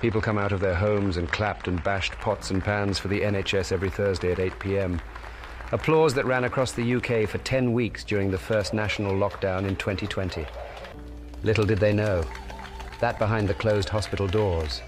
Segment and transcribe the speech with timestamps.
[0.00, 3.20] People come out of their homes and clapped and bashed pots and pans for the
[3.20, 5.00] NHS every Thursday at 8 p.m.
[5.72, 9.74] Applause that ran across the UK for 10 weeks during the first national lockdown in
[9.76, 10.46] 2020.
[11.42, 12.24] Little did they know
[13.00, 14.80] that behind the closed hospital doors,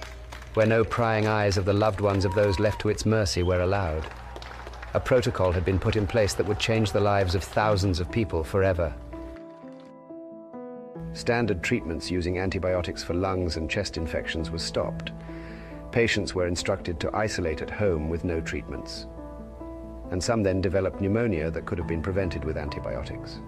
[0.54, 3.60] where no prying eyes of the loved ones of those left to its mercy were
[3.60, 4.06] allowed,
[4.94, 8.10] a protocol had been put in place that would change the lives of thousands of
[8.10, 8.94] people forever.
[11.18, 15.10] Standard treatments using antibiotics for lungs and chest infections were stopped.
[15.90, 19.06] Patients were instructed to isolate at home with no treatments.
[20.12, 23.40] And some then developed pneumonia that could have been prevented with antibiotics.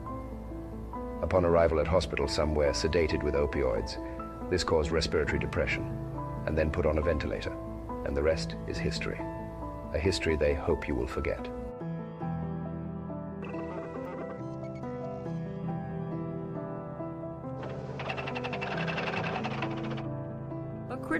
[1.23, 3.98] Upon arrival at hospital, some were sedated with opioids.
[4.50, 5.97] This caused respiratory depression,
[6.47, 7.56] and then put on a ventilator.
[8.05, 9.20] And the rest is history.
[9.95, 11.48] A history they hope you will forget.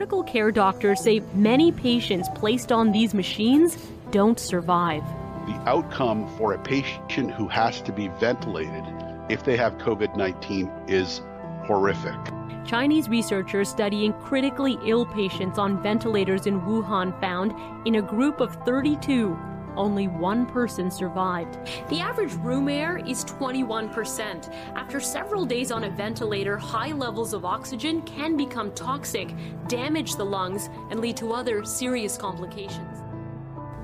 [0.01, 3.77] Critical care doctors say many patients placed on these machines
[4.13, 5.03] don't survive.
[5.47, 8.83] The outcome for a patient who has to be ventilated
[9.29, 11.21] if they have COVID 19 is
[11.67, 12.17] horrific.
[12.65, 17.53] Chinese researchers studying critically ill patients on ventilators in Wuhan found
[17.87, 19.39] in a group of 32,
[19.77, 21.59] only one person survived.
[21.89, 24.53] The average room air is 21%.
[24.75, 29.35] After several days on a ventilator, high levels of oxygen can become toxic,
[29.69, 32.99] damage the lungs, and lead to other serious complications.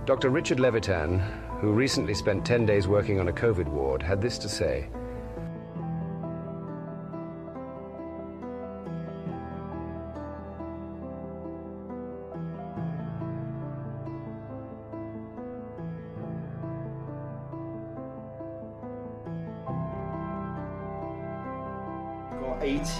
[0.04, 0.30] Dr.
[0.30, 1.18] Richard Levitan,
[1.60, 4.88] who recently spent 10 days working on a COVID ward, had this to say.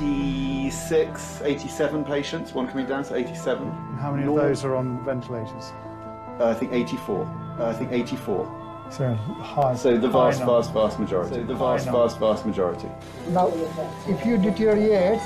[0.01, 3.67] 86, 87 patients, one coming down, so 87.
[3.67, 5.73] And how many Nor- of those are on ventilators?
[6.39, 7.25] Uh, I think 84.
[7.59, 8.89] Uh, I think 84.
[8.91, 9.75] So high.
[9.75, 10.55] So the vast, number.
[10.55, 11.35] vast, vast majority.
[11.37, 12.89] So the vast, vast, vast majority.
[13.31, 13.51] Now,
[14.07, 15.21] if you deteriorate,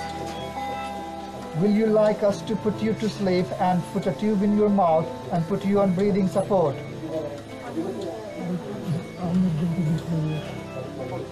[1.58, 4.68] will you like us to put you to sleep and put a tube in your
[4.70, 6.76] mouth and put you on breathing support?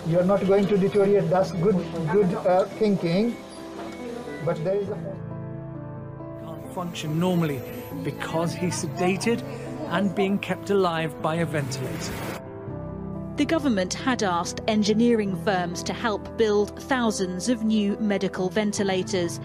[0.08, 1.28] You're not going to deteriorate.
[1.28, 1.76] That's good,
[2.10, 3.36] good uh, thinking.
[4.42, 4.96] But there is a
[6.42, 7.60] can't function normally
[8.04, 9.42] because he's sedated
[9.90, 12.12] and being kept alive by a ventilator.
[13.36, 19.40] The government had asked engineering firms to help build thousands of new medical ventilators.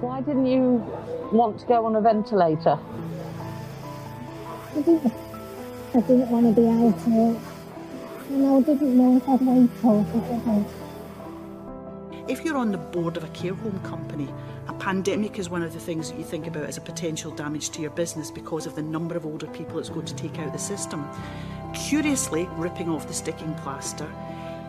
[0.00, 0.84] Why didn't you
[1.30, 2.80] want to go on a ventilator?
[4.76, 5.12] I didn't,
[5.94, 7.40] I didn't want to be out here.
[8.28, 10.66] And I didn't know if I'd wait for it.
[12.28, 14.28] If you're on the board of a care home company,
[14.68, 17.70] a pandemic is one of the things that you think about as a potential damage
[17.70, 20.52] to your business because of the number of older people it's going to take out
[20.52, 21.08] the system.
[21.72, 24.12] Curiously, ripping off the sticking plaster,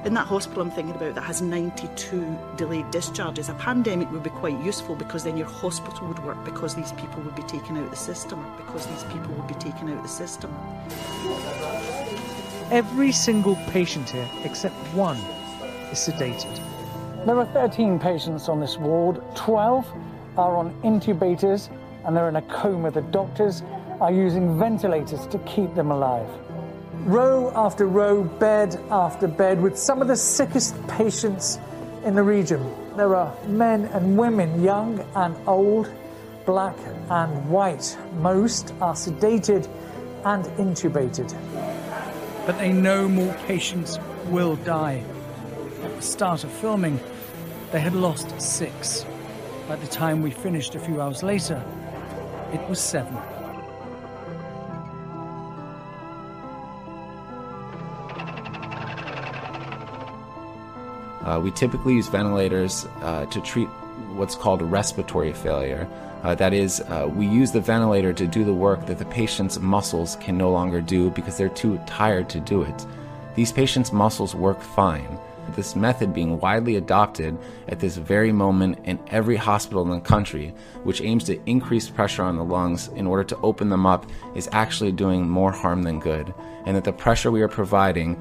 [0.07, 4.29] in that hospital I'm thinking about that has 92 delayed discharges, a pandemic would be
[4.29, 7.83] quite useful because then your hospital would work because these people would be taken out
[7.83, 10.49] of the system, because these people would be taken out of the system.
[12.71, 15.17] Every single patient here, except one,
[15.91, 16.55] is sedated.
[17.25, 19.21] There are 13 patients on this ward.
[19.35, 19.85] 12
[20.37, 21.69] are on intubators
[22.05, 22.91] and they're in a coma.
[22.91, 23.61] The doctors
[23.99, 26.29] are using ventilators to keep them alive.
[27.05, 31.59] Row after row, bed after bed, with some of the sickest patients
[32.03, 32.73] in the region.
[32.95, 35.89] There are men and women, young and old,
[36.45, 36.75] black
[37.09, 37.97] and white.
[38.19, 39.69] Most are sedated
[40.25, 41.33] and intubated.
[42.45, 45.03] But they know more patients will die.
[45.83, 46.99] At the start of filming,
[47.71, 49.05] they had lost six.
[49.67, 51.63] By the time we finished a few hours later,
[52.53, 53.17] it was seven.
[61.27, 63.67] Uh, we typically use ventilators uh, to treat
[64.15, 65.85] what's called respiratory failure.
[66.23, 69.59] Uh, that is, uh, we use the ventilator to do the work that the patient's
[69.59, 72.85] muscles can no longer do because they're too tired to do it.
[73.35, 75.19] These patients' muscles work fine.
[75.55, 77.37] This method being widely adopted
[77.67, 80.53] at this very moment in every hospital in the country,
[80.83, 84.49] which aims to increase pressure on the lungs in order to open them up, is
[84.51, 86.33] actually doing more harm than good.
[86.65, 88.17] And that the pressure we are providing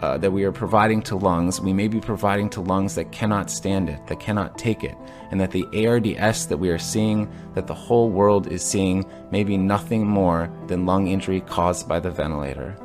[0.00, 3.50] uh, that we are providing to lungs, we may be providing to lungs that cannot
[3.50, 4.96] stand it, that cannot take it,
[5.30, 9.44] and that the ARDS that we are seeing, that the whole world is seeing, may
[9.44, 12.76] be nothing more than lung injury caused by the ventilator.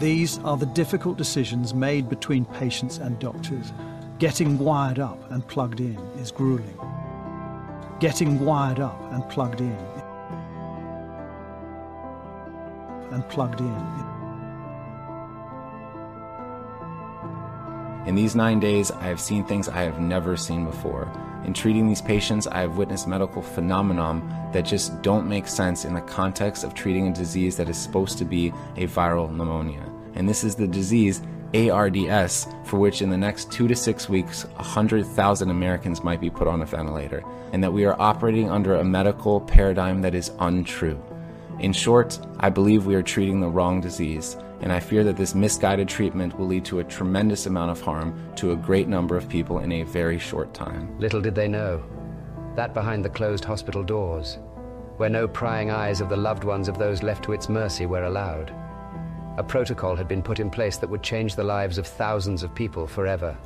[0.00, 3.72] These are the difficult decisions made between patients and doctors.
[4.18, 6.78] Getting wired up and plugged in is grueling.
[8.00, 9.78] Getting wired up and plugged in
[13.10, 14.17] and plugged in.
[18.08, 21.12] In these nine days, I have seen things I have never seen before.
[21.44, 25.92] In treating these patients, I have witnessed medical phenomenon that just don't make sense in
[25.92, 29.84] the context of treating a disease that is supposed to be a viral pneumonia.
[30.14, 31.20] And this is the disease
[31.52, 36.48] ARDS, for which in the next two to six weeks, 100,000 Americans might be put
[36.48, 37.22] on a ventilator,
[37.52, 40.98] and that we are operating under a medical paradigm that is untrue.
[41.60, 45.34] In short, I believe we are treating the wrong disease, and I fear that this
[45.34, 49.28] misguided treatment will lead to a tremendous amount of harm to a great number of
[49.28, 50.96] people in a very short time.
[51.00, 51.82] Little did they know
[52.54, 54.38] that behind the closed hospital doors,
[54.98, 58.04] where no prying eyes of the loved ones of those left to its mercy were
[58.04, 58.54] allowed,
[59.36, 62.54] a protocol had been put in place that would change the lives of thousands of
[62.54, 63.36] people forever.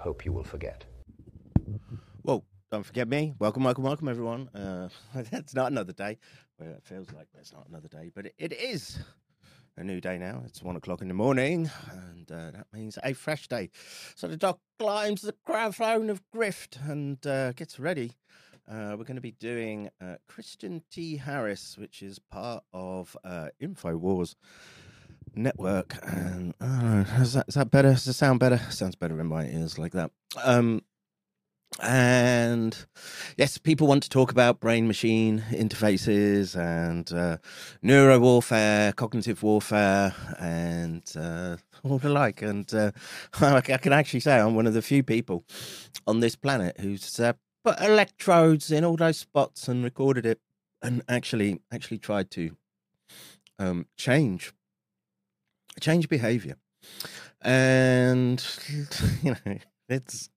[0.00, 0.86] Hope you will forget.
[2.22, 2.42] Well,
[2.72, 3.34] don't forget me.
[3.38, 4.48] Welcome, welcome, welcome, everyone.
[4.54, 6.16] Uh, it's not another day.
[6.58, 8.98] Well, it feels like it's not another day, but it, it is
[9.76, 10.42] a new day now.
[10.46, 13.68] It's one o'clock in the morning, and uh, that means a fresh day.
[14.14, 18.12] So the doc climbs the crown of grift and uh, gets ready.
[18.66, 21.18] Uh, we're going to be doing uh, Kristan T.
[21.18, 24.34] Harris, which is part of uh, InfoWars
[25.34, 25.96] network.
[26.02, 27.90] And uh, is that is that better?
[27.90, 28.58] Does it sound better?
[28.70, 30.10] Sounds better in my ears like that.
[30.42, 30.82] Um,
[31.80, 32.76] and
[33.36, 37.38] yes, people want to talk about brain machine interfaces and uh,
[37.80, 42.42] neuro warfare, cognitive warfare, and uh, all the like.
[42.42, 42.90] And uh,
[43.40, 45.44] I can actually say I'm one of the few people
[46.06, 47.34] on this planet who's uh,
[47.64, 50.40] put electrodes in all those spots and recorded it,
[50.82, 52.56] and actually actually tried to
[53.58, 54.52] um, change
[55.80, 56.56] change behavior.
[57.42, 58.44] And
[59.22, 59.56] you know
[59.88, 60.30] it's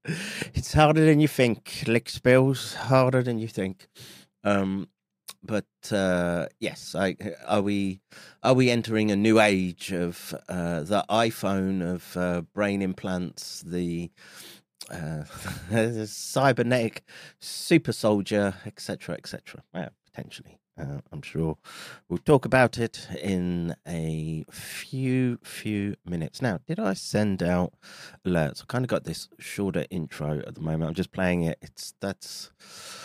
[0.53, 1.83] it's harder than you think.
[1.87, 3.87] Lick spells, harder than you think.
[4.43, 4.89] Um,
[5.43, 7.99] but uh, yes, I, are we
[8.41, 14.09] are we entering a new age of uh, the iPhone of uh, brain implants, the
[14.89, 15.23] uh,
[16.05, 17.03] cybernetic
[17.39, 19.63] super soldier, etc., etc.
[19.73, 20.59] Yeah, potentially.
[20.79, 21.57] Uh, I'm sure
[22.09, 26.41] we'll talk about it in a few few minutes.
[26.41, 27.73] Now, did I send out
[28.25, 28.63] alerts?
[28.63, 30.85] I kind of got this shorter intro at the moment.
[30.89, 31.59] I'm just playing it.
[31.61, 32.51] It's that's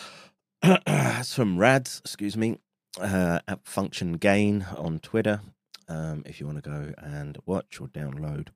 [0.63, 2.59] that's from Rads, excuse me,
[3.01, 5.41] uh, at Function Gain on Twitter.
[5.89, 8.49] Um, if you want to go and watch or download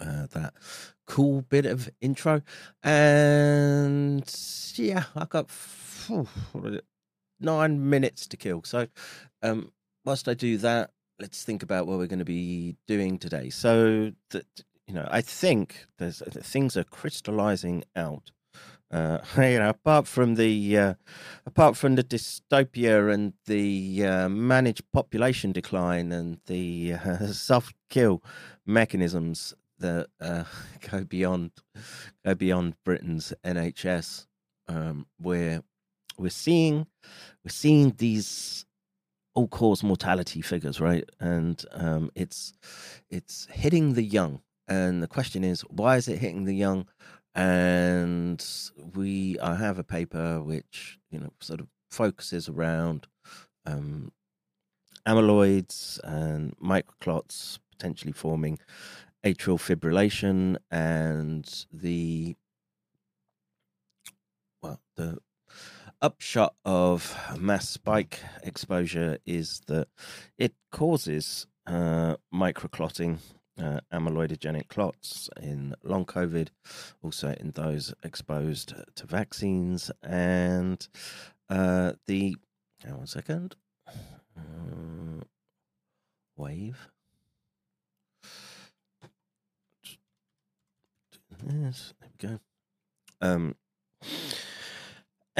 [0.00, 0.54] uh, that
[1.06, 2.42] cool bit of intro,
[2.82, 4.24] and
[4.74, 5.48] yeah, I got.
[5.50, 6.26] Phew,
[7.40, 8.62] nine minutes to kill.
[8.64, 8.88] So,
[9.42, 9.72] um,
[10.04, 13.50] whilst I do that, let's think about what we're going to be doing today.
[13.50, 14.46] So, that
[14.86, 18.32] you know, I think there's things are crystallizing out.
[18.90, 20.94] Uh, you know, apart from the uh,
[21.46, 28.22] apart from the dystopia and the uh, managed population decline and the uh, soft kill
[28.66, 30.44] mechanisms that uh,
[30.90, 31.52] go beyond
[32.24, 34.26] go beyond Britain's NHS,
[34.68, 35.62] um, where
[36.20, 36.86] we're seeing
[37.44, 38.66] we're seeing these
[39.34, 41.08] all cause mortality figures, right?
[41.18, 42.52] And um, it's
[43.08, 44.40] it's hitting the young.
[44.68, 46.86] And the question is, why is it hitting the young?
[47.34, 48.44] And
[48.94, 53.06] we I have a paper which you know sort of focuses around
[53.66, 54.12] um,
[55.06, 58.58] amyloids and microclots potentially forming
[59.24, 62.36] atrial fibrillation and the
[64.62, 65.18] well the
[66.02, 69.88] upshot of mass spike exposure is that
[70.38, 73.18] it causes uh, microclotting
[73.60, 76.48] uh, amyloidogenic clots in long COVID,
[77.02, 80.88] also in those exposed to vaccines, and
[81.48, 82.36] uh, the
[82.82, 83.56] hang on one second
[83.88, 85.24] uh,
[86.36, 86.88] wave.
[91.46, 92.38] Yes, there we go.
[93.20, 93.54] Um,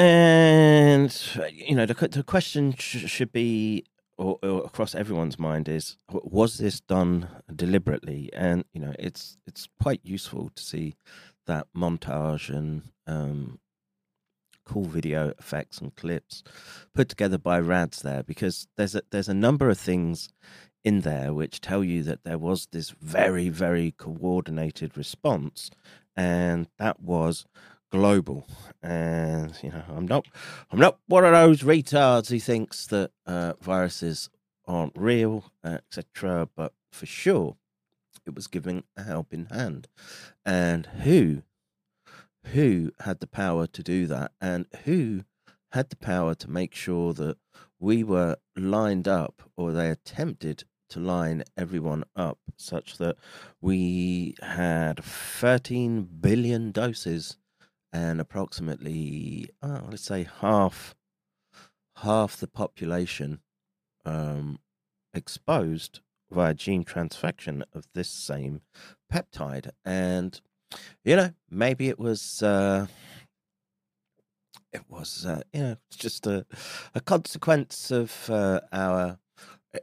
[0.00, 1.14] and
[1.52, 3.85] you know the the question sh- should be
[4.16, 8.30] or, or, across everyone's mind is was this done deliberately?
[8.33, 10.95] And you know it's it's quite useful to see
[11.47, 13.59] that montage and um,
[14.64, 16.42] cool video effects and clips
[16.95, 20.30] put together by rads there because there's a there's a number of things
[20.83, 25.71] in there which tell you that there was this very very coordinated response
[26.16, 27.45] and that was
[27.90, 28.47] global.
[28.82, 30.26] And you know, I'm not
[30.70, 34.30] I'm not one of those retards who thinks that uh, viruses
[34.66, 36.49] aren't real, etc.
[36.54, 37.56] But for sure,
[38.26, 39.88] it was giving a helping hand.
[40.44, 41.42] And who
[42.47, 45.25] who had the power to do that, and who
[45.73, 47.37] had the power to make sure that
[47.78, 53.16] we were lined up, or they attempted to line everyone up such that
[53.61, 57.37] we had 13 billion doses
[57.92, 60.94] and approximately oh, let's say half
[61.97, 63.40] half the population
[64.04, 64.59] um,
[65.14, 68.62] exposed via gene transfection of this same
[69.12, 69.70] peptide.
[69.85, 70.40] And
[71.04, 72.87] you know maybe it was uh,
[74.73, 76.47] it was uh, you know just a,
[76.94, 79.18] a consequence of uh, our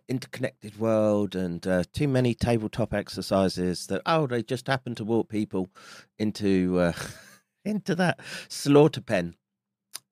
[0.10, 5.30] interconnected world and uh, too many tabletop exercises that oh they just happen to walk
[5.30, 5.70] people
[6.20, 6.94] into uh,
[7.68, 8.20] into that
[8.50, 9.36] slaughter pen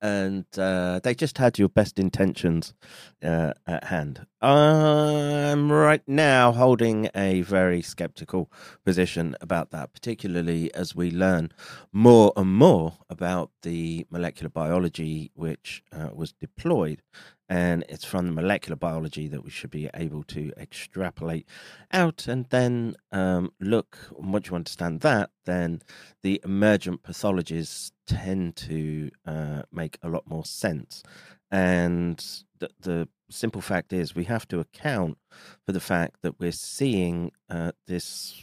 [0.00, 2.74] and uh, they just had your best intentions
[3.22, 4.26] uh, at hand.
[4.46, 8.48] I'm right now holding a very skeptical
[8.84, 11.50] position about that, particularly as we learn
[11.92, 17.02] more and more about the molecular biology which uh, was deployed
[17.48, 21.46] and it's from the molecular biology that we should be able to extrapolate
[21.92, 25.80] out and then um, look once you understand that then
[26.22, 31.02] the emergent pathologies tend to uh, make a lot more sense
[31.50, 32.24] and
[32.58, 35.18] the, the, simple fact is we have to account
[35.64, 38.40] for the fact that we're seeing uh, this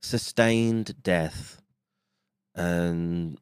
[0.00, 1.60] sustained death
[2.54, 3.38] and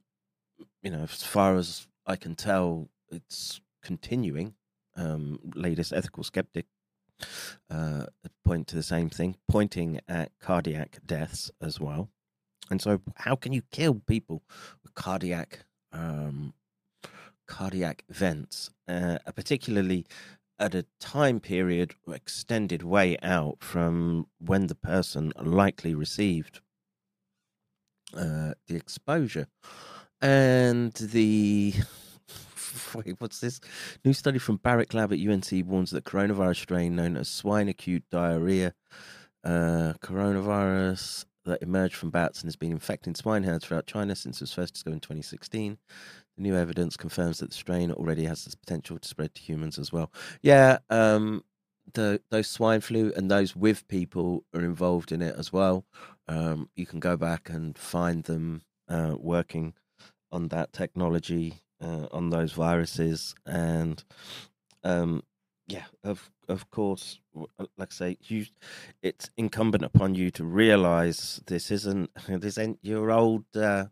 [0.82, 4.54] you know as far as i can tell it's continuing.
[4.96, 6.66] Um, latest ethical skeptic
[7.70, 8.06] uh,
[8.44, 12.10] point to the same thing, pointing at cardiac deaths as well.
[12.70, 14.42] And so, how can you kill people
[14.82, 15.60] with cardiac
[15.92, 16.52] um,
[17.49, 20.07] cardiac events, uh, particularly
[20.61, 26.61] at a time period extended way out from when the person likely received
[28.14, 29.47] uh, the exposure,
[30.21, 31.75] and the
[32.95, 33.61] wait, what's this?
[34.05, 38.05] New study from Baric Lab at UNC warns that coronavirus strain known as swine acute
[38.11, 38.75] diarrhea,
[39.45, 44.37] uh, coronavirus that emerged from bats and has been infecting swine herds throughout China since
[44.38, 45.78] it was first discovered in 2016.
[46.38, 49.92] New evidence confirms that the strain already has the potential to spread to humans as
[49.92, 50.12] well.
[50.42, 51.45] Yeah, um,
[51.95, 55.85] the those swine flu and those with people are involved in it as well.
[56.28, 59.75] Um, you can go back and find them uh, working
[60.30, 64.02] on that technology uh, on those viruses, and
[64.85, 65.23] um,
[65.66, 68.47] yeah, of of course, uh, like I say, you,
[69.02, 73.87] it's incumbent upon you to realize this isn't this ain't your old uh,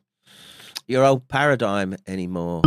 [0.86, 2.62] your old paradigm anymore.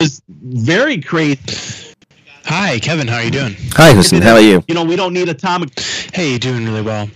[0.00, 1.88] It's very crazy
[2.50, 3.06] Hi, Kevin.
[3.06, 3.54] How are you doing?
[3.72, 4.22] Hi, Hussein.
[4.22, 4.64] How are you?
[4.68, 5.78] You know, we don't need atomic.
[6.14, 7.06] Hey, doing really well.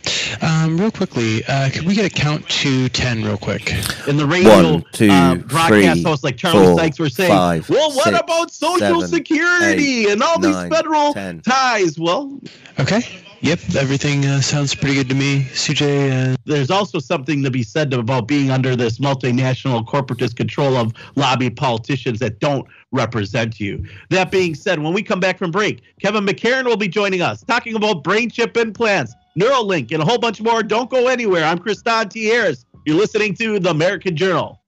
[0.42, 3.72] Um, real quickly, uh, could we get a count to ten, real quick?
[4.06, 7.30] In the radio One, two, uh, broadcast three, hosts like Charlie four, Sykes were saying,
[7.30, 11.40] five, "Well, what six, about Social seven, Security eight, and all nine, these federal ten.
[11.40, 12.38] ties?" Well,
[12.78, 13.02] Okay.
[13.42, 13.74] Yep.
[13.76, 16.32] Everything uh, sounds pretty good to me, CJ.
[16.32, 20.92] Uh, there's also something to be said about being under this multinational corporatist control of
[21.16, 23.84] lobby politicians that don't represent you.
[24.10, 27.42] That being said, when we come back from break, Kevin McCairn will be joining us
[27.42, 30.62] talking about brain chip implants, Neuralink, and a whole bunch more.
[30.62, 31.44] Don't go anywhere.
[31.44, 32.26] I'm Kristan T.
[32.26, 32.64] Harris.
[32.86, 34.61] You're listening to the American Journal.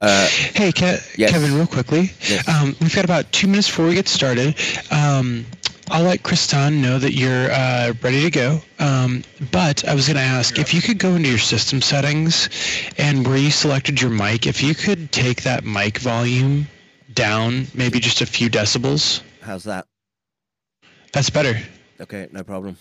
[0.00, 1.30] Uh, hey, Ke- yes.
[1.30, 1.54] Kevin.
[1.54, 2.48] Real quickly, Yes.
[2.48, 4.54] um, we've got about two minutes before we get started.
[4.90, 5.44] Um,
[5.90, 8.62] I'll let Kristan know that you're uh, ready to go.
[8.78, 12.48] Um, but I was going to ask if you could go into your system settings
[12.96, 16.66] and where you selected your mic, if you could take that mic volume
[17.12, 19.20] down maybe just a few decibels.
[19.42, 19.86] How's that?
[21.12, 21.58] That's better.
[22.00, 22.76] Okay, no problem.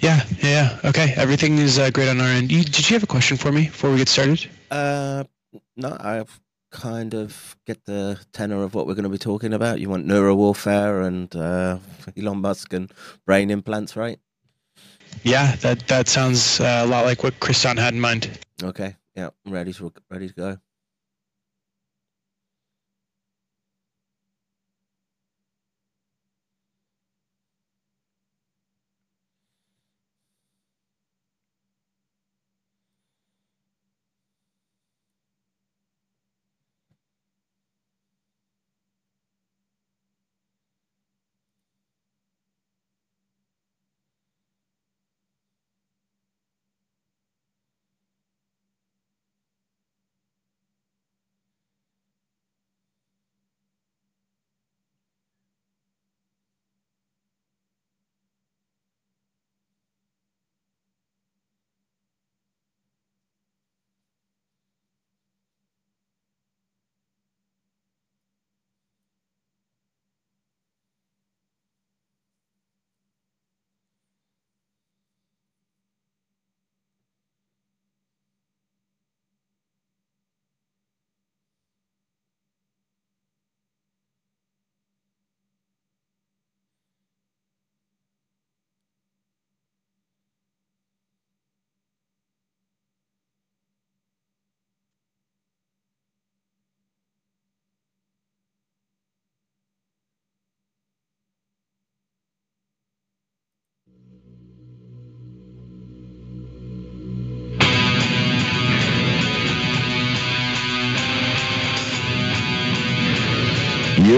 [0.00, 0.78] Yeah, yeah.
[0.84, 2.52] Okay, everything is uh, great on our end.
[2.52, 4.48] You, did you have a question for me before we get started?
[4.74, 5.22] Uh,
[5.76, 6.40] no, I've
[6.72, 9.78] kind of get the tenor of what we're going to be talking about.
[9.78, 11.78] You want neuro warfare and uh,
[12.16, 12.92] Elon Musk and
[13.24, 14.18] brain implants, right?
[15.22, 18.36] Yeah, that that sounds uh, a lot like what Kristan had in mind.
[18.64, 20.58] Okay, yeah, I'm ready to ready to go.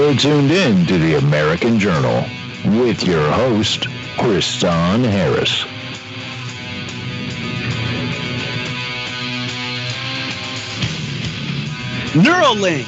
[0.06, 2.24] You're tuned in to the American Journal
[2.64, 5.64] with your host, Kristan Harris.
[12.12, 12.86] Neuralink,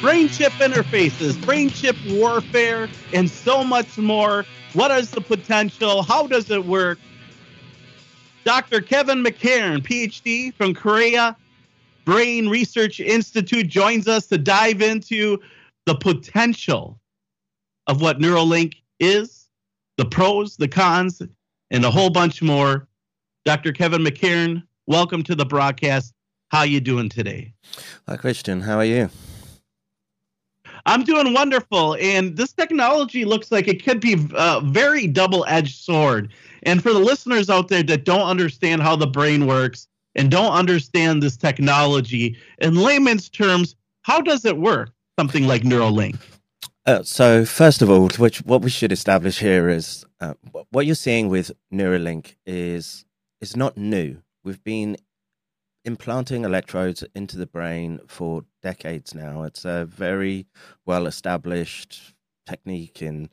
[0.00, 4.46] brain chip interfaces, brain chip warfare, and so much more.
[4.72, 6.02] What is the potential?
[6.02, 6.98] How does it work?
[8.44, 8.80] Dr.
[8.80, 11.36] Kevin McCairn, PhD from Korea
[12.06, 15.38] Brain Research Institute, joins us to dive into
[15.86, 17.00] the potential
[17.86, 19.48] of what Neuralink is,
[19.96, 21.22] the pros, the cons,
[21.70, 22.88] and a whole bunch more.
[23.44, 23.72] Dr.
[23.72, 26.12] Kevin McCairn, welcome to the broadcast.
[26.48, 27.52] How you doing today?
[28.08, 28.62] Hi, Kristan.
[28.62, 29.10] How are you?
[30.86, 36.32] I'm doing wonderful, and this technology looks like it could be a very double-edged sword.
[36.64, 40.52] And for the listeners out there that don't understand how the brain works and don't
[40.52, 44.92] understand this technology, in layman's terms, how does it work?
[45.18, 46.18] Something like Neuralink.
[46.84, 50.34] Uh, so, first of all, which what we should establish here is uh,
[50.70, 53.06] what you're seeing with Neuralink is
[53.40, 54.18] is not new.
[54.44, 54.98] We've been
[55.86, 59.44] implanting electrodes into the brain for decades now.
[59.44, 60.46] It's a very
[60.84, 62.14] well established
[62.46, 63.28] technique in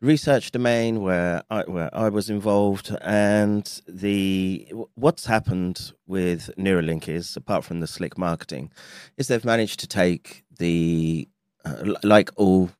[0.00, 7.36] research domain where I, where I was involved and the what's happened with Neuralink is
[7.36, 8.70] apart from the slick marketing
[9.16, 11.28] is they've managed to take the
[11.64, 12.70] uh, like all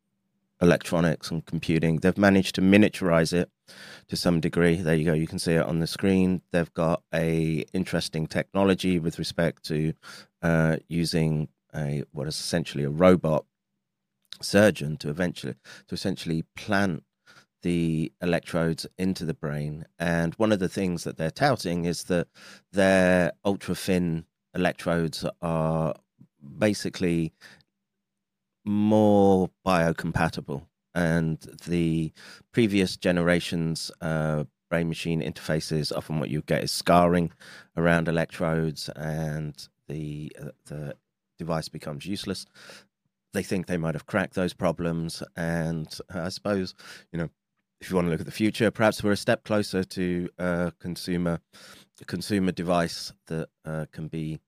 [0.61, 3.51] electronics and computing they've managed to miniaturize it
[4.09, 4.77] to some degree.
[4.77, 5.15] There you go.
[5.15, 6.43] You can see it on the screen.
[6.53, 9.95] They've got a interesting technology with respect to
[10.43, 13.45] uh, using a what is essentially a robot
[14.41, 15.55] surgeon to eventually
[15.89, 17.03] to essentially plant
[17.63, 19.87] the electrodes into the brain.
[19.99, 22.29] And one of the things that they're touting is that
[22.73, 25.95] their ultra thin electrodes are
[26.59, 27.33] basically
[28.65, 30.67] more biocompatible.
[30.95, 32.13] And the
[32.53, 37.33] previous generations uh, brain machine interfaces often what you get is scarring
[37.77, 40.97] around electrodes and the uh, the
[41.39, 42.47] device becomes useless.
[43.33, 45.23] They think they might have cracked those problems.
[45.37, 46.75] And i suppose
[47.13, 47.29] you know
[47.81, 50.73] if you want to look at the future perhaps we're a step closer to a
[50.81, 51.41] consumer
[52.01, 54.39] a consumer device that uh, can be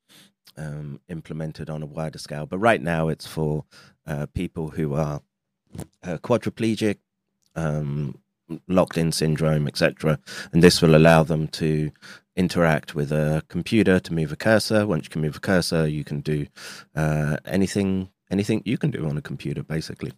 [0.57, 3.65] um, implemented on a wider scale but right now it's for
[4.07, 5.21] uh, people who are
[6.03, 6.99] uh, quadriplegic,
[7.55, 8.19] um,
[8.69, 10.19] locked in syndrome, etc.
[10.53, 11.91] And this will allow them to
[12.37, 14.87] interact with a computer to move a cursor.
[14.87, 16.47] Once you can move a cursor, you can do
[16.95, 20.13] uh, anything anything you can do on a computer, basically.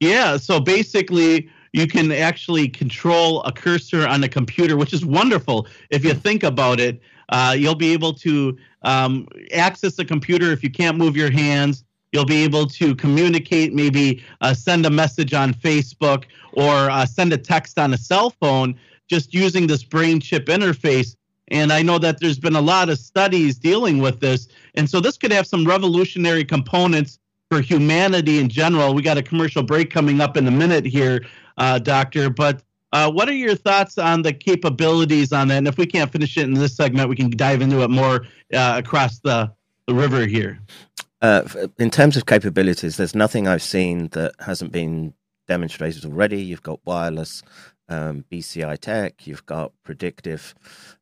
[0.00, 5.66] Yeah, so basically, you can actually control a cursor on a computer, which is wonderful
[5.90, 7.00] if you think about it.
[7.30, 11.84] Uh, you'll be able to um, access a computer if you can't move your hands.
[12.12, 17.32] You'll be able to communicate, maybe uh, send a message on Facebook or uh, send
[17.32, 21.16] a text on a cell phone just using this brain chip interface.
[21.48, 24.48] And I know that there's been a lot of studies dealing with this.
[24.74, 27.18] And so this could have some revolutionary components
[27.50, 28.94] for humanity in general.
[28.94, 31.26] We got a commercial break coming up in a minute here,
[31.58, 32.30] uh, Doctor.
[32.30, 32.62] But
[32.92, 35.58] uh, what are your thoughts on the capabilities on that?
[35.58, 38.26] And if we can't finish it in this segment, we can dive into it more
[38.52, 39.52] uh, across the,
[39.86, 40.60] the river here.
[41.22, 41.42] Uh,
[41.78, 45.14] in terms of capabilities, there's nothing I've seen that hasn't been
[45.46, 46.42] demonstrated already.
[46.42, 47.42] You've got wireless
[47.88, 50.54] um, BCI tech, you've got predictive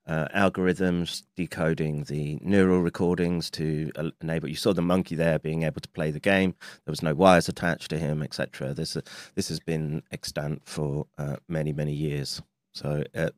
[0.09, 3.93] uh, algorithms decoding the neural recordings to
[4.23, 4.49] enable.
[4.49, 6.55] You saw the monkey there being able to play the game.
[6.85, 8.75] There was no wires attached to him, etc.
[8.75, 8.97] This
[9.35, 12.43] this has been extant for uh, many many years.
[12.73, 13.31] So uh,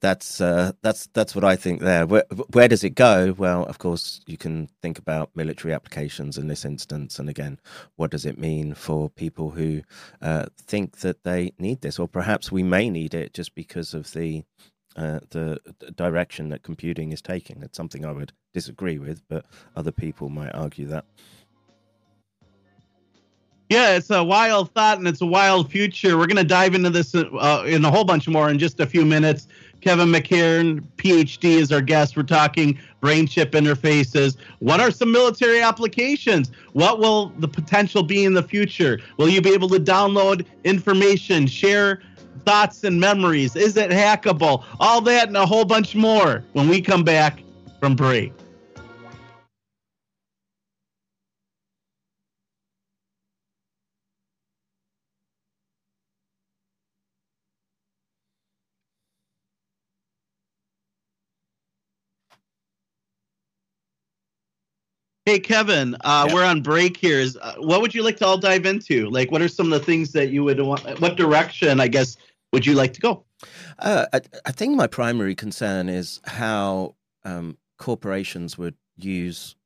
[0.00, 2.06] that's uh, that's that's what I think there.
[2.06, 3.34] Where, where does it go?
[3.36, 7.60] Well, of course, you can think about military applications in this instance, and again,
[7.96, 9.82] what does it mean for people who
[10.20, 14.12] uh, think that they need this, or perhaps we may need it just because of
[14.12, 14.44] the
[14.96, 15.58] uh, the,
[15.96, 17.62] direction that computing is taking.
[17.62, 19.44] It's something I would disagree with, but
[19.76, 21.04] other people might argue that.
[23.70, 26.18] Yeah, it's a wild thought and it's a wild future.
[26.18, 28.86] We're going to dive into this uh, in a whole bunch more in just a
[28.86, 29.48] few minutes.
[29.80, 32.16] Kevin McCairn, PhD, is our guest.
[32.16, 34.36] We're talking brain chip interfaces.
[34.60, 36.50] What are some military applications?
[36.72, 39.00] What will the potential be in the future?
[39.18, 42.00] Will you be able to download information, share
[42.44, 43.56] thoughts and memories?
[43.56, 44.64] Is it hackable?
[44.80, 47.40] All that and a whole bunch more when we come back
[47.80, 48.32] from break.
[65.26, 66.34] Hey Kevin, uh, yeah.
[66.34, 67.18] we're on break here.
[67.18, 69.08] Is uh, what would you like to all dive into?
[69.08, 71.00] Like, what are some of the things that you would want?
[71.00, 72.18] What direction, I guess,
[72.54, 73.24] would you like to go?
[73.78, 79.56] Uh, I, I, think my primary concern is how um, corporations would use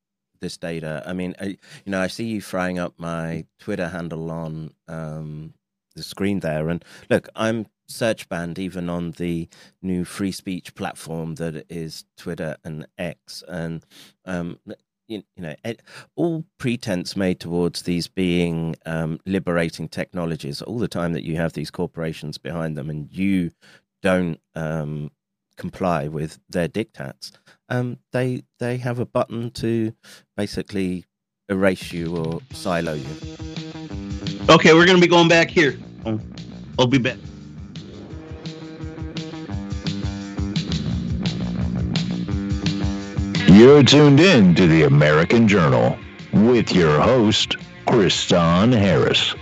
[0.41, 1.03] this data.
[1.07, 5.55] I mean, I, you know, I see you frying up my Twitter handle on um,
[5.95, 9.49] the screen there, and look, I'm search banned even on the
[9.83, 13.85] new free speech platform that is Twitter and X, and
[14.25, 14.59] um,
[15.09, 15.55] you, you know,
[16.15, 21.55] all pretense made towards these being um, liberating technologies, all the time that you have
[21.55, 23.51] these corporations behind them and you
[24.03, 25.11] don't um,
[25.57, 27.33] comply with their diktats,
[27.69, 29.93] um, they they have a button to
[30.37, 31.05] basically
[31.49, 33.07] erase you or silo you.
[34.49, 35.79] Okay, we're to be going back here.
[36.79, 37.19] I'll be back.
[43.59, 45.99] You're tuned in to the American Journal
[46.33, 47.57] with your host,
[47.89, 49.35] Kristan Harris.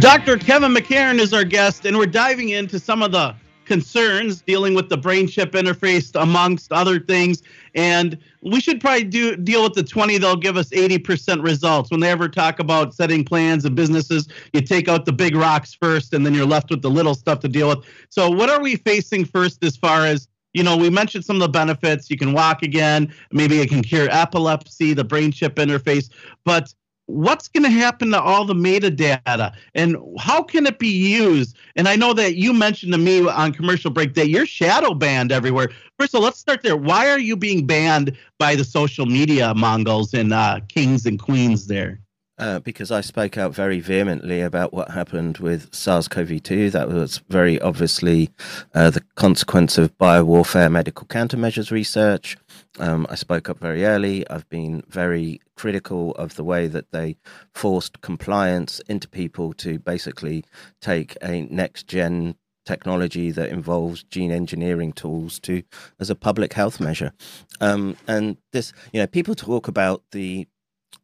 [0.00, 0.36] Dr.
[0.36, 4.88] Kevin McCairn is our guest, and we're diving into some of the concerns dealing with
[4.88, 7.42] the brain chip interface, amongst other things.
[7.74, 10.18] And we should probably do deal with the 20.
[10.18, 11.90] They'll give us 80% results.
[11.90, 15.74] When they ever talk about setting plans and businesses, you take out the big rocks
[15.74, 17.84] first, and then you're left with the little stuff to deal with.
[18.08, 21.42] So, what are we facing first as far as you know, we mentioned some of
[21.42, 22.08] the benefits.
[22.08, 23.12] You can walk again.
[23.32, 26.10] Maybe it can cure epilepsy, the brain chip interface.
[26.44, 26.72] But
[27.06, 31.88] what's going to happen to all the metadata and how can it be used and
[31.88, 35.68] i know that you mentioned to me on commercial break that you're shadow banned everywhere
[35.98, 39.54] first of all let's start there why are you being banned by the social media
[39.54, 42.00] mongols and uh, kings and queens there
[42.36, 46.70] uh, because I spoke out very vehemently about what happened with SARS CoV 2.
[46.70, 48.28] That was very obviously
[48.74, 52.36] uh, the consequence of biowarfare medical countermeasures research.
[52.80, 54.28] Um, I spoke up very early.
[54.28, 57.16] I've been very critical of the way that they
[57.54, 60.44] forced compliance into people to basically
[60.80, 65.62] take a next gen technology that involves gene engineering tools to
[66.00, 67.12] as a public health measure.
[67.60, 70.46] Um, and this, you know, people talk about the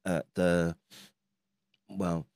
[0.07, 0.77] uh, the
[1.89, 2.27] well,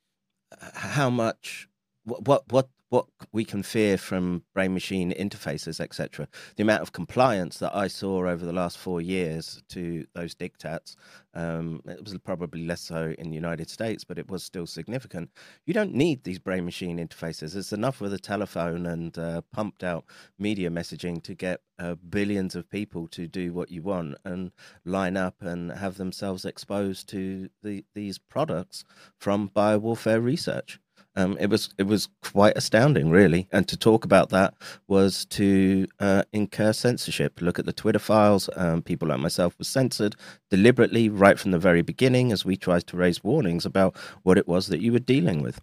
[0.73, 1.67] how much
[2.03, 6.27] what what what we can fear from brain machine interfaces, etc.
[6.55, 10.95] The amount of compliance that I saw over the last four years to those diktats,
[11.33, 15.31] um, it was probably less so in the United States, but it was still significant.
[15.65, 17.55] You don't need these brain machine interfaces.
[17.55, 20.05] It's enough with a telephone and uh, pumped out
[20.37, 24.51] media messaging to get uh, billions of people to do what you want and
[24.85, 28.85] line up and have themselves exposed to the, these products
[29.19, 30.79] from biowarfare research.
[31.15, 33.47] Um, it was it was quite astounding, really.
[33.51, 34.53] And to talk about that
[34.87, 37.41] was to uh, incur censorship.
[37.41, 38.49] Look at the Twitter files.
[38.55, 40.15] Um, people like myself were censored
[40.49, 44.47] deliberately right from the very beginning, as we tried to raise warnings about what it
[44.47, 45.61] was that you were dealing with.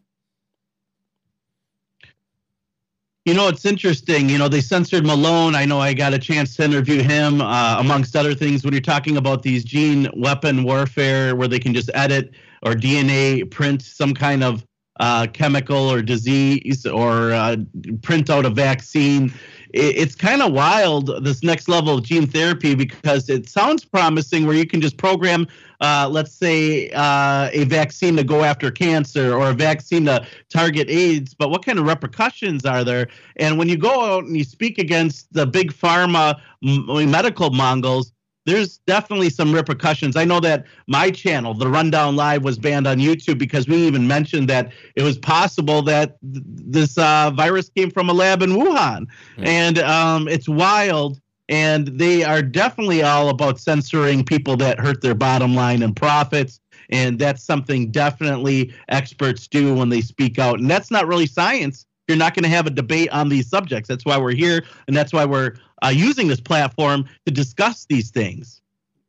[3.25, 4.29] You know, it's interesting.
[4.29, 5.55] You know, they censored Malone.
[5.55, 8.81] I know I got a chance to interview him, uh, amongst other things, when you're
[8.81, 12.33] talking about these gene weapon warfare where they can just edit
[12.65, 14.67] or DNA print some kind of
[15.01, 17.57] uh, chemical or disease or uh,
[18.03, 19.33] print out a vaccine.
[19.73, 24.47] It, it's kind of wild, this next level of gene therapy, because it sounds promising
[24.47, 25.47] where you can just program,
[25.81, 30.91] uh, let's say, uh, a vaccine to go after cancer or a vaccine to target
[30.91, 31.35] AIDS.
[31.35, 33.09] But what kind of repercussions are there?
[33.37, 38.13] And when you go out and you speak against the big pharma medical mongols,
[38.45, 40.17] there's definitely some repercussions.
[40.17, 44.07] I know that my channel, the Rundown Live, was banned on YouTube because we even
[44.07, 48.51] mentioned that it was possible that th- this uh, virus came from a lab in
[48.51, 49.47] Wuhan, mm.
[49.47, 51.21] and um, it's wild.
[51.49, 56.61] And they are definitely all about censoring people that hurt their bottom line and profits.
[56.89, 60.61] And that's something definitely experts do when they speak out.
[60.61, 61.85] And that's not really science.
[62.09, 63.89] You're not going to have a debate on these subjects.
[63.89, 68.11] That's why we're here, and that's why we're uh, using this platform to discuss these
[68.11, 68.61] things.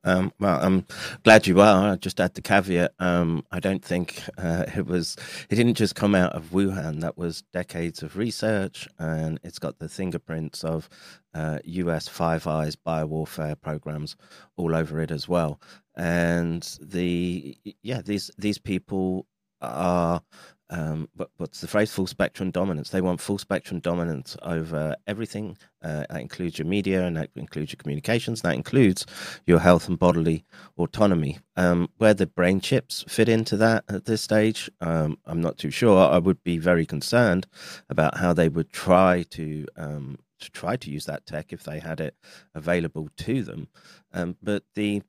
[0.06, 0.86] Um, well, I'm
[1.24, 1.94] glad you are.
[1.94, 2.94] I just add the caveat.
[3.00, 5.16] Um, I don't think uh, it was.
[5.50, 7.00] It didn't just come out of Wuhan.
[7.00, 10.90] That was decades of research, and it's got the fingerprints of
[11.34, 12.10] uh, U.S.
[12.10, 14.18] Five Eyes biowarfare programs
[14.58, 15.62] all over it as well.
[15.96, 19.26] And the yeah, these these people
[19.62, 20.22] are
[20.74, 25.58] um, but what's the phrase full spectrum dominance they want full spectrum dominance over everything
[25.84, 29.06] uh, that includes your media and that includes your communications that includes
[29.46, 30.44] your health and bodily
[30.78, 31.38] autonomy.
[31.56, 35.70] Um, where the brain chips fit into that at this stage um, i'm not too
[35.70, 36.10] sure.
[36.10, 37.46] I would be very concerned
[37.90, 41.80] about how they would try to um, to try to use that tech if they
[41.80, 42.16] had it
[42.54, 43.68] available to them.
[44.14, 45.02] Um, but the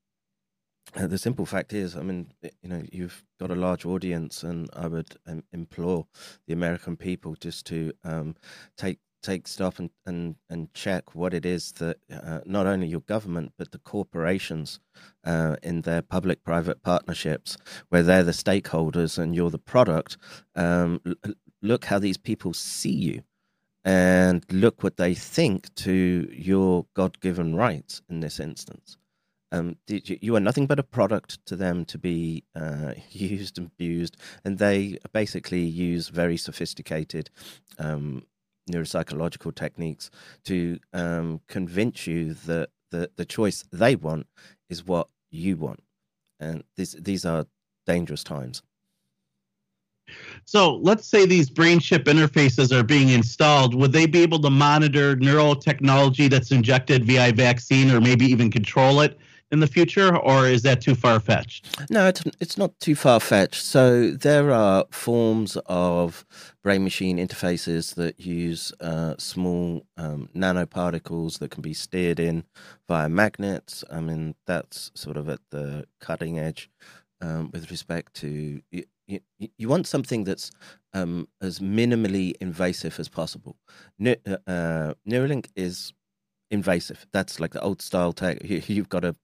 [0.96, 4.68] uh, the simple fact is, I mean, you know, you've got a large audience, and
[4.74, 6.06] I would um, implore
[6.46, 8.36] the American people just to um,
[8.76, 13.00] take take stop and, and, and check what it is that uh, not only your
[13.00, 14.80] government but the corporations
[15.24, 17.56] uh, in their public-private partnerships,
[17.88, 20.18] where they're the stakeholders and you're the product,
[20.54, 21.00] um,
[21.62, 23.22] look how these people see you
[23.84, 28.98] and look what they think to your God-given rights in this instance.
[29.54, 34.16] Um, you are nothing but a product to them to be uh, used and abused,
[34.44, 37.30] and they basically use very sophisticated
[37.78, 38.24] um,
[38.68, 40.10] neuropsychological techniques
[40.44, 44.26] to um, convince you that the, the choice they want
[44.68, 45.82] is what you want.
[46.40, 47.46] And this, these are
[47.86, 48.62] dangerous times.
[50.46, 53.74] So let's say these brain chip interfaces are being installed.
[53.74, 58.50] Would they be able to monitor neural technology that's injected via vaccine or maybe even
[58.50, 59.18] control it
[59.54, 61.80] in the future, or is that too far fetched?
[61.90, 63.64] No, it's it's not too far fetched.
[63.64, 66.26] So there are forms of
[66.62, 72.44] brain machine interfaces that use uh, small um, nanoparticles that can be steered in
[72.86, 73.82] via magnets.
[73.90, 76.68] I mean, that's sort of at the cutting edge
[77.22, 78.60] um, with respect to.
[79.06, 80.50] You, you, want something that's
[80.94, 83.56] um, as minimally invasive as possible.
[83.98, 85.92] Ne- uh, uh Neuralink is
[86.50, 87.06] invasive.
[87.12, 88.38] That's like the old style tech.
[88.44, 89.14] You, have got to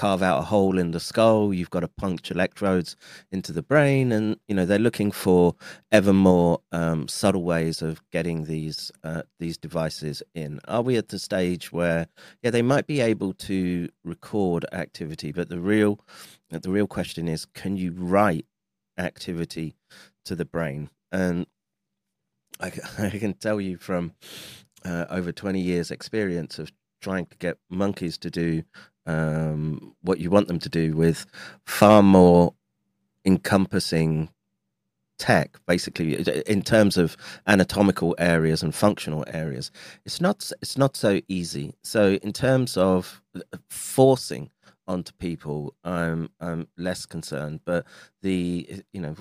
[0.00, 1.52] carve out a hole in the skull.
[1.52, 2.96] You've got to puncture electrodes
[3.30, 5.54] into the brain, and you know they're looking for
[5.92, 10.58] ever more um, subtle ways of getting these uh, these devices in.
[10.66, 12.06] Are we at the stage where
[12.42, 16.00] yeah they might be able to record activity, but the real
[16.48, 18.46] the real question is can you write
[18.96, 19.76] activity
[20.24, 20.88] to the brain?
[21.12, 21.46] And
[22.58, 24.14] I, I can tell you from
[24.82, 28.62] uh, over 20 years experience of trying to get monkeys to do
[29.10, 31.26] um, what you want them to do with
[31.64, 32.54] far more
[33.24, 34.28] encompassing
[35.18, 36.14] tech basically
[36.46, 37.14] in terms of
[37.46, 39.70] anatomical areas and functional areas
[40.06, 43.20] it's not it's not so easy so in terms of
[43.68, 44.50] forcing
[44.90, 47.60] onto people, I'm I'm less concerned.
[47.64, 47.86] But
[48.22, 49.14] the you know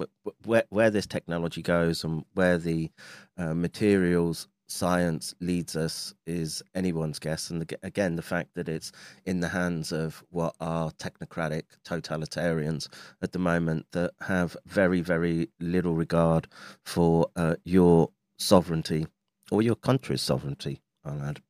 [0.43, 2.89] where where this technology goes and where the
[3.37, 7.49] uh, materials science leads us is anyone's guess.
[7.49, 8.91] And again, the fact that it's
[9.25, 12.87] in the hands of what are technocratic totalitarians
[13.21, 16.47] at the moment that have very, very little regard
[16.83, 19.07] for uh, your sovereignty
[19.51, 21.41] or your country's sovereignty, I'll add.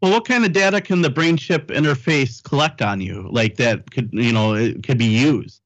[0.00, 3.28] Well, what kind of data can the brain chip interface collect on you?
[3.30, 5.60] Like that could, you know, it could be used.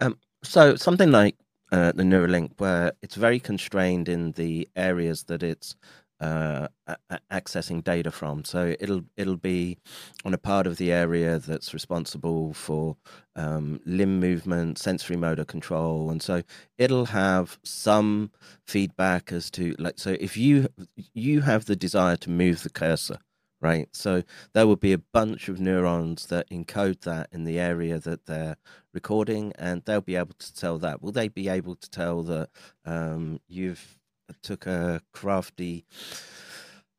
[0.00, 1.36] Um, so something like
[1.72, 5.76] uh, the Neuralink, where it's very constrained in the areas that it's
[6.20, 8.44] uh, a- accessing data from.
[8.44, 9.78] So it'll it'll be
[10.24, 12.96] on a part of the area that's responsible for
[13.36, 16.42] um, limb movement, sensory motor control, and so
[16.76, 18.30] it'll have some
[18.66, 20.68] feedback as to like so if you
[21.14, 23.18] you have the desire to move the cursor
[23.60, 23.88] right?
[23.92, 28.26] So there will be a bunch of neurons that encode that in the area that
[28.26, 28.56] they're
[28.92, 31.02] recording, and they'll be able to tell that.
[31.02, 32.50] Will they be able to tell that
[32.84, 33.98] um, you've
[34.42, 35.86] took a crafty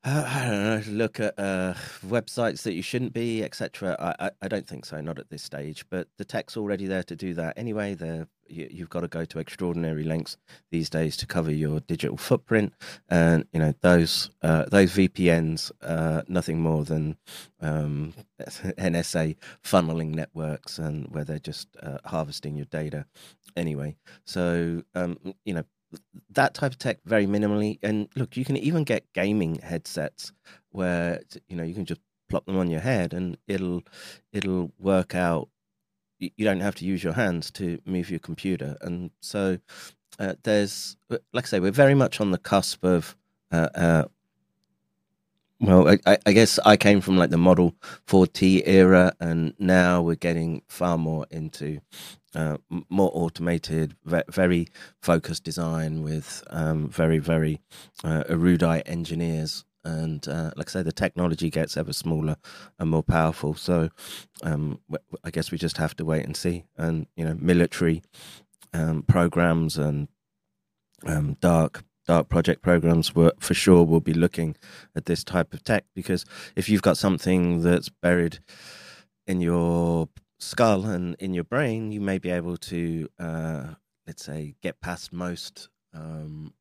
[0.06, 1.74] uh, I don't know, look at uh,
[2.06, 3.98] websites that you shouldn't be, etc.
[4.00, 5.84] I, I, I, don't think so, not at this stage.
[5.90, 7.96] But the tech's already there to do that anyway.
[7.96, 10.38] There, you, have got to go to extraordinary lengths
[10.72, 12.74] these days to cover your digital footprint,
[13.10, 15.70] and you know those uh, those VPNs,
[16.30, 17.18] nothing more than
[17.60, 23.06] um, NSA funneling networks, and where they're just uh, harvesting your data
[23.58, 23.98] anyway.
[24.24, 25.66] So um, you know
[26.32, 27.80] that type of tech very minimally.
[27.82, 30.32] And look, you can even get gaming headsets
[30.72, 33.84] where you know you can just plop them on your head and it'll
[34.32, 35.50] it'll work out.
[36.20, 39.60] You don't have to use your hands to move your computer, and so
[40.20, 40.98] uh, there's,
[41.32, 43.16] like I say, we're very much on the cusp of.
[43.52, 44.04] Uh, uh,
[45.60, 47.76] well, I, I, guess I came from like the Model
[48.08, 51.82] 4T era, and now we're getting far more into
[52.34, 52.58] uh,
[52.90, 54.68] more automated, very
[55.02, 57.60] focused design with um, very, very
[58.04, 59.66] uh, erudite engineers.
[59.84, 62.36] And uh, like I say, the technology gets ever smaller
[62.78, 63.54] and more powerful.
[63.56, 63.90] So
[64.44, 64.80] um,
[65.24, 66.66] I guess we just have to wait and see.
[66.78, 68.04] And, you know, military
[68.74, 70.08] um, programs and
[71.06, 74.56] um, dark dark project programs were for sure will be looking
[74.96, 78.40] at this type of tech because if you've got something that's buried
[79.28, 83.76] in your skull and in your brain, you may be able to, uh,
[84.08, 86.52] let's say, get past most um,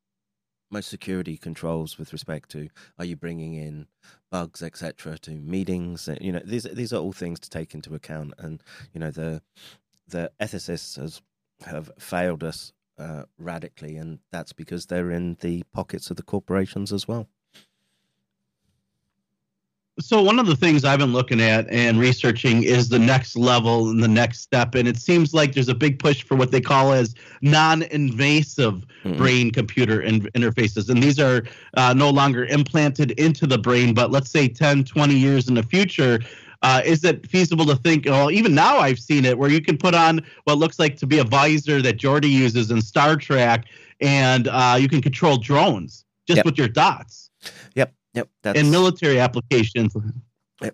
[0.69, 3.87] most security controls with respect to are you bringing in
[4.29, 6.07] bugs, etc., to meetings.
[6.07, 8.61] Uh, you know, these these are all things to take into account, and
[8.93, 9.41] you know the
[10.07, 11.23] the ethicists has,
[11.65, 16.91] have failed us uh, radically, and that's because they're in the pockets of the corporations
[16.91, 17.27] as well
[19.99, 23.89] so one of the things I've been looking at and researching is the next level
[23.89, 26.61] and the next step, and it seems like there's a big push for what they
[26.61, 29.17] call as non-invasive mm-hmm.
[29.17, 31.43] brain-computer in- interfaces, and these are
[31.75, 35.63] uh, no longer implanted into the brain, but let's say 10, 20 years in the
[35.63, 36.19] future.
[36.61, 38.05] Uh, is it feasible to think?
[38.05, 41.07] Well, even now I've seen it where you can put on what looks like to
[41.07, 43.65] be a visor that Geordi uses in Star Trek,
[44.01, 46.45] and uh, you can control drones just yep.
[46.45, 47.29] with your dots.
[47.75, 47.93] Yep.
[48.15, 49.95] Yep, that's, in military applications.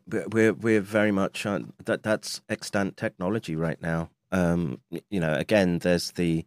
[0.07, 2.01] We're we're very much on that.
[2.01, 4.09] That's extant technology right now.
[4.31, 6.45] Um, you know, again, there's the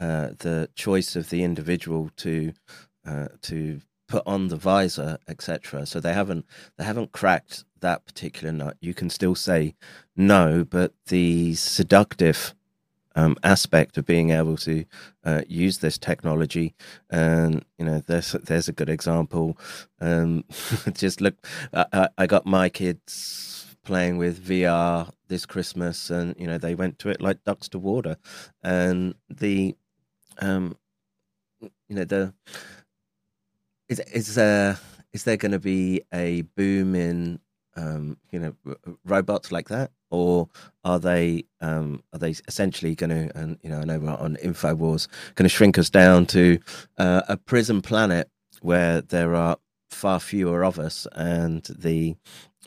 [0.00, 2.52] uh, the choice of the individual to
[3.06, 5.86] uh, to put on the visor, etc.
[5.86, 8.76] So they haven't they haven't cracked that particular nut.
[8.80, 9.74] You can still say
[10.16, 12.54] no, but the seductive
[13.14, 14.84] um, aspect of being able to
[15.24, 16.74] uh, use this technology.
[17.10, 19.58] And you know, there's there's a good example.
[20.00, 20.44] Um,
[20.92, 21.34] just look,
[21.72, 26.98] I, I got my kids playing with VR this Christmas, and you know, they went
[27.00, 28.16] to it like ducks to water.
[28.62, 29.76] And the,
[30.38, 30.76] um,
[31.60, 32.34] you know, the
[33.88, 34.78] is is there
[35.12, 37.40] is there going to be a boom in
[37.76, 38.54] um, you know
[39.04, 39.90] robots like that?
[40.10, 40.48] or
[40.84, 44.36] are they um, are they essentially going to and you know I know we're on
[44.36, 46.58] Infowars going to shrink us down to
[46.98, 48.30] uh, a prison planet
[48.62, 49.56] where there are
[49.90, 52.16] far fewer of us and the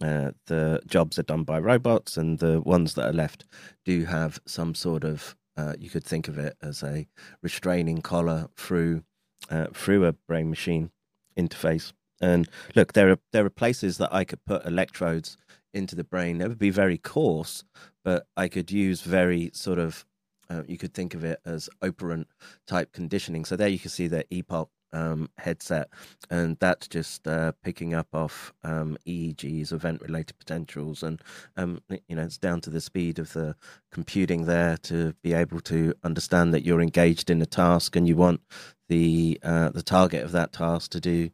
[0.01, 3.45] uh, the jobs are done by robots and the ones that are left
[3.86, 7.07] do have some sort of uh, you could think of it as a
[7.43, 9.03] restraining collar through
[9.49, 10.91] uh, through a brain machine
[11.38, 15.38] interface and look there are there are places that I could put electrodes
[15.74, 16.41] into the brain.
[16.41, 17.64] It would be very coarse,
[18.03, 20.05] but I could use very sort of,
[20.49, 22.28] uh, you could think of it as operant
[22.68, 23.45] type conditioning.
[23.45, 25.89] So there you can see the EPOC um, headset,
[26.30, 31.22] and that's just uh, picking up off um, EEGs, event-related potentials, and
[31.58, 33.56] um, you know it's down to the speed of the
[33.92, 38.16] computing there to be able to understand that you're engaged in a task and you
[38.16, 38.42] want
[38.89, 41.30] the uh, the target of that task to do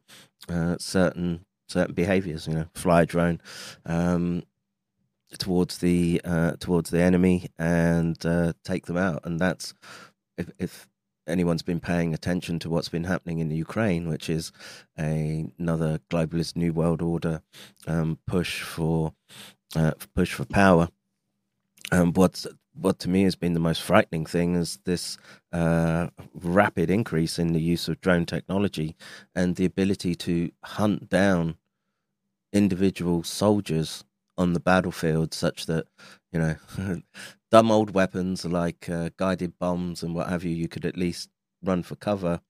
[0.50, 2.48] uh, certain certain behaviors.
[2.48, 3.42] You know, fly a drone.
[3.86, 4.44] Um,
[5.40, 9.74] towards the uh, towards the enemy and uh, take them out, and that's
[10.38, 10.88] if, if
[11.28, 14.52] anyone's been paying attention to what's been happening in the Ukraine, which is
[15.00, 17.42] a, another globalist new world order
[17.88, 19.14] um, push for
[19.76, 20.90] uh, push for power.
[21.92, 22.48] Um, what's
[22.80, 25.18] what to me has been the most frightening thing is this
[25.52, 28.96] uh, rapid increase in the use of drone technology
[29.36, 31.56] and the ability to hunt down
[32.54, 34.04] individual soldiers
[34.38, 35.88] on the battlefield, such that
[36.32, 36.56] you know
[37.52, 41.30] dumb old weapons like uh, guided bombs and what have you, you could at least
[41.64, 42.42] run for cover.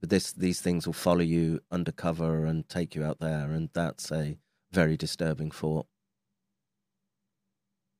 [0.00, 4.12] But this these things will follow you undercover and take you out there, and that's
[4.12, 4.36] a
[4.72, 5.86] very disturbing thought.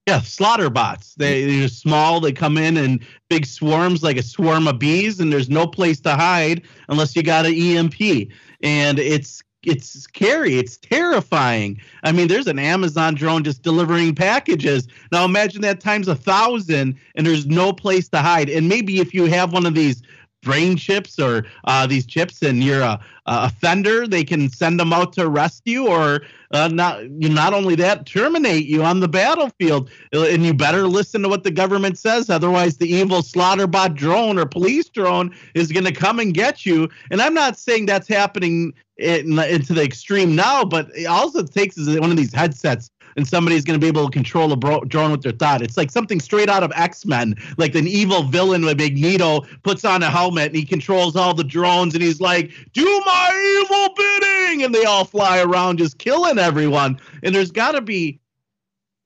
[0.06, 1.14] Yeah, slaughter bots.
[1.16, 2.18] They, they're small.
[2.18, 6.00] They come in in big swarms, like a swarm of bees, and there's no place
[6.00, 8.30] to hide unless you got an EMP.
[8.62, 10.58] And it's it's scary.
[10.58, 11.80] It's terrifying.
[12.04, 14.86] I mean, there's an Amazon drone just delivering packages.
[15.10, 18.48] Now imagine that times a thousand, and there's no place to hide.
[18.48, 20.02] And maybe if you have one of these
[20.42, 24.92] brain chips or uh, these chips and you're a, a offender, they can send them
[24.92, 26.22] out to arrest you or
[26.52, 27.04] uh, not.
[27.10, 29.90] Not only that, terminate you on the battlefield.
[30.14, 34.38] Uh, and you better listen to what the government says, otherwise the evil slaughterbot drone
[34.38, 36.88] or police drone is going to come and get you.
[37.10, 41.98] And I'm not saying that's happening in, into the extreme now, but it takes is
[42.00, 45.10] one of these headsets and somebody's going to be able to control a bro- drone
[45.10, 45.60] with their thought.
[45.60, 49.84] It's like something straight out of X Men, like an evil villain with Magneto puts
[49.84, 53.94] on a helmet and he controls all the drones and he's like, "Do my evil
[53.96, 57.00] bidding," and they all fly around just killing everyone.
[57.24, 58.20] And there's got to be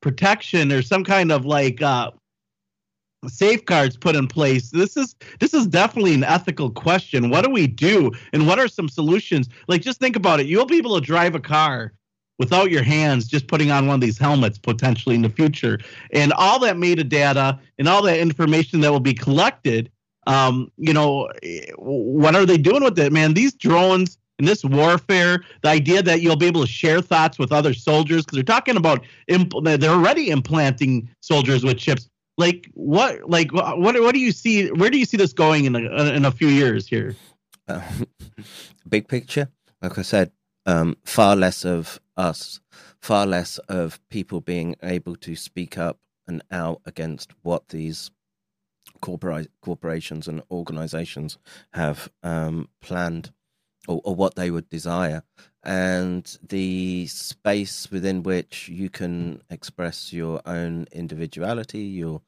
[0.03, 2.11] protection or some kind of like uh,
[3.29, 4.69] safeguards put in place.
[4.69, 7.31] This is this is definitely an ethical question.
[7.31, 8.13] What do we do?
[8.35, 9.49] And what are some solutions?
[9.69, 10.45] Like just think about it.
[10.45, 11.95] You'll be able to drive a car
[12.43, 15.79] without your hands just putting on one of these helmets potentially in the future.
[16.11, 19.93] And all that metadata and all that information that will be collected
[20.27, 21.31] um, you know
[21.77, 23.35] what are they doing with it man?
[23.35, 27.53] These drones and this warfare the idea that you'll be able to share thoughts with
[27.53, 32.09] other soldiers because they're talking about impl- they're already implanting soldiers with chips.
[32.39, 35.75] Like what like what what do you see where do you see this going in
[35.75, 37.17] a, in a few years here?
[37.69, 37.83] Uh,
[38.89, 39.49] big picture
[39.83, 40.31] like i said
[40.67, 42.61] um, far less of us,
[43.01, 48.11] far less of people being able to speak up and out against what these
[49.01, 51.39] corpora- corporations and organizations
[51.73, 53.33] have um, planned
[53.89, 55.25] or, or, what they would desire,
[55.65, 62.23] and the space within which you can express your own individuality, your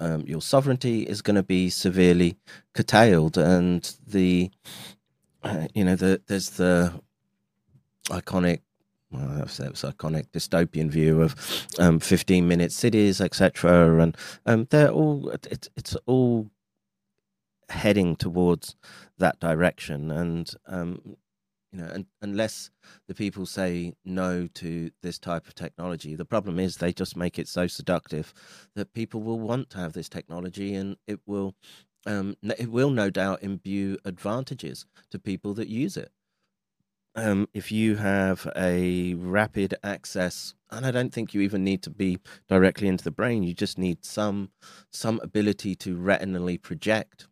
[0.00, 2.36] um, your sovereignty is going to be severely
[2.74, 4.50] curtailed, and the
[5.44, 6.92] uh, you know the there's the
[8.08, 8.60] iconic
[9.10, 11.36] well, that's, that was iconic dystopian view of
[11.78, 14.00] um, 15 minute cities, etc.
[14.00, 16.50] And um, they're all, it's, it's all
[17.68, 18.74] heading towards
[19.18, 20.10] that direction.
[20.10, 21.16] And, um,
[21.72, 22.70] you know, and, unless
[23.06, 27.38] the people say no to this type of technology, the problem is they just make
[27.38, 28.34] it so seductive
[28.74, 31.54] that people will want to have this technology and it will,
[32.06, 36.10] um, it will no doubt imbue advantages to people that use it
[37.16, 41.90] um, if you have a rapid access, and I don't think you even need to
[41.90, 44.50] be directly into the brain, you just need some
[44.90, 47.26] some ability to retinally project,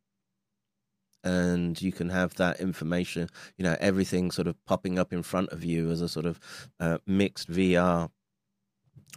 [1.23, 3.29] and you can have that information,
[3.59, 6.41] you know, everything sort of popping up in front of you as a sort of
[6.81, 8.11] uh, mixed VR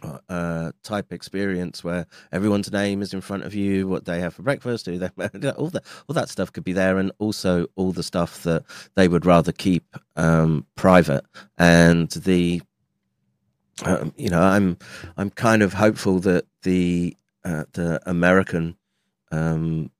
[0.02, 4.42] uh, type experience where everyone's name is in front of you, what they have for
[4.42, 4.92] breakfast, they,
[5.56, 9.08] all that, all that stuff could be there, and also all the stuff that they
[9.08, 11.24] would rather keep um, private.
[11.56, 12.62] And the,
[13.84, 14.78] um, you know, I'm,
[15.16, 18.76] I'm kind of hopeful that the, uh, the American
[19.32, 19.90] um,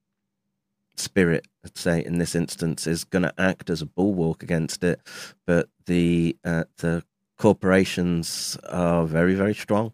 [0.96, 5.00] spirit, let's say in this instance, is going to act as a bulwark against it,
[5.46, 7.02] but the, uh, the
[7.38, 9.92] corporations are very very strong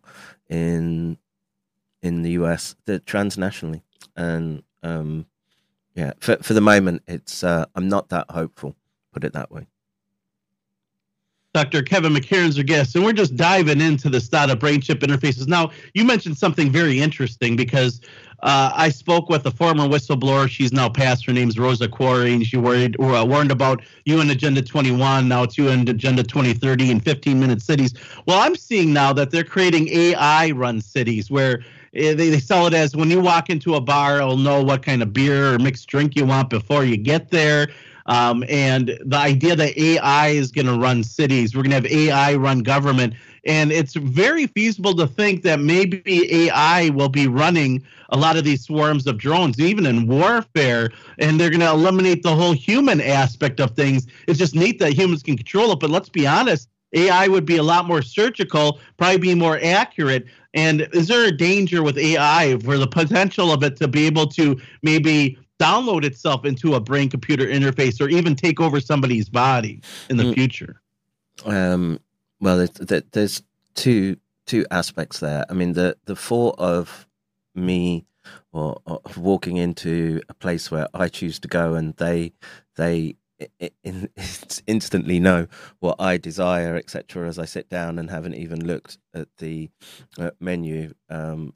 [0.48, 1.18] in
[2.02, 3.82] in the US, the transnationally,
[4.14, 5.26] and um,
[5.94, 8.76] yeah, for for the moment, it's uh, I'm not that hopeful.
[9.12, 9.66] Put it that way.
[11.54, 11.82] Dr.
[11.82, 15.46] Kevin McCairn's our guest, and we're just diving into the of brain chip interfaces.
[15.46, 18.00] Now, you mentioned something very interesting because
[18.42, 20.48] uh, I spoke with a former whistleblower.
[20.48, 21.24] She's now passed.
[21.26, 23.82] Her name's Rosa Koire, and she worried, uh, warned about
[24.20, 25.28] and Agenda 21.
[25.28, 27.94] Now it's and Agenda 2030 and 15 minute cities.
[28.26, 31.60] Well, I'm seeing now that they're creating AI run cities where
[31.94, 34.82] eh, they, they sell it as when you walk into a bar, it'll know what
[34.82, 37.68] kind of beer or mixed drink you want before you get there.
[38.06, 41.86] Um, and the idea that AI is going to run cities, we're going to have
[41.86, 43.14] AI run government.
[43.46, 46.02] And it's very feasible to think that maybe
[46.48, 51.38] AI will be running a lot of these swarms of drones, even in warfare, and
[51.38, 54.06] they're going to eliminate the whole human aspect of things.
[54.28, 55.80] It's just neat that humans can control it.
[55.80, 60.26] But let's be honest, AI would be a lot more surgical, probably be more accurate.
[60.54, 64.26] And is there a danger with AI for the potential of it to be able
[64.28, 69.80] to maybe download itself into a brain computer interface or even take over somebody's body
[70.10, 70.34] in the mm.
[70.34, 70.80] future?
[71.44, 72.00] Um,
[72.40, 73.42] well, there's, there's
[73.74, 75.44] two two aspects there.
[75.48, 77.06] I mean, the the thought of
[77.54, 78.04] me
[78.52, 82.32] or, or, walking into a place where I choose to go and they
[82.76, 83.16] they
[83.82, 84.08] in,
[84.66, 85.46] instantly know
[85.80, 87.28] what I desire, etc.
[87.28, 89.70] As I sit down and haven't even looked at the
[90.18, 90.94] uh, menu.
[91.08, 91.54] Um,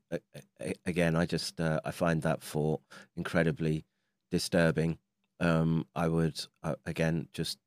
[0.87, 2.81] again, I just uh, I find that thought
[3.17, 3.85] incredibly
[4.31, 4.99] disturbing.
[5.41, 7.59] Um, I would uh, again just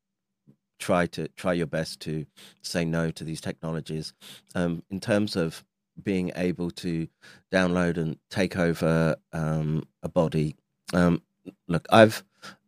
[0.78, 2.26] try to try your best to
[2.62, 4.12] say no to these technologies.
[4.54, 5.64] Um, in terms of
[6.02, 7.06] being able to
[7.52, 10.56] download and take over um, a body,
[10.92, 11.22] um,
[11.68, 12.24] look, I've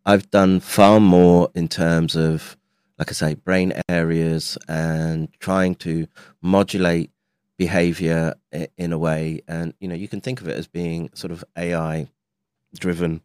[0.07, 2.57] I've done far more in terms of,
[2.99, 6.07] like I say, brain areas and trying to
[6.43, 7.11] modulate
[7.57, 8.35] behavior
[8.77, 9.41] in a way.
[9.49, 12.09] And, you know, you can think of it as being sort of AI
[12.79, 13.23] driven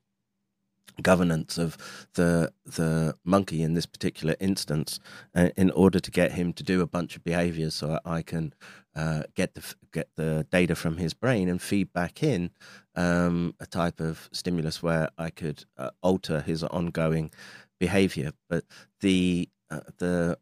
[1.02, 1.78] governance of
[2.14, 5.00] the the monkey in this particular instance
[5.36, 8.54] uh, in order to get him to do a bunch of behaviors so I can
[8.96, 12.52] uh, get the get the data from his brain and feed back in
[12.96, 17.32] um, a type of stimulus where I could uh, alter his ongoing
[17.80, 18.32] behavior.
[18.50, 18.66] But
[19.02, 20.38] the uh, the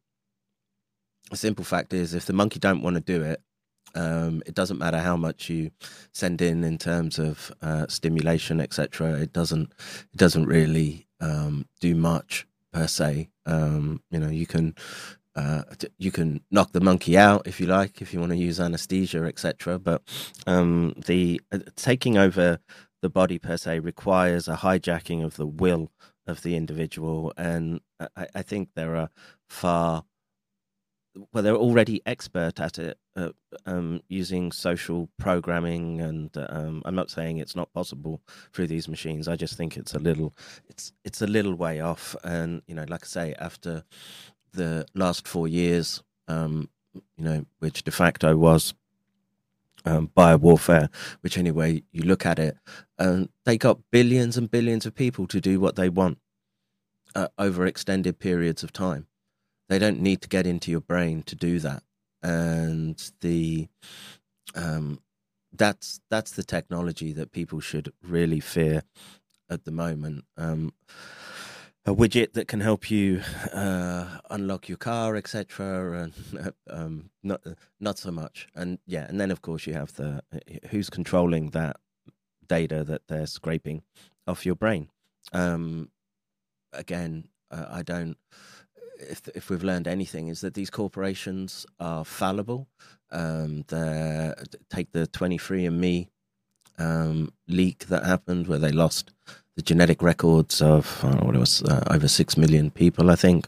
[1.34, 3.42] simple fact is, if the monkey don't want to do it,
[3.98, 5.72] um, it doesn't matter how much you
[6.14, 9.14] send in in terms of uh, stimulation, etc.
[9.14, 9.72] It doesn't
[10.14, 13.30] it doesn't really um, do much per se.
[13.46, 14.76] Um, you know, you can
[15.36, 15.64] uh,
[15.98, 19.24] you can knock the monkey out if you like, if you want to use anesthesia,
[19.24, 19.80] etc.
[19.80, 20.04] But
[20.46, 22.60] um, the uh, taking over
[23.02, 25.92] the body per se requires a hijacking of the will
[26.28, 27.80] of the individual, and
[28.16, 29.10] I, I think there are
[29.50, 30.04] far
[31.32, 33.30] well, they're already expert at it, uh,
[33.66, 38.22] um, using social programming, and um, I'm not saying it's not possible
[38.54, 39.28] through these machines.
[39.28, 40.34] I just think it's a little,
[40.68, 42.16] it's it's a little way off.
[42.24, 43.84] And you know, like I say, after
[44.54, 48.74] the last four years, um, you know, which de facto was
[49.86, 50.90] um, bio warfare,
[51.22, 52.58] which anyway you look at it,
[53.00, 56.18] um, they got billions and billions of people to do what they want
[57.16, 59.08] uh, over extended periods of time.
[59.70, 61.84] They don't need to get into your brain to do that,
[62.22, 63.68] and the
[64.56, 65.00] um,
[65.52, 68.84] that's that's the technology that people should really fear
[69.50, 70.26] at the moment.
[70.38, 70.74] Um,
[71.86, 73.22] a widget that can help you
[73.54, 76.04] uh, unlock your car, etc.
[76.04, 77.42] And um, not
[77.80, 78.48] not so much.
[78.54, 80.22] And yeah, and then of course you have the
[80.70, 81.78] who's controlling that
[82.48, 83.84] data that they're scraping
[84.28, 84.90] off your brain.
[85.32, 85.90] Um,
[86.74, 88.18] again, uh, I don't.
[89.00, 92.68] If if we've learned anything, is that these corporations are fallible.
[93.12, 93.64] Um,
[94.70, 96.10] take the twenty three and Me
[96.78, 99.12] um, leak that happened where they lost
[99.56, 103.48] the genetic records of know what it was uh, over six million people, I think.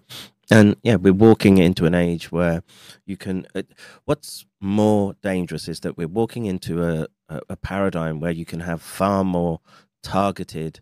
[0.52, 2.64] And yeah, we're walking into an age where
[3.06, 3.47] you can.
[3.56, 3.64] Uh,
[4.06, 8.62] what's more dangerous is that we're walking into a, a, a paradigm where you can
[8.62, 9.62] have far more
[10.02, 10.82] targeted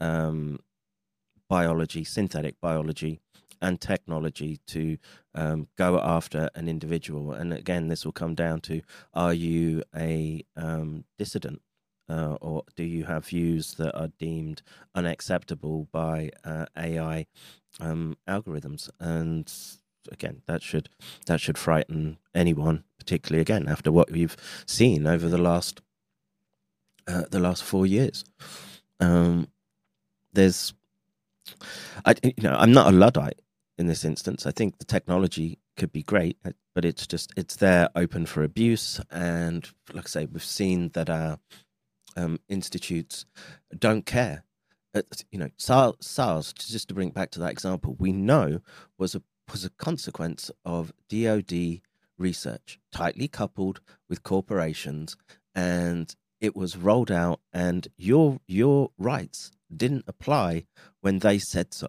[0.00, 0.60] um,
[1.48, 3.20] biology, synthetic biology,
[3.62, 4.98] and technology to
[5.34, 7.32] um, go after an individual.
[7.32, 8.82] And again, this will come down to:
[9.14, 11.60] Are you a um, dissident?
[12.08, 14.62] uh, or do you have views that are deemed
[14.94, 17.26] unacceptable by uh, AI
[17.80, 18.88] um, algorithms?
[19.00, 19.52] And
[20.10, 20.88] again, that should
[21.26, 24.36] that should frighten anyone, particularly again after what we've
[24.66, 25.80] seen over the last
[27.06, 28.24] uh, the last four years.
[29.00, 29.48] Um,
[30.32, 30.74] there's,
[32.04, 33.40] I you know, I'm not a luddite
[33.78, 34.44] in this instance.
[34.44, 38.42] I think the technology could be great, uh, but it's just it's there open for
[38.42, 41.38] abuse, and like I say, we've seen that our
[42.16, 43.24] um, institutes
[43.76, 44.44] don't care.
[44.94, 48.60] Uh, you know, SARS, SARS, just to bring back to that example, we know
[48.98, 51.80] was a was a consequence of DoD
[52.18, 55.16] research, tightly coupled with corporations,
[55.54, 57.40] and it was rolled out.
[57.52, 60.64] And your your rights didn't apply
[61.00, 61.88] when they said so.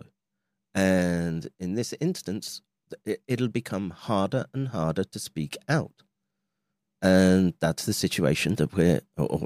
[0.74, 2.62] And in this instance,
[3.06, 6.04] it, it'll become harder and harder to speak out.
[7.02, 9.02] And that's the situation that we're,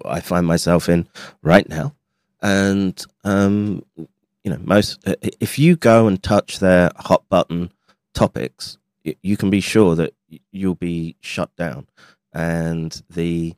[0.05, 1.07] I find myself in
[1.41, 1.93] right now.
[2.41, 7.71] And, um, you know, most, if you go and touch their hot button
[8.13, 8.77] topics,
[9.21, 10.13] you can be sure that
[10.51, 11.87] you'll be shut down.
[12.33, 13.53] And the,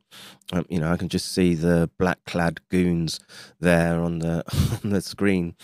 [0.52, 3.22] um, you know, I can just see the black clad goons
[3.60, 4.44] there on the
[4.84, 5.56] on the screen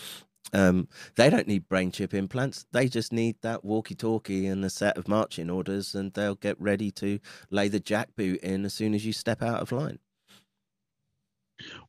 [0.52, 2.66] um, they don't need brain chip implants.
[2.72, 6.60] They just need that walkie talkie and a set of marching orders, and they'll get
[6.60, 7.18] ready to
[7.50, 9.98] lay the jackboot in as soon as you step out of line.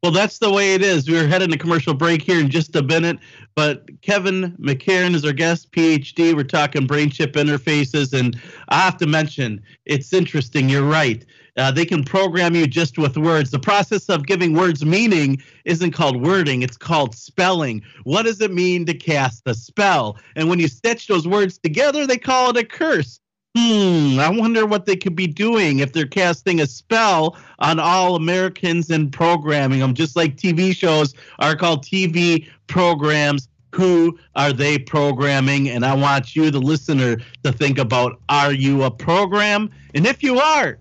[0.04, 1.10] Well, that's the way it is.
[1.10, 3.18] We're heading to commercial break here in just a minute,
[3.56, 6.36] but Kevin McCairn is our guest, PhD.
[6.36, 8.40] We're talking brain chip interfaces, and
[8.70, 10.70] I have to mention it's interesting.
[10.70, 11.26] You're right.
[11.56, 13.52] Uh, they can program you just with words.
[13.52, 17.84] The process of giving words meaning isn't called wording, it's called spelling.
[18.04, 20.18] What does it mean to cast a spell?
[20.36, 23.20] And when you stitch those words together, they call it a curse.
[23.56, 28.16] Hmm, I wonder what they could be doing if they're casting a spell on all
[28.16, 33.48] Americans and programming them, just like TV shows are called TV programs.
[33.76, 35.70] Who are they programming?
[35.70, 39.70] And I want you, the listener, to think about are you a program?
[39.94, 40.80] And if you are,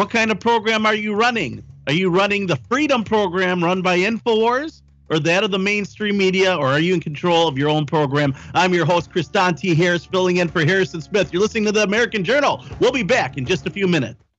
[0.00, 1.62] what kind of program are you running?
[1.86, 4.80] Are you running the Freedom program run by InfoWars
[5.10, 8.34] or that of the mainstream media, or are you in control of your own program?
[8.54, 9.74] I'm your host, Kristan T.
[9.74, 11.34] Harris, filling in for Harrison Smith.
[11.34, 12.64] You're listening to the American Journal.
[12.78, 14.29] We'll be back in just a few minutes.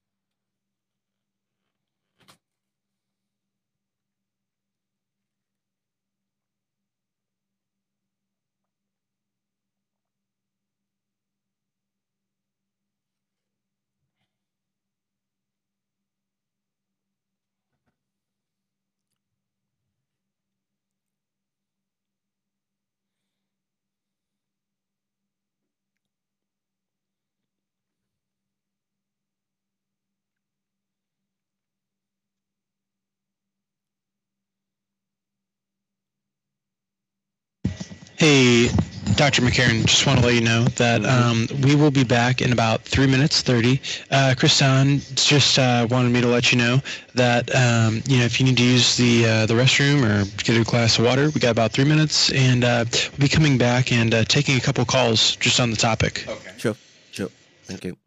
[38.22, 38.68] Hey,
[39.16, 39.42] Dr.
[39.42, 42.84] McCairn, just want to let you know that um, we will be back in about
[42.84, 43.82] three minutes thirty.
[44.12, 46.78] Uh, Kristan just uh, wanted me to let you know
[47.16, 50.56] that um, you know if you need to use the uh, the restroom or get
[50.56, 53.92] a glass of water, we got about three minutes, and uh, we'll be coming back
[53.92, 56.24] and uh, taking a couple calls just on the topic.
[56.30, 56.52] Okay.
[56.58, 56.76] Sure.
[57.10, 57.30] Sure.
[57.64, 57.98] Thank you.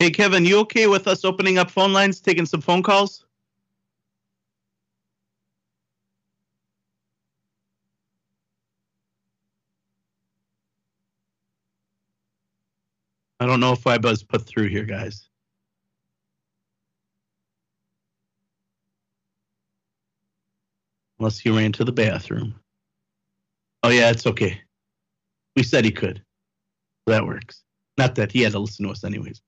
[0.00, 3.26] Hey, Kevin, you okay with us opening up phone lines, taking some phone calls?
[13.40, 15.28] I don't know if I was put through here, guys.
[21.18, 22.54] Unless he ran to the bathroom.
[23.82, 24.60] Oh, yeah, it's okay.
[25.56, 26.22] We said he could.
[27.06, 27.64] That works.
[27.98, 29.42] Not that he had to listen to us, anyways.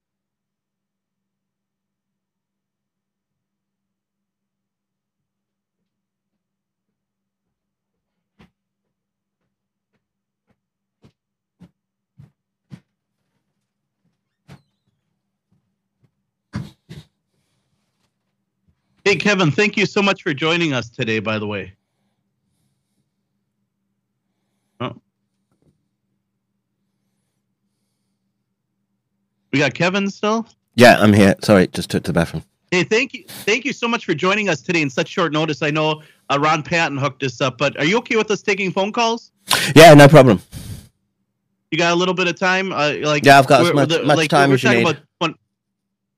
[19.12, 21.74] Hey, Kevin, thank you so much for joining us today, by the way.
[24.80, 24.96] Oh.
[29.52, 30.48] We got Kevin still?
[30.76, 31.34] Yeah, I'm here.
[31.42, 32.42] Sorry, just took to the bathroom.
[32.70, 35.60] Hey, thank you, thank you so much for joining us today in such short notice.
[35.60, 36.00] I know
[36.30, 39.30] uh, Ron Patton hooked us up, but are you okay with us taking phone calls?
[39.76, 40.40] Yeah, no problem.
[41.70, 42.72] You got a little bit of time?
[42.72, 44.88] Uh, like yeah, I've got as much, the, much like, time as you need.
[44.88, 44.96] About,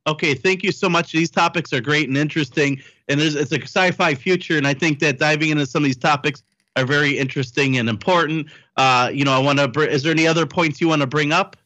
[0.06, 1.12] okay, thank you so much.
[1.12, 4.56] These topics are great and interesting, and it's a sci-fi future.
[4.56, 6.42] And I think that diving into some of these topics
[6.76, 8.48] are very interesting and important.
[8.76, 9.68] Uh, you know, I want to.
[9.68, 11.56] Br- is there any other points you want to bring up?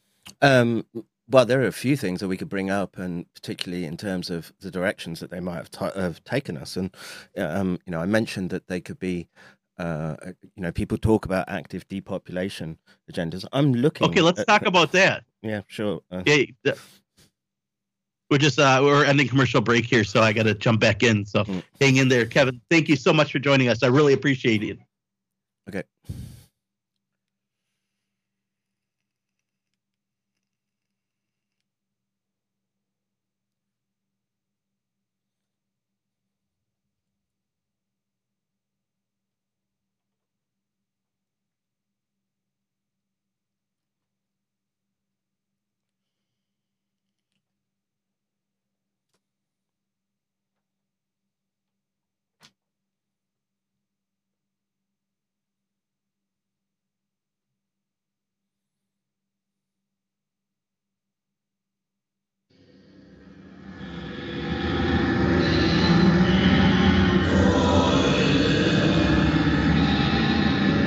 [0.42, 0.84] Um,
[1.30, 4.30] well, there are a few things that we could bring up, and particularly in terms
[4.30, 6.76] of the directions that they might have, ta- have taken us.
[6.76, 6.90] And
[7.36, 9.28] um, you know, I mentioned that they could be.
[9.78, 10.16] Uh,
[10.56, 12.76] you know, people talk about active depopulation
[13.12, 13.44] agendas.
[13.52, 14.08] I'm looking.
[14.08, 15.22] Okay, let's at- talk about that.
[15.40, 16.00] Yeah, sure.
[16.10, 16.72] Uh, Yeah,
[18.30, 21.24] we're just uh, we're ending commercial break here, so I got to jump back in.
[21.26, 21.62] So Mm.
[21.80, 22.60] hang in there, Kevin.
[22.70, 23.82] Thank you so much for joining us.
[23.82, 24.78] I really appreciate it.
[25.68, 25.84] Okay.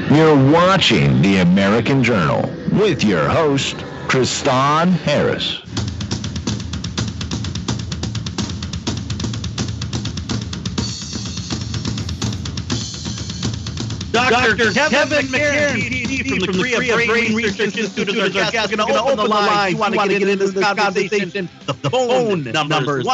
[0.10, 2.42] You're watching The American Journal
[2.74, 3.78] with your host,
[4.08, 5.62] Kristan Harris.
[14.12, 14.72] Dr.
[14.74, 16.48] Kevin, McCairn, PhD from the
[16.78, 18.72] Korea Brain Research Institute, is our guest.
[18.72, 19.74] We're going to open the lines.
[19.74, 21.50] You want to get into this conversation?
[21.66, 23.06] The phone numbers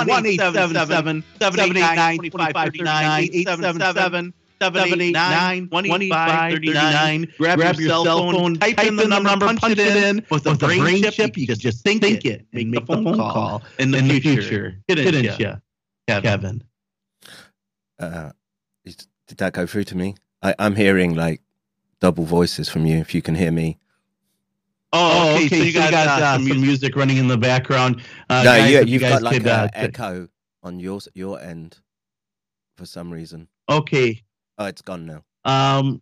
[4.62, 7.38] 1-877-789-2539, 877-789-2539.
[7.38, 10.26] Grab your cell phone, type in the number, punch it in.
[10.30, 13.92] With a brain chip, you can just think it and make the phone call in
[13.92, 14.78] the future.
[14.88, 15.56] Didn't you,
[16.08, 16.64] Kevin?
[18.00, 18.32] uh,
[18.86, 20.16] is- did that go through to me?
[20.42, 21.42] I, I'm hearing like
[22.00, 22.98] double voices from you.
[22.98, 23.78] If you can hear me,
[24.94, 25.48] Oh, okay.
[25.50, 28.02] so you got, uh, some music running in the background.
[28.30, 30.30] Uh, no, guys, you, if you've guys got like could, an uh, echo
[30.64, 31.78] on your your end
[32.78, 33.50] for some reason.
[33.70, 34.24] Okay.
[34.58, 35.24] Oh, it's gone now.
[35.46, 36.02] Um,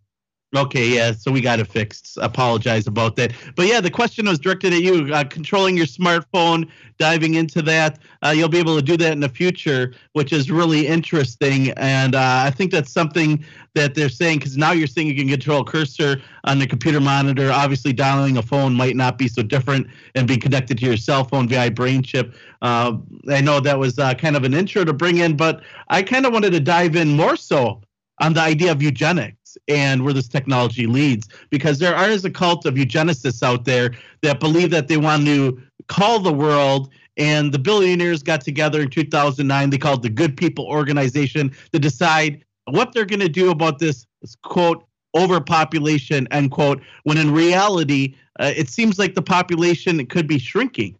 [0.56, 1.12] okay, yeah.
[1.12, 2.16] So we got it fixed.
[2.22, 3.32] Apologize about that.
[3.54, 5.12] But yeah, the question was directed at you.
[5.12, 7.98] Uh, controlling your smartphone, diving into that.
[8.24, 11.70] Uh, you'll be able to do that in the future, which is really interesting.
[11.72, 13.44] And uh, I think that's something
[13.74, 17.52] that they're saying because now you're saying you can control cursor on the computer monitor.
[17.52, 21.24] Obviously, dialing a phone might not be so different and be connected to your cell
[21.24, 22.34] phone via brain chip.
[22.62, 22.96] Uh,
[23.28, 26.24] I know that was uh, kind of an intro to bring in, but I kind
[26.24, 27.82] of wanted to dive in more so
[28.20, 32.66] on the idea of eugenics and where this technology leads because there is a cult
[32.66, 33.92] of eugenicists out there
[34.22, 38.90] that believe that they want to call the world and the billionaires got together in
[38.90, 43.78] 2009 they called the good people organization to decide what they're going to do about
[43.78, 44.06] this,
[44.42, 44.84] quote
[45.16, 50.94] overpopulation end quote when in reality uh, it seems like the population could be shrinking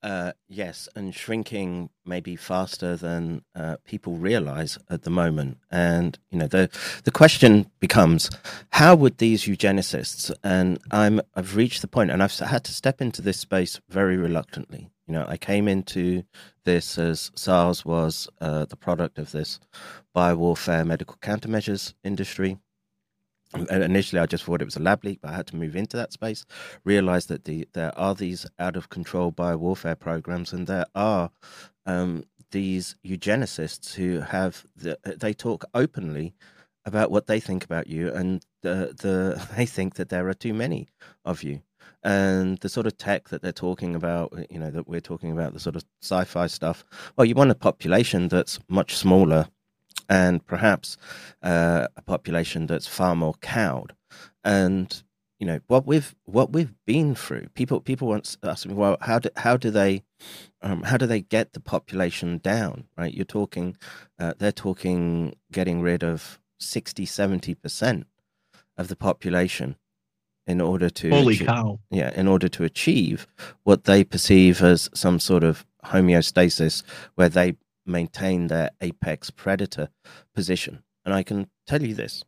[0.00, 5.58] Uh, yes, and shrinking maybe faster than uh, people realize at the moment.
[5.72, 6.70] And you know, the
[7.02, 8.30] the question becomes,
[8.70, 10.30] how would these eugenicists?
[10.44, 14.16] And I'm I've reached the point, and I've had to step into this space very
[14.16, 14.88] reluctantly.
[15.08, 16.22] You know, I came into
[16.64, 19.58] this as SARS was uh, the product of this
[20.14, 22.58] biowarfare medical countermeasures industry.
[23.54, 25.96] Initially, I just thought it was a lab leak, but I had to move into
[25.96, 26.44] that space,
[26.84, 31.30] realize that the there are these out of control biowarfare programs, and there are
[31.86, 36.34] um, these eugenicists who have the, they talk openly
[36.84, 40.52] about what they think about you, and the the they think that there are too
[40.52, 40.88] many
[41.24, 41.62] of you,
[42.02, 45.54] and the sort of tech that they're talking about, you know, that we're talking about,
[45.54, 46.84] the sort of sci-fi stuff.
[47.16, 49.48] Well, you want a population that's much smaller
[50.08, 50.96] and perhaps
[51.42, 53.92] uh, a population that's far more cowed.
[54.44, 55.02] And
[55.38, 57.48] you know what we've what we've been through.
[57.54, 60.02] People people want to ask me, well, how do how do they
[60.62, 62.84] um, how do they get the population down?
[62.96, 63.14] Right?
[63.14, 63.76] You're talking,
[64.18, 68.06] uh, they're talking getting rid of 60, 70 percent
[68.76, 69.76] of the population
[70.46, 71.78] in order to Holy achieve- cow.
[71.90, 73.26] yeah in order to achieve
[73.64, 76.82] what they perceive as some sort of homeostasis
[77.16, 77.54] where they
[77.88, 79.88] maintain their apex predator
[80.34, 80.82] position.
[81.04, 82.24] And i can tell you this.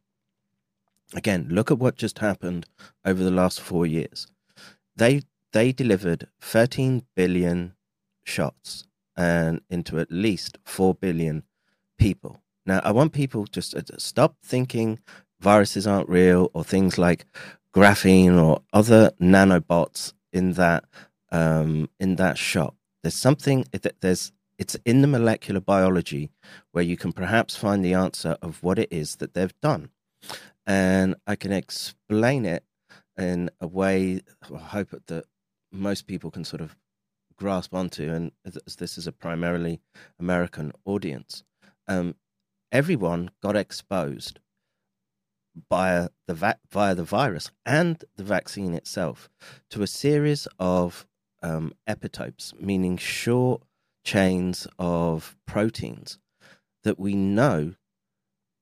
[1.14, 2.66] Again look at what just happened
[3.04, 4.26] over the last 4 years.
[4.96, 7.74] They they delivered 13 billion
[8.24, 8.86] shots
[9.16, 11.44] and into at least 4 billion
[11.98, 12.40] people.
[12.66, 14.98] Now i want people just to stop thinking
[15.40, 17.26] viruses aren't real or things like
[17.74, 20.84] graphene or other nanobots in that
[21.32, 22.74] um, in that shot.
[23.02, 23.64] There's something
[24.00, 26.30] there's it's in the molecular biology
[26.72, 29.88] where you can perhaps find the answer of what it is that they've done.
[30.66, 32.62] And I can explain it
[33.16, 34.20] in a way
[34.54, 35.24] I hope that
[35.72, 36.76] most people can sort of
[37.36, 39.80] grasp onto, and this is a primarily
[40.18, 41.42] American audience.
[41.88, 42.16] Um,
[42.70, 44.40] everyone got exposed
[45.70, 49.30] via the va- via the virus and the vaccine itself
[49.70, 51.06] to a series of
[51.42, 53.62] um, epitopes, meaning short
[54.04, 56.18] chains of proteins
[56.84, 57.74] that we know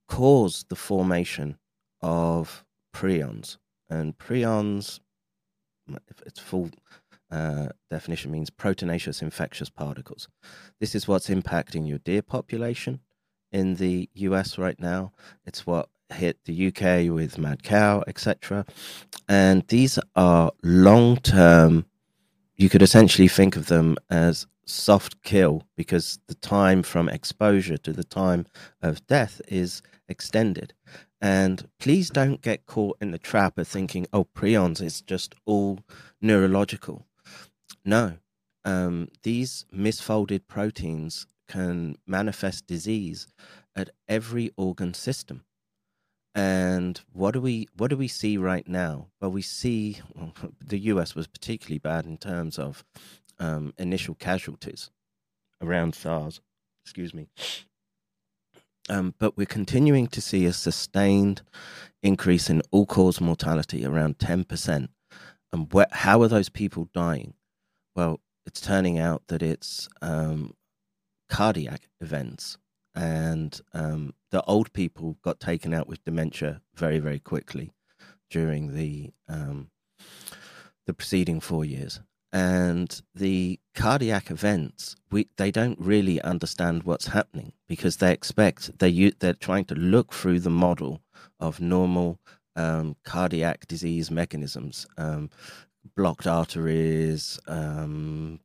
[0.08, 1.58] cause the formation
[2.00, 2.64] of
[2.94, 3.58] prions.
[3.90, 5.00] And prions,
[6.08, 6.70] if its full
[7.30, 10.28] uh, definition means proteinaceous infectious particles.
[10.80, 13.00] This is what's impacting your deer population
[13.52, 15.12] in the US right now.
[15.44, 18.64] It's what hit the UK with mad cow, etc.
[19.28, 21.84] And these are long term,
[22.56, 27.92] you could essentially think of them as soft kill because the time from exposure to
[27.92, 28.46] the time
[28.82, 30.74] of death is extended.
[31.20, 35.80] And please don't get caught in the trap of thinking, oh, prions is just all
[36.20, 37.06] neurological.
[37.84, 38.18] No,
[38.64, 43.26] um, these misfolded proteins can manifest disease
[43.74, 45.44] at every organ system.
[46.34, 49.08] And what do we what do we see right now?
[49.20, 50.32] Well, we see well,
[50.64, 51.14] the U.S.
[51.14, 52.84] was particularly bad in terms of
[53.38, 54.90] um, initial casualties
[55.62, 56.40] around SARS.
[56.84, 57.28] Excuse me.
[58.88, 61.42] Um, but we're continuing to see a sustained
[62.02, 64.88] increase in all cause mortality around 10%.
[65.52, 67.34] And wh- how are those people dying?
[67.94, 70.54] Well, it's turning out that it's um,
[71.28, 72.56] cardiac events.
[72.94, 77.72] And um, the old people got taken out with dementia very, very quickly
[78.30, 79.70] during the um,
[80.86, 82.00] the preceding four years
[82.32, 89.10] and the cardiac events we they don't really understand what's happening because they expect they
[89.18, 91.00] they're trying to look through the model
[91.40, 92.18] of normal
[92.56, 95.30] um, cardiac disease mechanisms um,
[95.96, 98.40] blocked arteries um,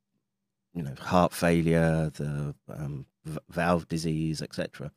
[0.73, 3.05] you know heart failure the um,
[3.49, 4.91] valve disease etc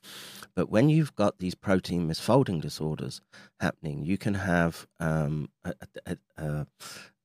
[0.55, 3.21] but when you've got these protein misfolding disorders
[3.61, 5.75] happening you can have um, a,
[6.07, 6.67] a, a,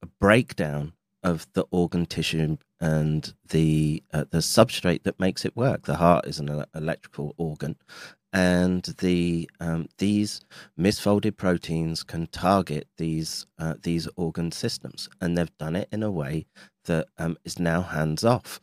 [0.01, 0.93] a breakdown
[1.23, 5.85] of the organ tissue and the uh, the substrate that makes it work.
[5.85, 7.75] The heart is an electrical organ,
[8.33, 10.41] and the um, these
[10.79, 16.11] misfolded proteins can target these uh, these organ systems, and they've done it in a
[16.11, 16.45] way
[16.85, 18.59] that um, is now hands off.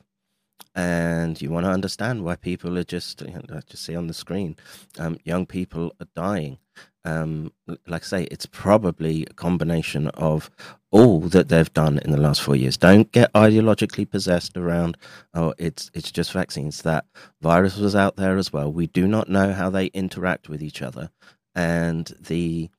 [0.78, 4.14] And you want to understand why people are just, you know, just see on the
[4.14, 4.56] screen,
[4.98, 6.58] um, young people are dying
[7.04, 7.52] um,
[7.86, 10.50] like I say, it's probably a combination of
[10.90, 12.76] all that they've done in the last four years.
[12.76, 14.96] Don't get ideologically possessed around,
[15.34, 16.82] oh, it's it's just vaccines.
[16.82, 17.06] That
[17.40, 18.72] virus was out there as well.
[18.72, 21.10] We do not know how they interact with each other,
[21.54, 22.70] and the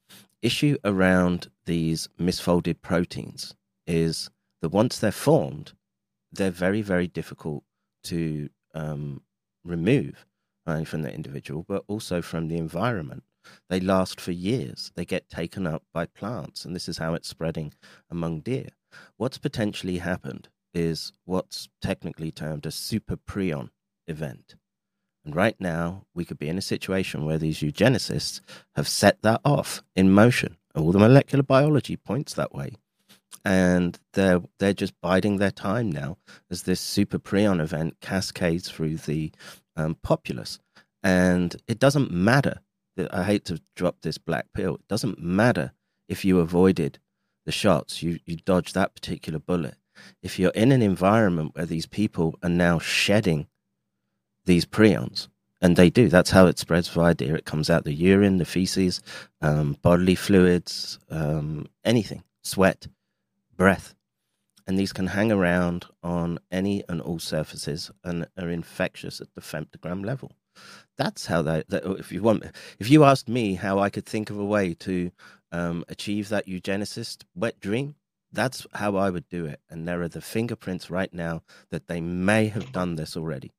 [0.42, 3.56] issue around these misfolded proteins
[3.88, 4.30] is
[4.62, 5.74] that once they're formed,
[6.32, 7.64] they're very very difficult
[8.04, 9.22] to um,
[9.64, 10.26] remove,
[10.66, 13.24] right, from the individual, but also from the environment.
[13.70, 14.92] They last for years.
[14.96, 17.74] They get taken up by plants, and this is how it's spreading
[18.10, 18.70] among deer.
[19.18, 23.70] What's potentially happened is what's technically termed a super prion
[24.08, 24.56] event.
[25.26, 28.42] And right now, we could be in a situation where these eugenicists
[28.76, 30.58] have set that off in motion.
[30.76, 32.74] All the molecular biology points that way.
[33.46, 36.18] And they're they're just biding their time now
[36.50, 39.32] as this super prion event cascades through the
[39.76, 40.60] um, populace.
[41.02, 42.62] And it doesn't matter
[43.12, 44.76] I hate to drop this black pill.
[44.76, 45.72] It doesn't matter
[46.08, 47.00] if you avoided
[47.46, 49.76] the shots, you, you dodged that particular bullet.
[50.22, 53.48] If you're in an environment where these people are now shedding
[54.46, 55.28] these prions,
[55.62, 57.36] and they do, that's how it spreads via deer.
[57.36, 59.02] It comes out the urine, the feces,
[59.42, 62.88] um, bodily fluids, um, anything, sweat,
[63.60, 63.94] breath.
[64.66, 69.42] And these can hang around on any and all surfaces and are infectious at the
[69.42, 70.32] femtogram level.
[70.98, 72.44] That's how they, that, if you want
[72.80, 75.12] if you asked me how i could think of a way to
[75.52, 77.96] um, achieve that eugenicist wet dream
[78.34, 79.60] that's how i would do it.
[79.70, 81.42] And there are the fingerprints right now
[81.72, 83.52] that they may have done this already.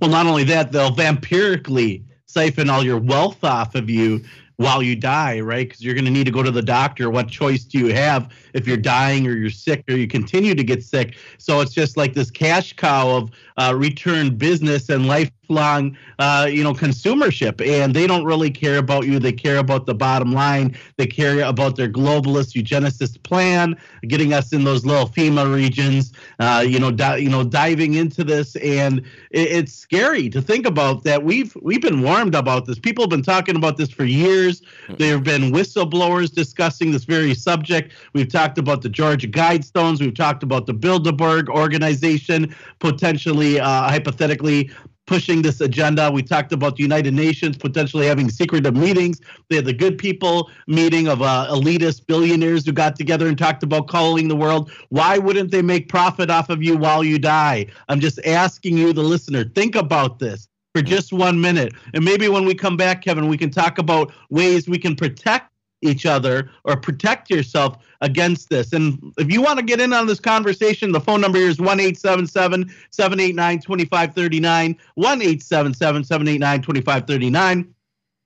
[0.00, 4.22] Well not only that they'll vampirically siphon all your wealth off of you
[4.56, 5.68] while you die, right?
[5.68, 7.10] Because you're going to need to go to the doctor.
[7.10, 10.64] What choice do you have if you're dying or you're sick or you continue to
[10.64, 11.16] get sick?
[11.38, 16.46] So it's just like this cash cow of uh, return business and lifelong lifelong, uh,
[16.50, 19.18] you know, consumership, and they don't really care about you.
[19.18, 20.76] They care about the bottom line.
[20.96, 23.76] They care about their globalist eugenicist plan,
[24.08, 26.12] getting us in those little FEMA regions.
[26.38, 28.98] Uh, you know, di- you know, diving into this, and
[29.30, 31.22] it, it's scary to think about that.
[31.22, 32.78] We've we've been warned about this.
[32.78, 34.62] People have been talking about this for years.
[34.98, 37.92] There have been whistleblowers discussing this very subject.
[38.12, 40.00] We've talked about the Georgia Guidestones.
[40.00, 44.70] We've talked about the Bilderberg organization potentially, uh, hypothetically,
[45.06, 46.10] pushing this agenda.
[46.10, 49.20] We talked about the United Nations potentially having secretive meetings.
[49.48, 53.62] They had the good people meeting of uh, elitist billionaires who got together and talked
[53.62, 54.70] about calling the world.
[54.90, 57.66] Why wouldn't they make profit off of you while you die?
[57.88, 61.74] I'm just asking you, the listener, think about this for just one minute.
[61.94, 65.51] And maybe when we come back, Kevin, we can talk about ways we can protect
[65.82, 68.72] each other or protect yourself against this.
[68.72, 71.60] And if you want to get in on this conversation, the phone number here is
[71.60, 74.78] 1 877 789 2539.
[74.94, 77.74] 1 877 789 2539.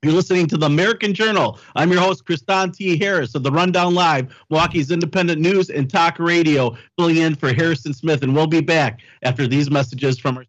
[0.03, 1.59] You're listening to the American Journal.
[1.75, 2.97] I'm your host, Kristan T.
[2.97, 7.93] Harris of the Rundown Live, Milwaukee's independent news and talk radio, filling in for Harrison
[7.93, 8.23] Smith.
[8.23, 10.45] And we'll be back after these messages from our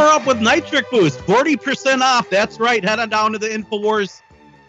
[0.00, 2.28] Up with Nitric Boost, 40% off.
[2.30, 2.84] That's right.
[2.84, 4.22] Head on down to the InfoWars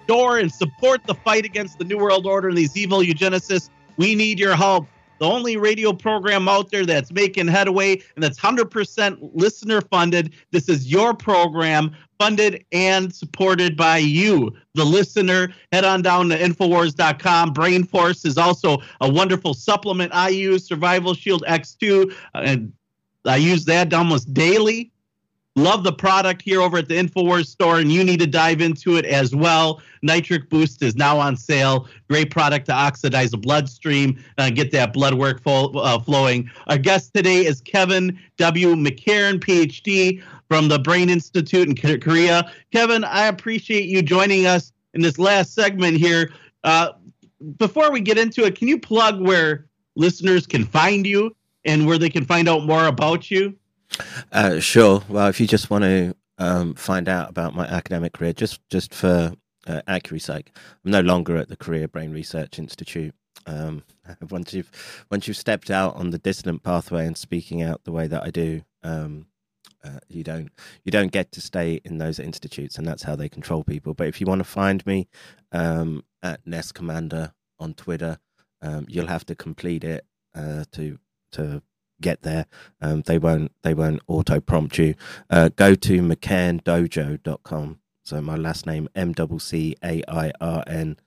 [0.03, 3.69] store and support the fight against the New World Order and these evil eugenicists.
[3.97, 4.87] We need your help.
[5.19, 10.33] The only radio program out there that's making headway and that's 100% listener funded.
[10.51, 15.53] This is your program, funded and supported by you, the listener.
[15.71, 17.53] Head on down to Infowars.com.
[17.53, 22.11] Brain Force is also a wonderful supplement I use, Survival Shield X2.
[22.11, 22.13] Uh,
[22.43, 22.73] and
[23.25, 24.90] I use that almost daily.
[25.57, 28.95] Love the product here over at the InfoWars store, and you need to dive into
[28.95, 29.81] it as well.
[30.01, 31.89] Nitric Boost is now on sale.
[32.09, 36.49] Great product to oxidize the bloodstream and get that blood work full, uh, flowing.
[36.67, 38.75] Our guest today is Kevin W.
[38.75, 42.49] McCairn, PhD from the Brain Institute in Korea.
[42.71, 46.31] Kevin, I appreciate you joining us in this last segment here.
[46.63, 46.93] Uh,
[47.57, 51.35] before we get into it, can you plug where listeners can find you
[51.65, 53.57] and where they can find out more about you?
[54.31, 55.03] Uh, sure.
[55.09, 58.93] Well, if you just want to um, find out about my academic career, just just
[58.93, 59.33] for
[59.67, 60.51] uh, accuracy's sake,
[60.83, 63.13] I'm no longer at the Korea Brain Research Institute.
[63.45, 63.83] Um,
[64.29, 64.71] once you've
[65.11, 68.29] once you've stepped out on the dissident pathway and speaking out the way that I
[68.29, 69.27] do, um,
[69.83, 70.51] uh, you don't
[70.83, 73.93] you don't get to stay in those institutes, and that's how they control people.
[73.93, 75.07] But if you want to find me
[75.51, 78.19] um, at Nest Commander on Twitter,
[78.61, 80.97] um, you'll have to complete it uh, to
[81.33, 81.61] to
[82.01, 82.45] get there.
[82.81, 84.95] Um, they won't they won't auto prompt you.
[85.29, 87.79] Uh, go to mccairndojo.com.
[88.03, 90.97] So my last name M double C A I R N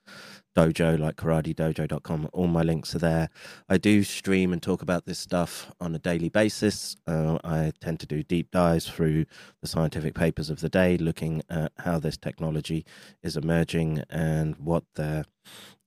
[0.57, 3.29] dojo like karatedojo.com all my links are there
[3.69, 7.99] i do stream and talk about this stuff on a daily basis uh, i tend
[8.01, 9.25] to do deep dives through
[9.61, 12.85] the scientific papers of the day looking at how this technology
[13.23, 15.25] is emerging and what the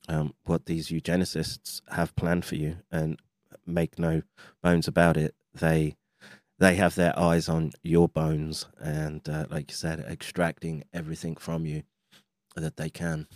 [0.09, 3.19] um, what these eugenicists have planned for you and
[3.67, 4.21] make no
[4.63, 5.95] bones about it, they
[6.59, 11.65] they have their eyes on your bones and, uh, like you said, extracting everything from
[11.65, 11.83] you
[12.55, 13.27] that they can.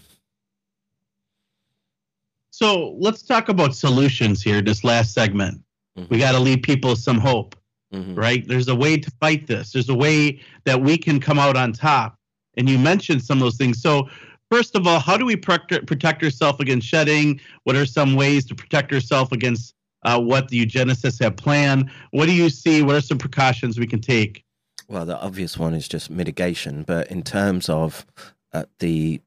[2.50, 4.62] So let's talk about solutions here.
[4.62, 5.64] This last segment,
[5.98, 6.12] mm-hmm.
[6.12, 7.56] we got to leave people some hope,
[7.94, 8.16] mm-hmm.
[8.16, 8.48] right?
[8.48, 9.72] There's a way to fight this.
[9.72, 12.18] There's a way that we can come out on top.
[12.58, 13.82] And you mentioned some of those things.
[13.82, 14.10] So
[14.50, 17.40] first of all, how do we protect, protect ourselves against shedding?
[17.64, 21.89] What are some ways to protect ourselves against uh, what the eugenicists have planned.
[22.12, 22.82] What do you see?
[22.82, 24.43] What are some precautions we can take?
[24.88, 26.84] Well, the obvious one is just mitigation.
[26.84, 28.06] But in terms of
[28.54, 29.22] uh, the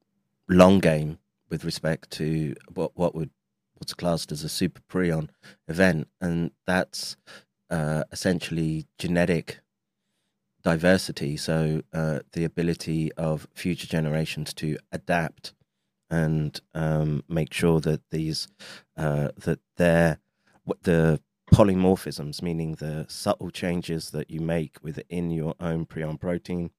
[0.47, 1.17] long game
[1.49, 3.31] with respect to what what would
[3.75, 5.29] what's classed as a super prion
[5.67, 7.17] event, and that's
[7.69, 9.59] uh, essentially genetic
[10.63, 11.37] diversity.
[11.37, 15.53] So uh, the ability of future generations to adapt
[16.09, 18.47] and um, make sure that these
[18.97, 20.19] uh, that their
[20.83, 21.19] the
[21.53, 26.71] polymorphisms, meaning the subtle changes that you make within your own prion protein.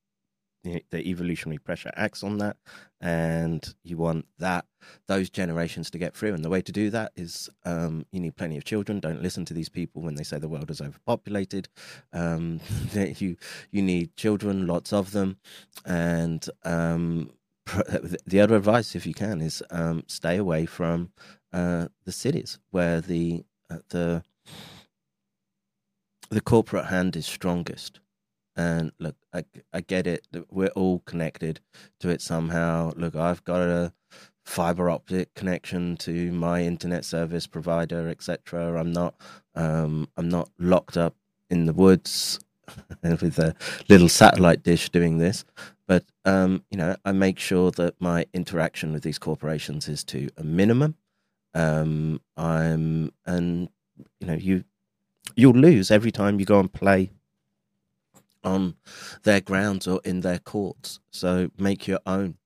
[0.91, 2.57] The evolutionary pressure acts on that,
[3.01, 4.64] and you want that
[5.07, 6.34] those generations to get through.
[6.34, 8.99] And the way to do that is um, you need plenty of children.
[8.99, 11.68] Don't listen to these people when they say the world is overpopulated.
[12.12, 12.59] Um,
[12.95, 13.37] you
[13.70, 15.37] you need children, lots of them,
[15.84, 17.30] and um,
[18.26, 21.12] the other advice, if you can, is um, stay away from
[21.53, 23.45] uh, the cities where the
[23.89, 24.23] the
[26.31, 28.01] the corporate hand is strongest.
[28.57, 30.27] And look, I, I get it.
[30.51, 31.61] We're all connected
[32.01, 32.93] to it somehow.
[32.97, 33.93] Look, I've got a
[34.45, 38.81] fiber optic connection to my internet service provider, etc.
[38.81, 39.14] I'm not,
[39.55, 41.14] um, I'm not locked up
[41.51, 42.41] in the woods
[43.03, 43.55] with a
[43.89, 45.45] little satellite dish doing this.
[45.87, 50.29] But um, you know, I make sure that my interaction with these corporations is to
[50.37, 50.97] a minimum.
[51.57, 53.70] Um, I'm and
[54.20, 54.64] you know you
[55.36, 57.12] you'll lose every time you go and play
[58.44, 58.76] on
[59.22, 61.00] their grounds or in their courts.
[61.11, 62.37] So make your own.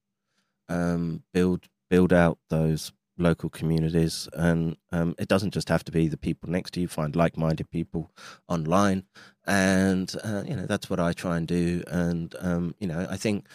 [0.69, 6.07] Um, build build out those local communities, and um, it doesn't just have to be
[6.07, 6.87] the people next to you.
[6.87, 8.13] Find like-minded people
[8.49, 9.03] online,
[9.45, 11.83] and uh, you know that's what I try and do.
[11.89, 13.49] And um, you know, I think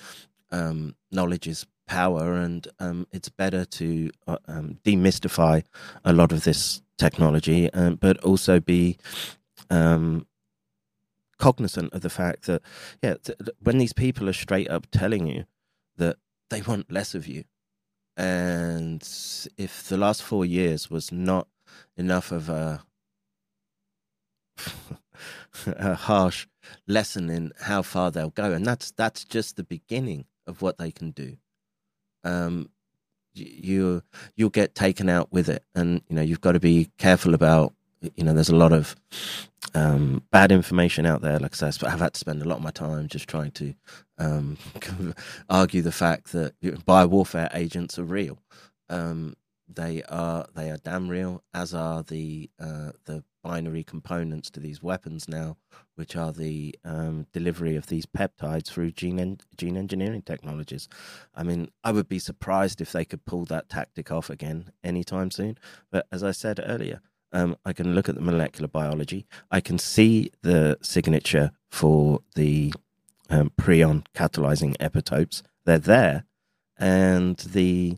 [0.51, 5.63] um, knowledge is power, and um, it's better to uh, um, demystify
[6.03, 8.97] a lot of this technology, um, but also be
[9.69, 10.25] um,
[11.37, 12.61] cognizant of the fact that,
[13.03, 15.45] yeah, th- when these people are straight up telling you
[15.97, 16.17] that
[16.49, 17.43] they want less of you,
[18.17, 19.01] and
[19.57, 21.47] if the last four years was not
[21.97, 22.83] enough of a
[25.67, 26.47] a harsh
[26.87, 30.91] lesson in how far they'll go, and that's that's just the beginning of what they
[30.91, 31.37] can do
[32.25, 32.69] um,
[33.33, 34.01] you
[34.35, 37.73] you'll get taken out with it, and you know you've got to be careful about
[38.15, 38.95] you know, there's a lot of
[39.73, 41.39] um, bad information out there.
[41.39, 43.73] Like I said, I've had to spend a lot of my time just trying to
[44.17, 44.57] um,
[45.49, 48.37] argue the fact that biowarfare agents are real.
[48.89, 49.35] Um,
[49.67, 54.81] they are they are damn real, as are the uh, the binary components to these
[54.81, 55.55] weapons now,
[55.93, 60.89] which are the um, delivery of these peptides through gene en- gene engineering technologies.
[61.35, 65.29] I mean, I would be surprised if they could pull that tactic off again anytime
[65.29, 65.59] soon.
[65.91, 67.01] But as I said earlier,
[67.31, 69.27] um, I can look at the molecular biology.
[69.51, 72.73] I can see the signature for the
[73.29, 75.43] um, prion catalyzing epitopes.
[75.65, 76.25] They're there,
[76.79, 77.97] and the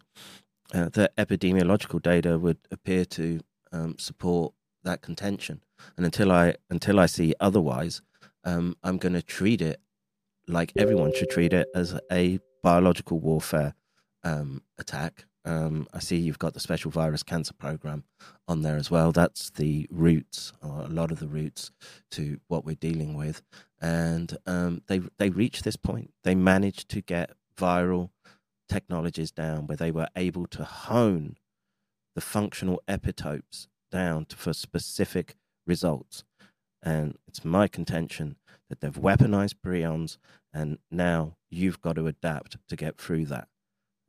[0.74, 3.40] uh, the epidemiological data would appear to
[3.72, 4.54] um, support
[4.88, 5.62] that contention.
[5.96, 8.02] And until I until I see otherwise,
[8.44, 9.80] um, I'm going to treat it
[10.48, 13.76] like everyone should treat it as a biological warfare
[14.24, 15.26] um, attack.
[15.46, 18.04] Um, I see you've got the special virus cancer program
[18.48, 19.12] on there as well.
[19.12, 21.72] That's the roots, or a lot of the roots
[22.12, 23.42] to what we're dealing with.
[23.80, 26.12] And um, they they reached this point.
[26.24, 28.10] They managed to get viral
[28.68, 31.38] technologies down where they were able to hone
[32.16, 35.36] the functional epitopes down to, for specific
[35.66, 36.24] results.
[36.84, 38.38] And it's my contention
[38.70, 40.18] that they've weaponized prions,
[40.54, 43.48] and now you've got to adapt to get through that.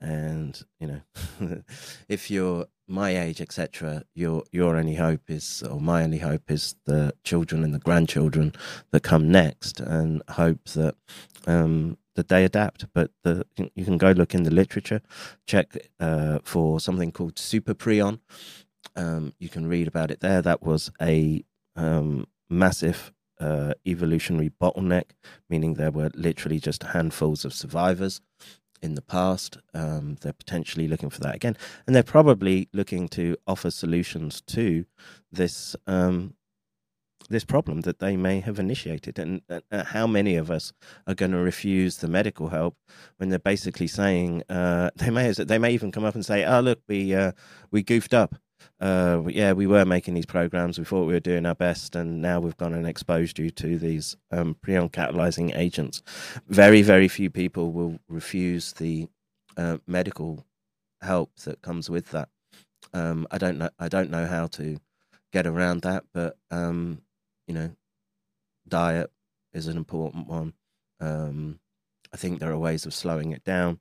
[0.01, 1.63] And you know,
[2.09, 6.77] if you're my age, etc., your your only hope is, or my only hope is
[6.85, 8.55] the children and the grandchildren
[8.91, 10.95] that come next, and hope that
[11.47, 12.87] um, that they adapt.
[12.93, 13.45] But the,
[13.75, 15.03] you can go look in the literature,
[15.47, 18.21] check uh, for something called superprion.
[18.97, 20.43] Um, you can read about it there.
[20.43, 21.45] That was a
[21.77, 25.11] um, massive uh, evolutionary bottleneck,
[25.49, 28.21] meaning there were literally just handfuls of survivors
[28.83, 29.59] in the past.
[29.75, 31.57] Um, they're potentially looking for that again,
[31.87, 34.87] and they're probably looking to offer solutions to
[35.31, 36.35] this um,
[37.31, 39.19] this problem that they may have initiated.
[39.19, 40.73] And how many of us
[41.07, 42.77] are going to refuse the medical help
[43.19, 46.61] when they're basically saying uh, they may they may even come up and say, "Oh,
[46.61, 47.33] look, we uh,
[47.71, 48.37] we goofed up."
[48.81, 50.79] Uh, yeah, we were making these programs.
[50.79, 53.79] We thought we were doing our best, and now we've gone and exposed you to
[53.79, 56.03] these um, prion catalyzing agents.
[56.49, 59.09] Very, very few people will refuse the
[59.57, 60.45] uh, medical
[61.03, 62.29] help that comes with that.
[62.95, 63.71] Um, I don't know.
[63.79, 64.79] I don't know how to
[65.33, 67.03] get around that, but um,
[67.47, 67.71] you know,
[68.67, 69.11] diet
[69.53, 70.55] is an important one.
[71.01, 71.59] Um,
[72.13, 73.81] I think there are ways of slowing it down.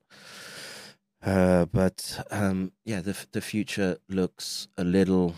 [1.24, 5.34] Uh, but um, yeah, the the future looks a little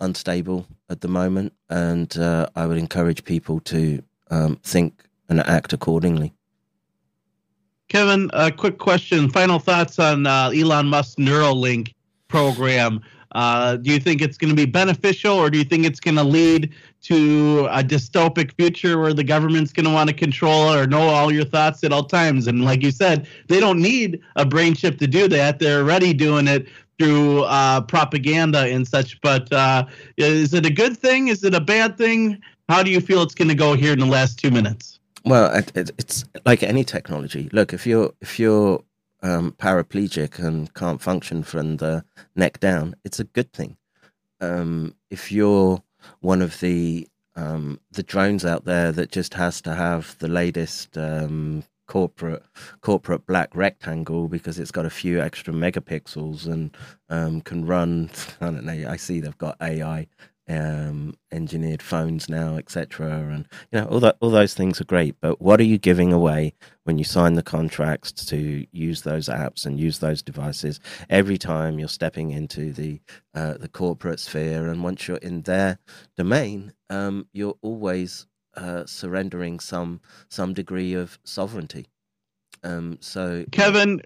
[0.00, 5.72] unstable at the moment, and uh, I would encourage people to um, think and act
[5.72, 6.32] accordingly.
[7.88, 9.28] Kevin, a quick question.
[9.28, 11.94] Final thoughts on uh, Elon Musk's Neuralink
[12.28, 13.00] program.
[13.32, 16.16] Uh, do you think it's going to be beneficial, or do you think it's going
[16.16, 16.72] to lead
[17.04, 21.32] to a dystopic future where the government's going to want to control or know all
[21.32, 22.46] your thoughts at all times?
[22.46, 25.58] And like you said, they don't need a brain chip to do that.
[25.58, 26.66] They're already doing it
[26.98, 29.20] through uh, propaganda and such.
[29.20, 29.86] But uh,
[30.16, 31.28] is it a good thing?
[31.28, 32.40] Is it a bad thing?
[32.68, 34.98] How do you feel it's going to go here in the last two minutes?
[35.24, 37.48] Well, it, it's like any technology.
[37.52, 38.82] Look, if you're if you're
[39.22, 42.04] um, paraplegic and can't function from the
[42.36, 43.76] neck down, it's a good thing.
[44.40, 45.82] Um, if you're
[46.20, 50.96] one of the um, the drones out there that just has to have the latest
[50.96, 52.44] um, corporate
[52.80, 56.76] corporate black rectangle because it's got a few extra megapixels and
[57.08, 58.10] um, can run.
[58.40, 58.88] I don't know.
[58.88, 60.06] I see they've got AI
[60.48, 63.08] um, engineered phones now, etc.
[63.32, 65.16] And you know, all that, all those things are great.
[65.20, 66.54] But what are you giving away
[66.84, 70.80] when you sign the contracts to use those apps and use those devices?
[71.08, 73.00] Every time you're stepping into the
[73.34, 75.78] uh, the corporate sphere, and once you're in their
[76.16, 78.26] domain, um, you're always
[78.56, 81.86] uh, surrendering some some degree of sovereignty.
[82.62, 84.00] Um, so, Kevin,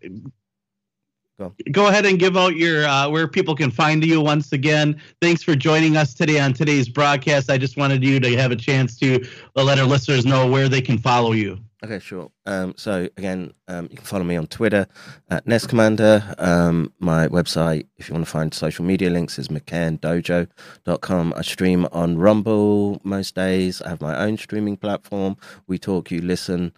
[1.38, 1.54] Go.
[1.70, 5.00] Go ahead and give out your uh, where people can find you once again.
[5.20, 7.48] Thanks for joining us today on today's broadcast.
[7.48, 9.24] I just wanted you to have a chance to
[9.54, 11.58] let our listeners know where they can follow you.
[11.84, 12.32] Okay, sure.
[12.44, 14.88] Um, so again, um, you can follow me on Twitter
[15.30, 16.34] at Nest Commander.
[16.38, 21.34] Um, my website, if you want to find social media links, is mccairndojo.com.
[21.36, 23.80] I stream on Rumble most days.
[23.82, 25.36] I have my own streaming platform.
[25.68, 26.72] We talk, you listen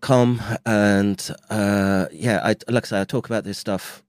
[0.00, 4.04] com and uh, yeah I like I say I talk about this stuff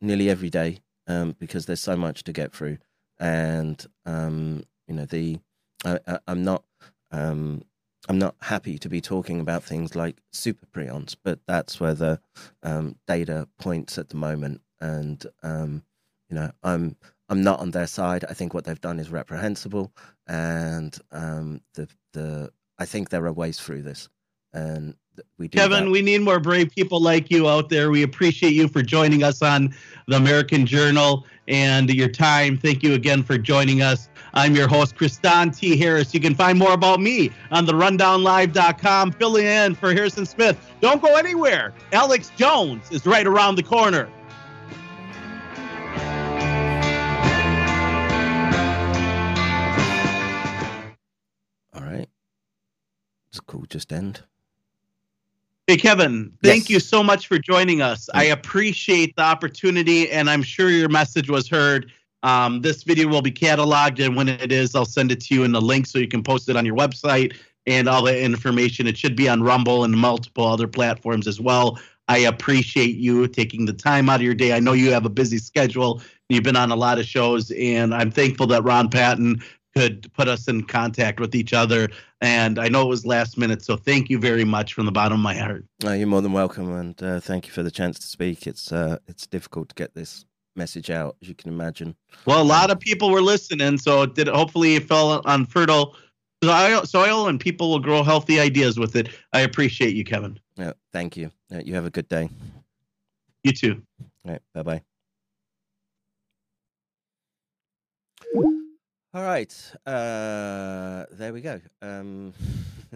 [0.00, 2.78] nearly every day um, because there's so much to get through.
[3.18, 5.40] And um, you know the
[5.84, 6.64] I, am not
[7.10, 7.64] um,
[8.08, 12.20] I'm not happy to be talking about things like super prions but that's where the
[12.62, 14.60] um, data points at the moment.
[14.80, 15.82] And um,
[16.30, 16.96] you know I'm
[17.28, 18.24] I'm not on their side.
[18.28, 19.92] I think what they've done is reprehensible,
[20.26, 24.08] and um, the the I think there are ways through this,
[24.52, 24.94] and
[25.38, 25.58] we do.
[25.58, 25.90] Kevin, that.
[25.90, 27.90] we need more brave people like you out there.
[27.90, 29.74] We appreciate you for joining us on
[30.06, 32.58] the American Journal and your time.
[32.58, 34.08] Thank you again for joining us.
[34.34, 35.76] I'm your host, Kristan T.
[35.76, 36.12] Harris.
[36.12, 39.12] You can find more about me on the rundownlive.com.
[39.12, 40.58] Filling in for Harrison Smith.
[40.80, 41.72] Don't go anywhere.
[41.92, 44.08] Alex Jones is right around the corner.
[51.74, 52.08] All right.
[53.30, 53.64] It's cool.
[53.68, 54.22] Just end.
[55.68, 58.08] Hey, Kevin, thank you so much for joining us.
[58.14, 61.92] I appreciate the opportunity, and I'm sure your message was heard.
[62.22, 65.44] Um, this video will be cataloged, and when it is, I'll send it to you
[65.44, 67.36] in the link so you can post it on your website
[67.66, 68.86] and all the information.
[68.86, 71.78] It should be on Rumble and multiple other platforms as well.
[72.08, 74.54] I appreciate you taking the time out of your day.
[74.54, 76.00] I know you have a busy schedule.
[76.30, 79.42] You've been on a lot of shows, and I'm thankful that Ron Patton
[79.76, 81.90] could put us in contact with each other.
[82.20, 85.20] And I know it was last minute, so thank you very much from the bottom
[85.20, 85.64] of my heart.
[85.84, 88.46] No, you're more than welcome, and uh, thank you for the chance to speak.
[88.46, 90.24] It's uh, it's difficult to get this
[90.56, 91.94] message out, as you can imagine.
[92.26, 94.26] Well, a lot of people were listening, so it did.
[94.26, 95.94] Hopefully, it fell on fertile
[96.42, 99.08] soil, soil, and people will grow healthy ideas with it.
[99.32, 100.38] I appreciate you, Kevin.
[100.56, 101.30] Yeah, thank you.
[101.52, 102.28] Uh, you have a good day.
[103.44, 103.82] You too.
[104.24, 104.82] All right, bye bye.
[109.14, 111.60] All right, uh, there we go.
[111.80, 112.34] Um,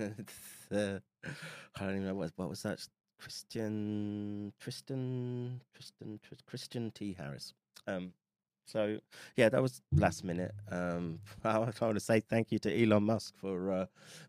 [0.68, 2.86] the, I don't even know what what was that.
[3.18, 7.55] Christian Tristan Tristan Tris- Christian T Harris.
[7.86, 8.12] Um,
[8.66, 8.98] so
[9.36, 10.52] yeah, that was last minute.
[10.70, 13.86] Um, I want to say thank you to Elon Musk for uh,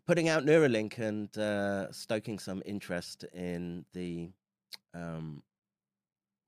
[0.08, 4.30] putting out Neuralink and uh, stoking some interest in the.
[4.94, 5.44] Um,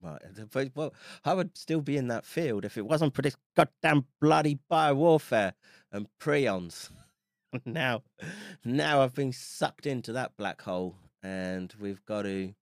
[0.01, 0.93] but- well,
[1.23, 5.53] I would still be in that field if it wasn't for this goddamn bloody biowarfare
[5.91, 6.89] and prions.
[7.65, 8.03] now,
[8.63, 12.53] now I've been sucked into that black hole, and we've got to,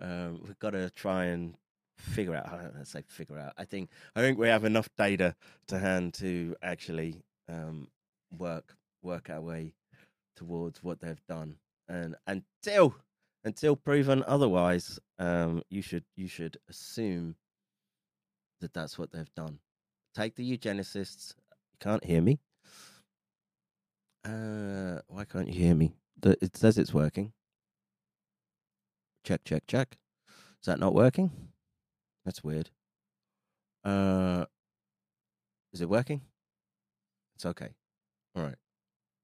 [0.00, 1.54] um, we've got to try and
[1.98, 2.48] figure out.
[2.48, 3.52] I don't say figure out.
[3.58, 5.34] I think I think we have enough data
[5.68, 7.88] to hand to actually um,
[8.36, 9.74] work work our way
[10.36, 11.56] towards what they've done,
[11.88, 12.94] and until
[13.44, 17.36] until proven otherwise, um, you should you should assume
[18.60, 19.58] that that's what they've done.
[20.14, 21.34] Take the eugenicists.
[21.72, 22.40] You can't hear me.
[24.24, 25.94] Uh, why can't you hear me?
[26.20, 27.32] The, it says it's working.
[29.24, 29.96] Check, check, check.
[30.28, 31.30] Is that not working?
[32.24, 32.70] That's weird.
[33.82, 34.44] Uh,
[35.72, 36.20] is it working?
[37.34, 37.70] It's okay.
[38.36, 38.56] All right.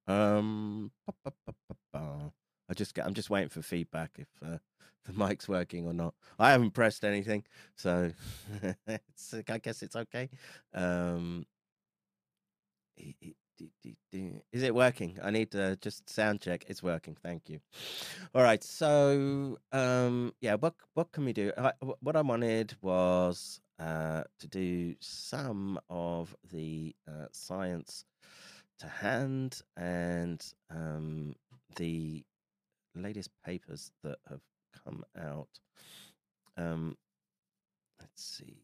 [0.08, 1.52] Um, ba, ba,
[1.92, 2.32] ba.
[2.68, 3.06] I just get.
[3.06, 4.58] I'm just waiting for feedback if uh,
[5.04, 6.14] the mic's working or not.
[6.38, 7.44] I haven't pressed anything,
[7.74, 8.12] so
[8.88, 10.28] I guess it's okay.
[10.74, 11.46] Um,
[14.52, 15.18] is it working?
[15.22, 16.64] I need to just sound check.
[16.68, 17.16] It's working.
[17.22, 17.60] Thank you.
[18.34, 18.62] All right.
[18.62, 20.54] So, um, yeah.
[20.54, 21.52] What what can we do?
[21.56, 28.04] I, what I wanted was uh, to do some of the uh, science
[28.78, 31.34] to hand and um,
[31.76, 32.24] the
[32.96, 34.40] latest papers that have
[34.84, 35.60] come out.
[36.56, 36.96] Um,
[38.00, 38.62] let's see.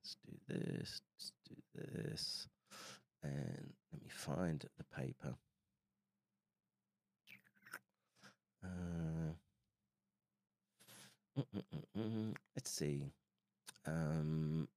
[0.00, 1.00] Let's do this.
[1.16, 2.48] Let's do this.
[3.22, 5.34] And let me find the paper.
[8.64, 9.32] Uh,
[12.54, 13.12] let's see.
[13.86, 14.68] Um,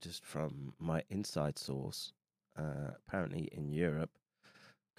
[0.00, 2.12] just from my inside source,
[2.56, 4.10] uh, apparently in Europe,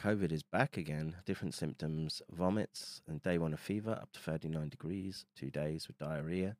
[0.01, 1.15] COVID is back again.
[1.25, 5.97] Different symptoms vomits and day one of fever up to 39 degrees, two days with
[5.97, 6.57] diarrhea,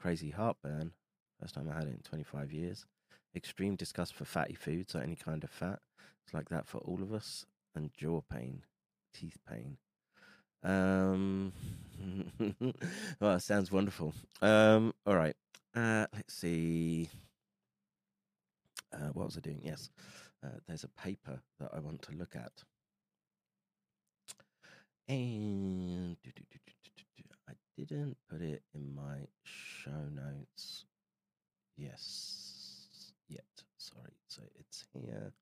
[0.00, 0.92] crazy heartburn.
[1.40, 2.86] First time I had it in 25 years.
[3.34, 5.80] Extreme disgust for fatty foods or any kind of fat.
[6.24, 7.44] It's like that for all of us.
[7.74, 8.62] And jaw pain,
[9.12, 9.78] teeth pain.
[10.62, 11.52] Um,
[13.20, 14.14] well, it sounds wonderful.
[14.40, 15.34] Um, all right.
[15.74, 17.08] Uh, let's see.
[18.92, 19.60] Uh, what was I doing?
[19.64, 19.90] Yes.
[20.44, 22.52] Uh, there's a paper that I want to look at.
[25.08, 26.16] And.
[27.48, 30.84] I didn't put it in my show notes.
[31.76, 33.44] Yes, yet.
[33.78, 34.12] Sorry.
[34.28, 35.32] So it's here.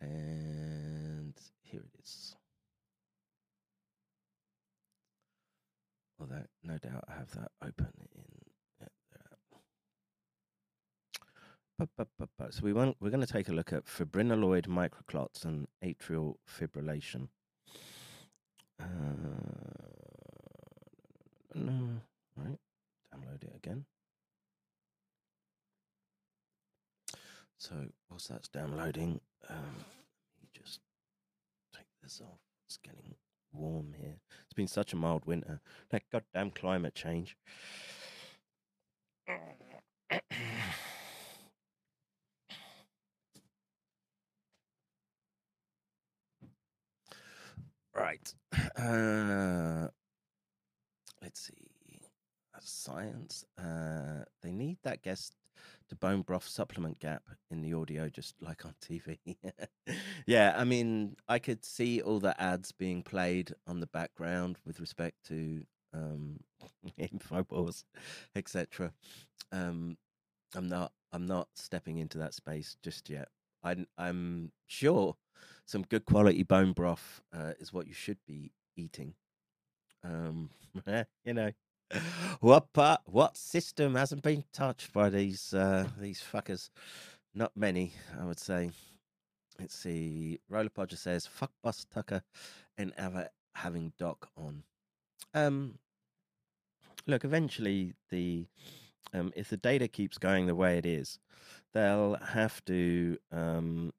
[0.00, 2.34] And here it is.
[6.20, 8.48] Although, no doubt I have that open in.
[12.50, 17.28] So we want, we're going to take a look at fibrinaloid microclots and atrial fibrillation.
[18.80, 18.84] Uh,
[21.54, 22.00] no,
[22.36, 22.58] right.
[23.14, 23.84] Download it again.
[27.58, 27.74] So
[28.08, 30.80] whilst that's downloading, um, let me just
[31.74, 32.38] take this off.
[32.66, 33.16] It's getting
[33.52, 34.20] warm here.
[34.44, 35.60] It's been such a mild winter.
[35.90, 37.36] That goddamn climate change.
[47.98, 48.32] Right.
[48.78, 49.88] Uh,
[51.22, 52.00] let's see.
[52.60, 53.44] Science.
[53.56, 55.34] Uh, they need that guest
[55.88, 59.18] to bone broth supplement gap in the audio, just like on TV.
[60.26, 64.80] yeah, I mean, I could see all the ads being played on the background with
[64.80, 65.62] respect to
[65.94, 66.40] um,
[67.00, 67.84] infobores,
[68.34, 68.92] etc.
[69.52, 69.96] Um,
[70.54, 70.92] I'm not.
[71.12, 73.28] I'm not stepping into that space just yet.
[73.62, 73.86] I'm.
[73.96, 75.16] I'm sure
[75.68, 79.12] some good quality bone broth uh, is what you should be eating.
[80.02, 80.48] Um,
[81.24, 81.50] you know,
[82.40, 86.70] what part, what system hasn't been touched by these uh, these fuckers?
[87.34, 88.70] Not many, I would say.
[89.60, 90.40] Let's see.
[90.48, 92.22] Roller Podger says, "Fuck Bus Tucker
[92.78, 94.62] and ever having Doc on."
[95.34, 95.78] Um,
[97.06, 98.46] look, eventually the
[99.12, 101.18] um, if the data keeps going the way it is,
[101.74, 103.92] they'll have to um,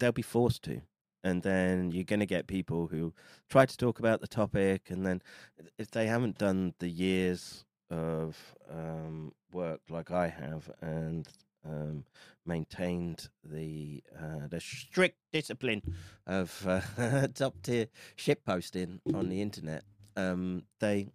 [0.00, 0.80] they'll be forced to
[1.22, 3.12] and then you're going to get people who
[3.48, 5.22] try to talk about the topic and then
[5.78, 8.36] if they haven't done the years of
[8.70, 11.28] um, work like i have and
[11.64, 12.04] um,
[12.46, 15.82] maintained the uh, the strict discipline
[16.26, 17.86] of uh, top tier
[18.16, 19.84] shit posting on the internet
[20.16, 21.08] um, they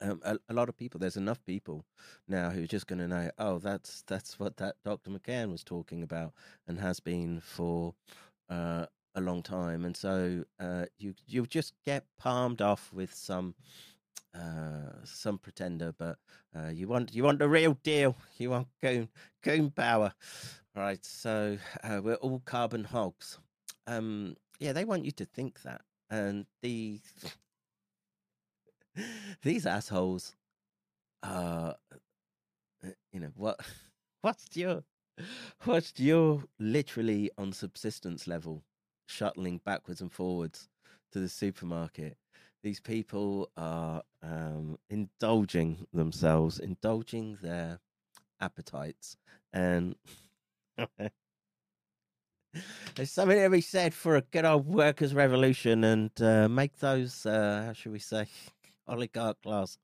[0.00, 0.98] um, a, a, lot of people.
[0.98, 1.84] There's enough people
[2.28, 3.30] now who are just going to know.
[3.38, 5.10] Oh, that's that's what that Dr.
[5.10, 6.32] McCairn was talking about,
[6.66, 7.94] and has been for
[8.50, 9.84] uh, a long time.
[9.84, 13.54] And so uh, you you just get palmed off with some
[14.34, 16.18] uh, some pretender, but
[16.54, 18.16] uh, you want you want the real deal.
[18.38, 19.08] You want goon
[19.42, 20.12] goon power,
[20.74, 21.02] right?
[21.04, 23.38] So uh, we're all carbon hogs.
[23.86, 27.00] Um, yeah, they want you to think that, and the
[29.42, 30.34] these assholes
[31.22, 31.72] uh
[33.12, 33.60] you know what
[34.22, 34.82] what's your
[35.64, 38.62] what's your literally on subsistence level
[39.06, 40.68] shuttling backwards and forwards
[41.12, 42.16] to the supermarket?
[42.62, 47.78] These people are um indulging themselves indulging their
[48.40, 49.16] appetites
[49.52, 49.94] and
[52.94, 57.26] there's something to be said for a good old workers' revolution and uh, make those,
[57.26, 58.26] uh, how should we say,
[58.88, 59.78] oligarch class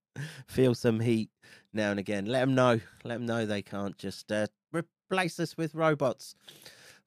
[0.46, 1.30] feel some heat
[1.72, 2.26] now and again.
[2.26, 2.80] Let them know.
[3.04, 6.34] Let them know they can't just uh, replace us with robots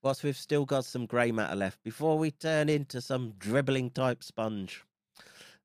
[0.01, 4.23] whilst we've still got some grey matter left before we turn into some dribbling type
[4.23, 4.83] sponge.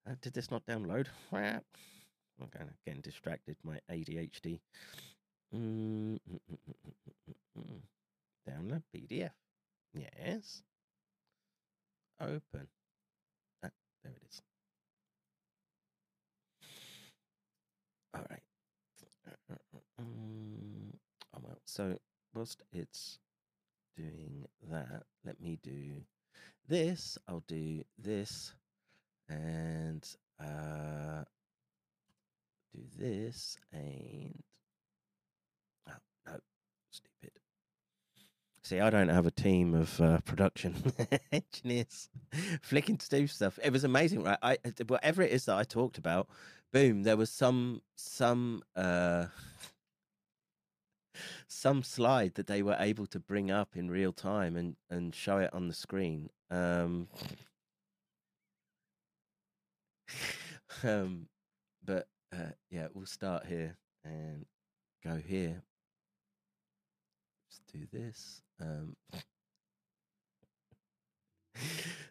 [0.08, 1.06] Uh, did this not download?
[2.40, 3.56] I'm getting distracted.
[3.62, 4.60] My ADHD.
[5.54, 6.40] Mm, mm,
[7.58, 7.80] mm,
[8.48, 9.30] download PDF.
[9.94, 10.62] Yes.
[12.20, 12.68] Open.
[13.62, 13.68] Ah,
[14.02, 14.40] there it is.
[18.14, 18.40] All right.
[19.98, 20.92] Um,
[21.34, 21.96] oh, well, so
[22.34, 23.18] whilst it's
[23.96, 26.02] doing that, let me do
[26.68, 27.18] this.
[27.28, 28.54] I'll do this
[29.28, 30.04] and
[30.40, 31.24] uh,
[32.74, 34.42] do this and
[35.88, 35.92] oh
[36.26, 36.38] no,
[36.90, 37.38] stupid.
[38.70, 40.76] See, I don't have a team of uh, production
[41.32, 42.08] engineers
[42.62, 43.58] flicking to do stuff.
[43.64, 44.38] It was amazing, right?
[44.40, 46.28] I whatever it is that I talked about
[46.72, 49.26] boom, there was some some uh
[51.48, 55.38] some slide that they were able to bring up in real time and and show
[55.38, 56.30] it on the screen.
[56.48, 57.08] Um,
[60.84, 61.26] um
[61.84, 64.46] but uh, yeah, we'll start here and
[65.02, 65.60] go here.
[67.48, 68.42] Let's do this.
[68.60, 68.96] Um,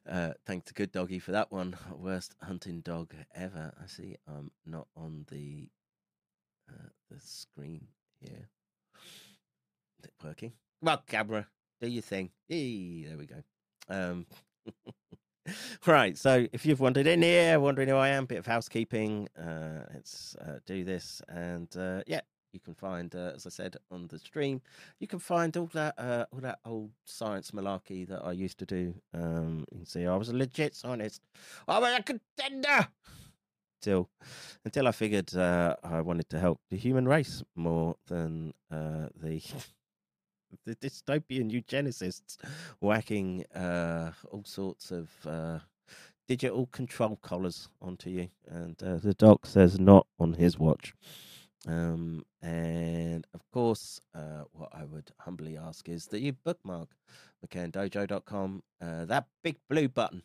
[0.09, 1.77] uh, thanks to Good Doggy for that one.
[1.95, 3.73] Worst hunting dog ever.
[3.81, 5.69] I see I'm not on the
[6.69, 7.87] uh, the screen
[8.19, 8.49] here.
[9.99, 10.53] Is it working?
[10.81, 11.47] Well, camera,
[11.81, 12.29] do your thing.
[12.47, 13.43] Hey, there we go.
[13.89, 14.25] Um,
[15.85, 16.17] right.
[16.17, 19.27] So, if you've wandered in here, wondering who I am, bit of housekeeping.
[19.37, 22.21] Uh, let's uh, do this, and uh, yeah,
[22.53, 24.61] you can find, uh, as I said on the stream,
[24.99, 28.65] you can find all that uh, all that old science malarkey that I used to
[28.65, 28.93] do.
[29.13, 31.21] Um, you can see I was a legit scientist.
[31.67, 32.87] I was a contender.
[33.81, 34.09] Till
[34.65, 39.41] until I figured uh, I wanted to help the human race more than uh, the
[40.65, 42.37] the dystopian eugenicists
[42.81, 45.59] whacking uh, all sorts of uh,
[46.27, 48.29] digital control collars onto you.
[48.47, 50.93] And the doc says not on his watch.
[51.67, 56.89] Um, and of course, uh, what I would humbly ask is that you bookmark
[57.45, 60.23] mccairndojo.com, uh, that big blue button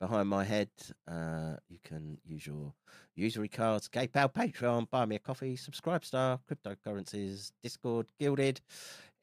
[0.00, 0.70] behind my head.
[1.06, 2.72] Uh, you can use your
[3.14, 8.60] usury cards, PayPal, Patreon, buy me a coffee, subscribe star, cryptocurrencies, Discord, Gilded,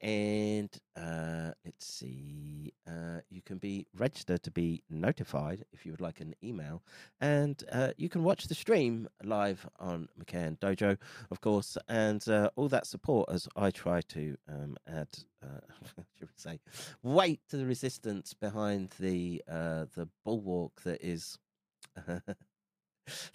[0.00, 6.00] and uh, let's see, uh, you can be registered to be notified if you would
[6.00, 6.82] like an email,
[7.20, 10.96] and uh, you can watch the stream live on McCairn Dojo,
[11.30, 15.08] of course, and uh, all that support as I try to um, add,
[15.42, 15.60] uh,
[16.18, 16.60] should we say,
[17.02, 21.38] weight to the resistance behind the uh, the bulwark that is.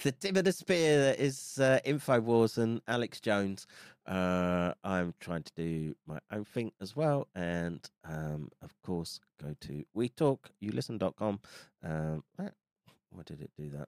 [0.04, 3.68] the tip of the spear that is uh, Infowars and Alex Jones.
[4.06, 7.28] Uh, I'm trying to do my own thing as well.
[7.36, 11.40] And um, of course, go to wetalkyouListen.com.
[11.84, 13.88] Um, why did it do that?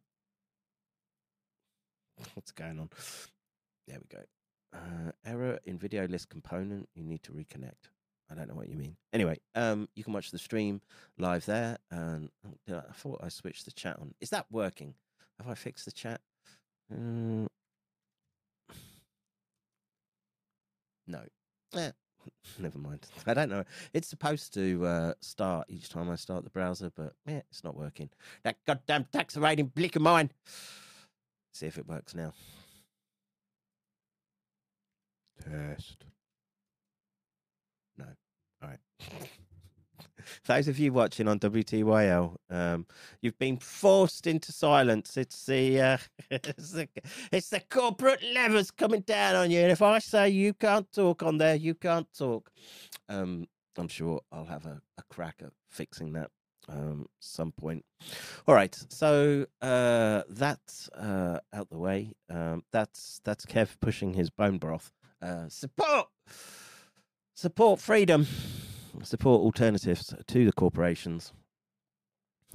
[2.34, 2.90] What's going on?
[3.88, 4.24] There we go.
[4.74, 6.90] Uh, error in video list component.
[6.95, 7.90] You need to reconnect.
[8.30, 8.95] I don't know what you mean.
[9.14, 10.82] Anyway, um, you can watch the stream
[11.18, 11.78] live there.
[11.91, 14.16] And oh, I thought I switched the chat on.
[14.20, 14.95] Is that working?
[15.40, 16.22] Have I fixed the chat?
[16.94, 17.48] Mm.
[21.07, 21.22] No.
[21.74, 21.91] Yeah.
[22.60, 23.06] Never mind.
[23.28, 23.64] I don't know.
[23.94, 27.76] It's supposed to uh, start each time I start the browser, but yeah, it's not
[27.76, 28.10] working.
[28.44, 30.32] That goddamn tax evading blick of mine.
[31.53, 32.34] See if it works now.
[35.44, 36.06] Test.
[37.98, 38.06] No.
[38.62, 38.80] All right.
[40.46, 42.86] those of you watching on WTYL, um,
[43.22, 45.18] you've been forced into silence.
[45.18, 45.98] It's the, uh,
[46.32, 46.88] it's the
[47.32, 49.62] it's the corporate levers coming down on you.
[49.62, 52.52] And if I say you can't talk on there, you can't talk.
[53.10, 53.48] Um,
[53.78, 56.30] I'm sure I'll have a, a crack at fixing that
[56.68, 57.86] um some point
[58.48, 64.30] all right so uh that's uh out the way um that's that's kev pushing his
[64.30, 64.92] bone broth
[65.22, 66.08] uh support
[67.36, 68.26] support freedom
[69.04, 71.34] support alternatives to the corporations.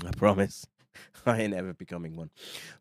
[0.05, 0.67] I promise.
[1.27, 2.31] I ain't ever becoming one.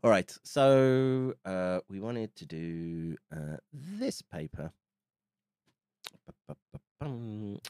[0.03, 0.31] All right.
[0.44, 4.72] So uh, we wanted to do uh, this paper.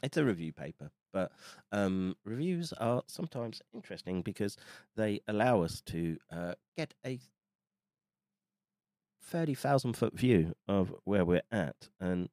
[0.02, 1.30] It's a review paper, but
[1.70, 4.56] um, reviews are sometimes interesting because
[4.96, 7.20] they allow us to uh, get a
[9.22, 11.88] 30,000 foot view of where we're at.
[12.00, 12.28] And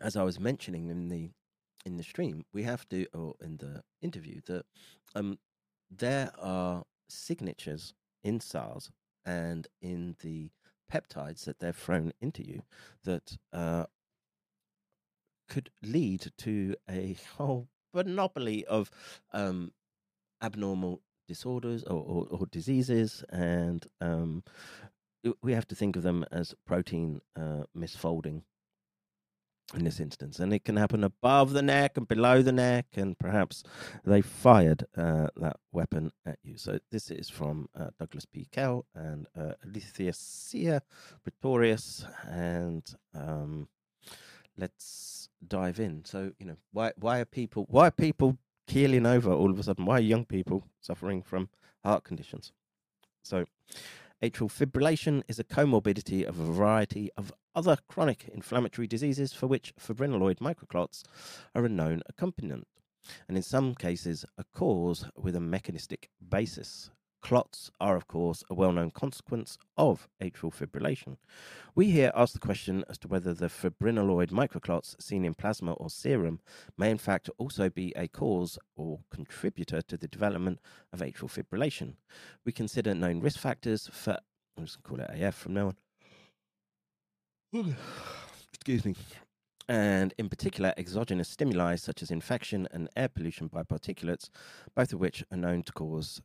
[0.00, 1.30] as I was mentioning in the
[1.84, 4.64] in the stream, we have to, or in the interview, that
[5.14, 5.38] um,
[5.90, 7.92] there are signatures
[8.22, 8.90] in SARS
[9.26, 10.50] and in the
[10.90, 12.62] peptides that they're thrown into you
[13.04, 13.84] that uh,
[15.48, 18.90] could lead to a whole monopoly of
[19.32, 19.72] um,
[20.42, 24.42] abnormal disorders or, or, or, diseases, and um,
[25.42, 28.42] we have to think of them as protein uh, misfolding
[29.72, 33.18] in this instance, and it can happen above the neck and below the neck, and
[33.18, 33.62] perhaps
[34.04, 36.56] they fired uh, that weapon at you.
[36.58, 38.46] So this is from uh, Douglas B.
[38.50, 40.80] Kell and uh, Etheresia
[41.22, 42.82] Pretorius, and
[43.14, 43.68] um,
[44.58, 46.04] let's dive in.
[46.04, 48.36] So you know why why are people why are people
[48.66, 49.86] keeling over all of a sudden?
[49.86, 51.48] Why are young people suffering from
[51.82, 52.52] heart conditions?
[53.22, 53.46] So
[54.24, 59.74] Atrial fibrillation is a comorbidity of a variety of other chronic inflammatory diseases for which
[59.76, 61.02] fibrinaloid microclots
[61.54, 62.66] are a known accompaniment,
[63.28, 66.88] and in some cases a cause with a mechanistic basis.
[67.24, 71.16] Clots are, of course, a well known consequence of atrial fibrillation.
[71.74, 75.88] We here ask the question as to whether the fibrinaloid microclots seen in plasma or
[75.88, 76.40] serum
[76.76, 80.60] may, in fact, also be a cause or contributor to the development
[80.92, 81.94] of atrial fibrillation.
[82.44, 84.18] We consider known risk factors for,
[84.58, 85.74] I'm just going to call it AF from now
[87.54, 87.76] on.
[88.52, 88.94] Excuse me
[89.66, 94.28] and in particular exogenous stimuli such as infection and air pollution by particulates,
[94.74, 96.20] both of which are known to cause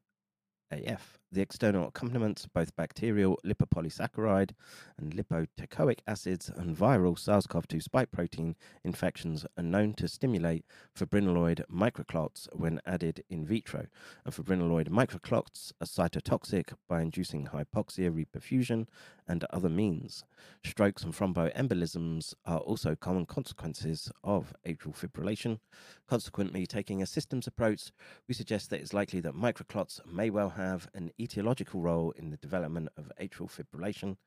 [0.71, 1.19] AF.
[1.31, 4.53] The external accompaniments, of both bacterial lipopolysaccharide
[4.97, 10.65] and lipoteichoic acids and viral SARS CoV 2 spike protein infections, are known to stimulate
[10.97, 13.85] fibrinaloid microclots when added in vitro.
[14.26, 18.88] And fibrinaloid microclots are cytotoxic by inducing hypoxia, reperfusion,
[19.27, 20.23] and other means.
[20.65, 25.60] Strokes and thromboembolisms are also common consequences of atrial fibrillation.
[26.07, 27.91] Consequently, taking a systems approach,
[28.27, 32.37] we suggest that it's likely that microclots may well have an etiological role in the
[32.37, 34.17] development of atrial fibrillation.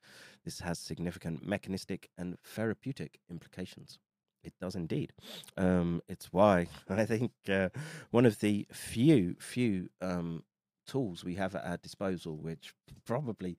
[0.45, 3.99] This has significant mechanistic and therapeutic implications.
[4.45, 5.13] It does indeed.
[5.57, 7.69] Um, it's why I think uh,
[8.11, 10.45] one of the few, few um,
[10.87, 12.75] tools we have at our disposal, which
[13.05, 13.59] probably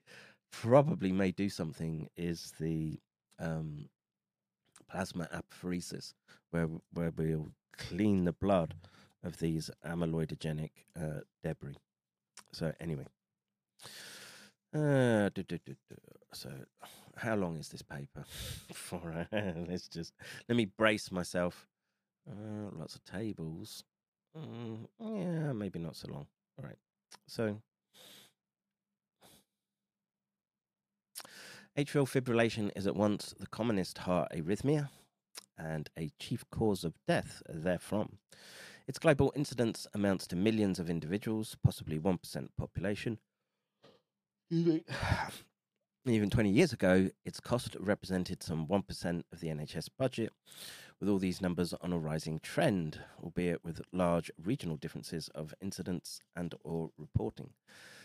[0.52, 3.00] probably may do something is the
[3.40, 3.90] um,
[4.90, 6.14] plasma apheresis,
[6.52, 8.76] where where we'll clean the blood
[9.24, 11.78] of these amyloidogenic uh, debris.
[12.52, 13.08] So anyway,
[14.76, 15.76] uh, do, do, do,
[16.34, 16.50] so
[17.18, 18.24] how long is this paper?
[18.74, 19.28] For
[19.68, 20.14] let's just
[20.50, 21.68] let me brace myself.
[22.30, 23.84] Uh, lots of tables.
[24.38, 26.28] Mm, yeah, maybe not so long.
[26.58, 26.78] All right.
[27.28, 27.62] So
[31.78, 34.90] atrial fibrillation is at once the commonest heart arrhythmia
[35.58, 38.18] and a chief cause of death therefrom.
[38.88, 43.18] Its global incidence amounts to millions of individuals, possibly 1% population.
[46.06, 50.32] Even 20 years ago, its cost represented some 1% of the NHS budget,
[51.00, 56.20] with all these numbers on a rising trend, albeit with large regional differences of incidence
[56.36, 57.52] and or reporting.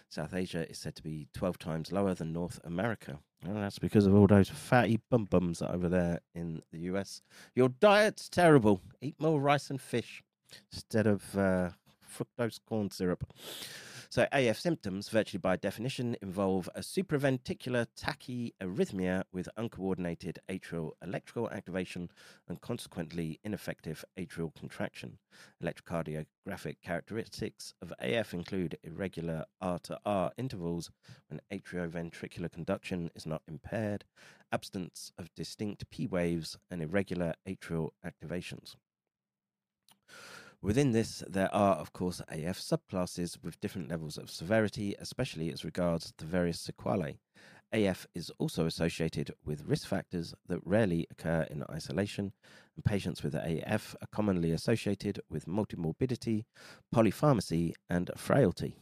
[0.09, 3.19] South Asia is said to be 12 times lower than North America.
[3.45, 7.21] Well, that's because of all those fatty bum bums over there in the US.
[7.55, 8.81] Your diet's terrible.
[9.03, 10.23] Eat more rice and fish
[10.73, 11.71] instead of uh,
[12.11, 13.25] fructose corn syrup.
[14.11, 22.09] So, AF symptoms, virtually by definition, involve a supraventricular tachyarrhythmia with uncoordinated atrial electrical activation
[22.49, 25.19] and consequently ineffective atrial contraction.
[25.63, 30.91] Electrocardiographic characteristics of AF include irregular R to R intervals
[31.29, 34.07] when atrioventricular conduction is not impaired,
[34.51, 38.75] absence of distinct P waves, and irregular atrial activations.
[40.61, 45.65] Within this, there are, of course, AF subclasses with different levels of severity, especially as
[45.65, 47.21] regards the various sequelae.
[47.73, 52.33] AF is also associated with risk factors that rarely occur in isolation,
[52.75, 56.45] and patients with AF are commonly associated with multimorbidity,
[56.93, 58.75] polypharmacy, and frailty.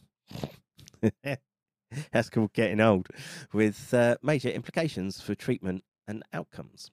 [2.11, 3.07] That's called getting old,
[3.53, 6.89] with uh, major implications for treatment and outcomes.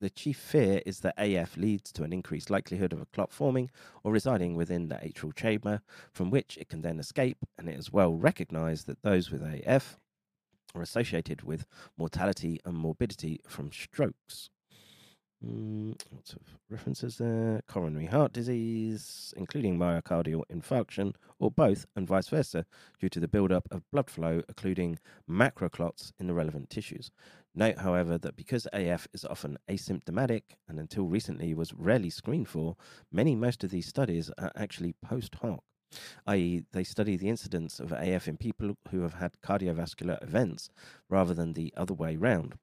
[0.00, 3.70] The chief fear is that AF leads to an increased likelihood of a clot forming
[4.02, 7.92] or residing within the atrial chamber, from which it can then escape, and it is
[7.92, 9.98] well recognized that those with AF
[10.74, 11.66] are associated with
[11.98, 14.48] mortality and morbidity from strokes.
[15.44, 17.62] Mm, lots of references there.
[17.66, 22.66] Coronary heart disease, including myocardial infarction, or both, and vice versa,
[22.98, 24.98] due to the buildup of blood flow, including
[25.28, 27.10] macroclots in the relevant tissues.
[27.54, 32.76] Note, however, that because AF is often asymptomatic and until recently was rarely screened for,
[33.10, 35.64] many, most of these studies are actually post hoc,
[36.26, 40.70] i.e., they study the incidence of AF in people who have had cardiovascular events
[41.08, 42.54] rather than the other way round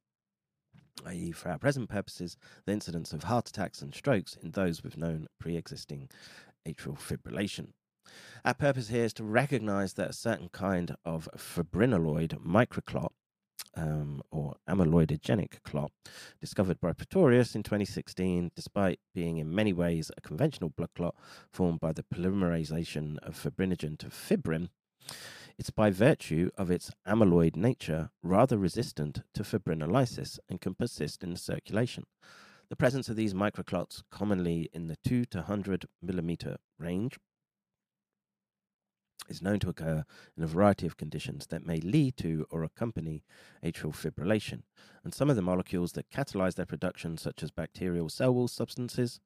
[1.05, 4.97] i.e., for our present purposes, the incidence of heart attacks and strokes in those with
[4.97, 6.09] known pre existing
[6.67, 7.69] atrial fibrillation.
[8.45, 13.11] Our purpose here is to recognize that a certain kind of fibrinolytic microclot
[13.77, 15.91] um, or amyloidogenic clot,
[16.41, 21.15] discovered by Pretorius in 2016, despite being in many ways a conventional blood clot
[21.51, 24.69] formed by the polymerization of fibrinogen to fibrin,
[25.57, 31.31] it's by virtue of its amyloid nature rather resistant to fibrinolysis and can persist in
[31.31, 32.03] the circulation.
[32.69, 37.17] The presence of these microclots, commonly in the 2 to 100 millimeter range,
[39.27, 40.05] is known to occur
[40.35, 43.23] in a variety of conditions that may lead to or accompany
[43.63, 44.63] atrial fibrillation,
[45.03, 49.19] and some of the molecules that catalyze their production, such as bacterial cell wall substances,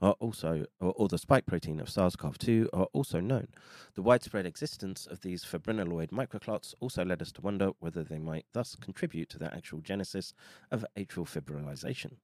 [0.00, 3.48] are also, or, or, the spike protein of SARS-CoV-2 are also known.
[3.94, 8.46] The widespread existence of these fibrinolytic microclots also led us to wonder whether they might
[8.52, 10.34] thus contribute to the actual genesis
[10.70, 12.16] of atrial fibrillation.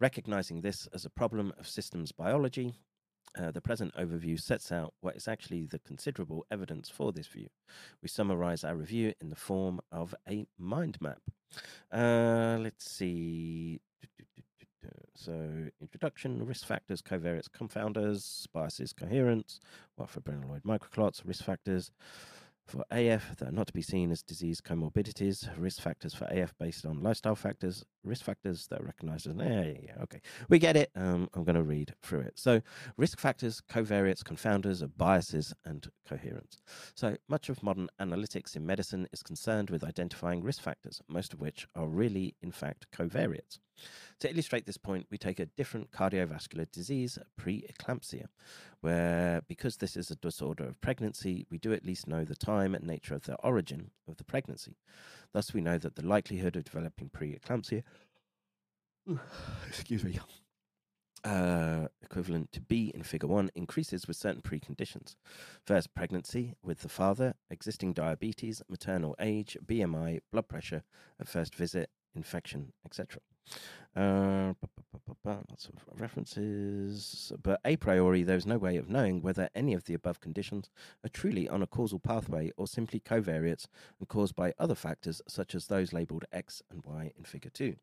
[0.00, 2.74] Recognizing this as a problem of systems biology,
[3.38, 7.48] uh, the present overview sets out what is actually the considerable evidence for this view.
[8.02, 11.20] We summarize our review in the form of a mind map.
[11.90, 13.80] Uh, let's see.
[15.14, 19.60] So, introduction, risk factors, covariates, confounders, biases, coherence,
[19.94, 21.92] what fibrinolytic microclots, risk factors,
[22.66, 26.54] for AF that are not to be seen as disease comorbidities, risk factors for AF
[26.58, 30.20] based on lifestyle factors, risk factors that are recognized as, yeah, yeah, yeah, okay.
[30.48, 30.90] We get it.
[30.94, 32.38] Um, I'm going to read through it.
[32.38, 32.60] So,
[32.96, 36.58] risk factors, covariates, confounders of biases, and coherence.
[36.94, 41.40] So, much of modern analytics in medicine is concerned with identifying risk factors, most of
[41.40, 43.58] which are really, in fact, covariates.
[44.20, 48.26] To illustrate this point, we take a different cardiovascular disease, preeclampsia,
[48.80, 52.74] where because this is a disorder of pregnancy, we do at least know the time
[52.74, 54.76] and nature of the origin of the pregnancy.
[55.32, 57.82] Thus, we know that the likelihood of developing preeclampsia,
[59.68, 60.18] excuse me,
[61.24, 65.14] uh, equivalent to B in figure 1, increases with certain preconditions.
[65.64, 70.82] First, pregnancy with the father, existing diabetes, maternal age, BMI, blood pressure
[71.20, 73.20] at first visit, infection, etc.
[73.94, 74.54] Uh,
[75.24, 79.94] lots of references, but a priori, there's no way of knowing whether any of the
[79.94, 80.70] above conditions
[81.04, 83.66] are truly on a causal pathway or simply covariates
[83.98, 87.76] and caused by other factors such as those labeled X and Y in figure 2.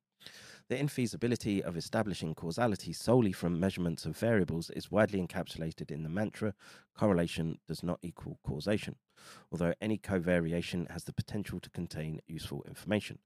[0.69, 6.09] The infeasibility of establishing causality solely from measurements of variables is widely encapsulated in the
[6.09, 6.53] mantra
[6.95, 8.97] correlation does not equal causation,
[9.51, 13.17] although any covariation has the potential to contain useful information.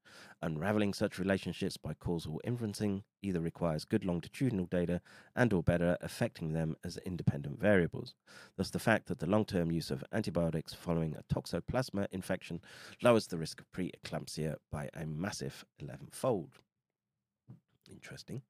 [0.42, 5.02] Unraveling such relationships by causal inferencing either requires good longitudinal data
[5.36, 8.16] and or better affecting them as independent variables.
[8.56, 12.62] Thus the fact that the long-term use of antibiotics following a toxoplasma infection
[13.02, 16.60] lowers the risk of preeclampsia by a massive 11-fold.
[17.94, 18.42] Interesting.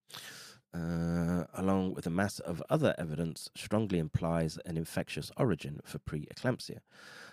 [0.74, 6.80] Uh, along with a mass of other evidence, strongly implies an infectious origin for preeclampsia.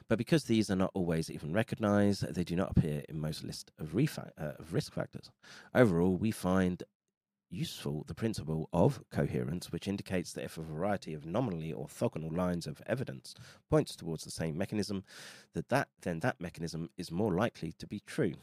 [0.09, 3.73] But because these are not always even recognized, they do not appear in most lists
[3.79, 5.31] of, refa- uh, of risk factors.
[5.75, 6.83] Overall, we find
[7.49, 12.67] useful the principle of coherence, which indicates that if a variety of nominally orthogonal lines
[12.67, 13.35] of evidence
[13.71, 15.03] points towards the same mechanism,
[15.55, 18.35] that, that then that mechanism is more likely to be true.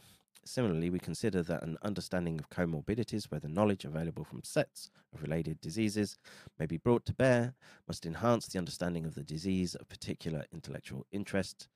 [0.44, 5.22] Similarly, we consider that an understanding of comorbidities, where the knowledge available from sets of
[5.22, 6.16] related diseases
[6.58, 7.54] may be brought to bear,
[7.86, 11.68] must enhance the understanding of the disease of particular intellectual interest.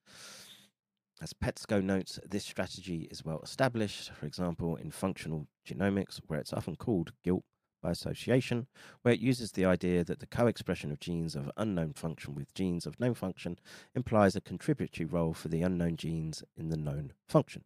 [1.20, 6.52] As Petsko notes, this strategy is well established, for example, in functional genomics, where it's
[6.52, 7.44] often called guilt
[7.82, 8.66] by association,
[9.02, 12.54] where it uses the idea that the co expression of genes of unknown function with
[12.54, 13.58] genes of known function
[13.94, 17.64] implies a contributory role for the unknown genes in the known function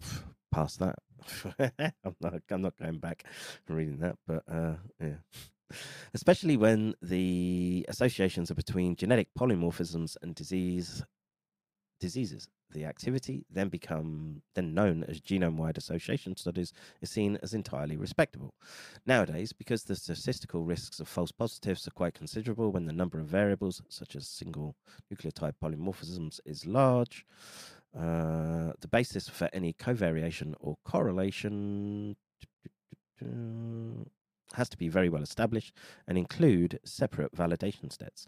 [0.52, 0.96] past that.
[2.04, 2.34] I'm not.
[2.50, 3.24] I'm not going back
[3.68, 5.16] reading that, but uh, yeah.
[6.12, 11.02] Especially when the associations are between genetic polymorphisms and disease
[12.02, 12.48] diseases.
[12.72, 18.54] The activity then become then known as genome-wide association studies is seen as entirely respectable.
[19.06, 23.26] Nowadays, because the statistical risks of false positives are quite considerable when the number of
[23.26, 24.74] variables, such as single
[25.10, 27.24] nucleotide polymorphisms, is large,
[27.96, 32.16] uh, the basis for any covariation or correlation
[34.54, 35.72] has to be very well established
[36.08, 38.26] and include separate validation steps.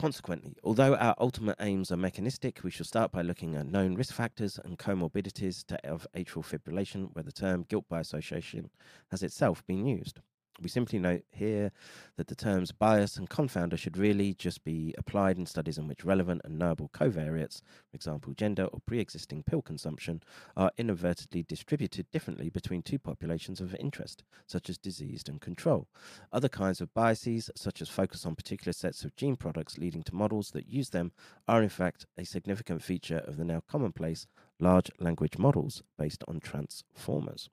[0.00, 4.14] Consequently, although our ultimate aims are mechanistic, we shall start by looking at known risk
[4.14, 8.70] factors and comorbidities of atrial fibrillation, where the term guilt by association
[9.10, 10.20] has itself been used.
[10.60, 11.72] We simply note here
[12.16, 16.04] that the terms bias and confounder should really just be applied in studies in which
[16.04, 20.22] relevant and knowable covariates, for example, gender or pre existing pill consumption,
[20.58, 25.88] are inadvertently distributed differently between two populations of interest, such as diseased and control.
[26.30, 30.14] Other kinds of biases, such as focus on particular sets of gene products leading to
[30.14, 31.12] models that use them,
[31.48, 34.26] are in fact a significant feature of the now commonplace
[34.58, 37.48] large language models based on transformers.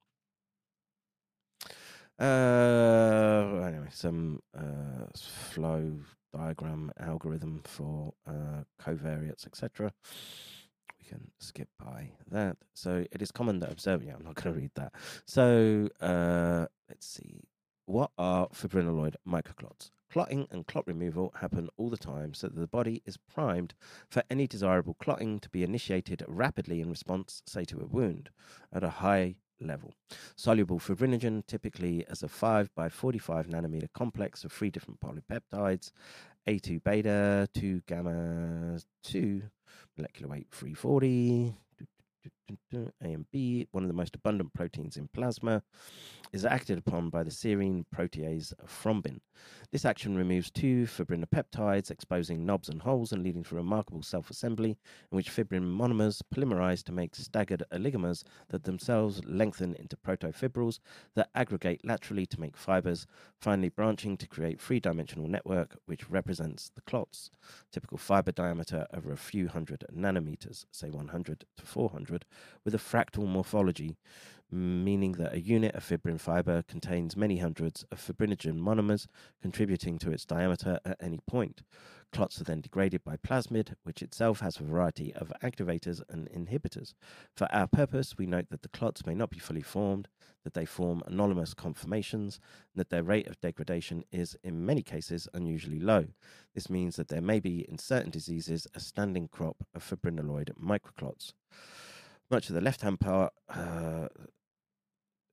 [2.19, 5.99] Uh, anyway, some uh, flow
[6.34, 9.94] diagram algorithm for uh, covariates, etc.
[10.99, 12.57] We can skip by that.
[12.73, 14.03] So it is common that observe.
[14.03, 14.94] Yeah, I'm not going to read that.
[15.26, 17.41] So uh, let's see.
[17.85, 19.91] What are fibrinolytic microclots?
[20.11, 23.73] Clotting and clot removal happen all the time, so that the body is primed
[24.10, 28.30] for any desirable clotting to be initiated rapidly in response, say, to a wound
[28.73, 29.93] at a high level.
[30.35, 35.91] Soluble fibrinogen, typically as a 5 by 45 nanometer complex of three different polypeptides
[36.47, 39.41] A2 beta, 2 gamma 2,
[39.97, 41.55] molecular weight 340,
[42.74, 45.64] A and B, one of the most abundant proteins in plasma,
[46.32, 49.19] is acted upon by the serine protease thrombin.
[49.72, 54.78] This action removes two fibrinopeptides, exposing knobs and holes and leading to remarkable self assembly,
[55.11, 60.80] in which fibrin monomers polymerize to make staggered oligomers that themselves lengthen into protofibrils
[61.15, 63.07] that aggregate laterally to make fibers,
[63.40, 67.30] finally branching to create three dimensional network, which represents the clots.
[67.72, 72.26] Typical fiber diameter over a few hundred nanometers, say 100 to 400,
[72.64, 73.97] with a fractal morphology
[74.49, 79.07] meaning that a unit of fibrin fiber contains many hundreds of fibrinogen monomers
[79.41, 81.64] contributing to its diameter at any point.
[82.14, 86.93] Clots are then degraded by plasmid, which itself has a variety of activators and inhibitors.
[87.35, 90.07] For our purpose, we note that the clots may not be fully formed,
[90.45, 92.39] that they form anomalous conformations,
[92.73, 96.05] and that their rate of degradation is, in many cases, unusually low.
[96.55, 101.34] This means that there may be, in certain diseases, a standing crop of fibrinolytic microclots.
[102.30, 104.08] Much of the left hand part, uh,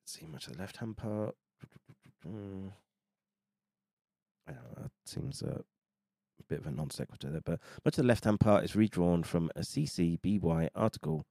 [0.07, 1.35] see much of the left hand part.
[2.27, 2.31] I
[4.53, 5.63] know, that seems a
[6.49, 9.23] bit of a non sequitur there, but much of the left hand part is redrawn
[9.23, 11.27] from a CCBY article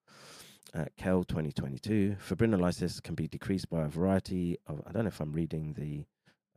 [0.73, 2.18] at Kell 2022.
[2.27, 6.06] Fibrinolysis can be decreased by a variety of, I don't know if I'm reading the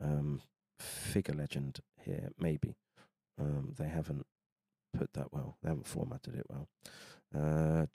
[0.05, 0.41] um,
[0.79, 2.75] figure legend here, maybe.
[3.39, 4.25] Um, they haven't
[4.97, 6.67] put that well, they haven't formatted it well.
[7.35, 7.85] Uh,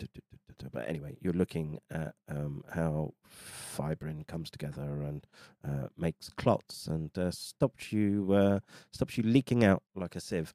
[0.73, 5.27] but anyway, you're looking at um, how fibrin comes together and
[5.67, 8.61] uh, makes clots and uh, stops you uh,
[8.93, 10.55] stops you leaking out like a sieve.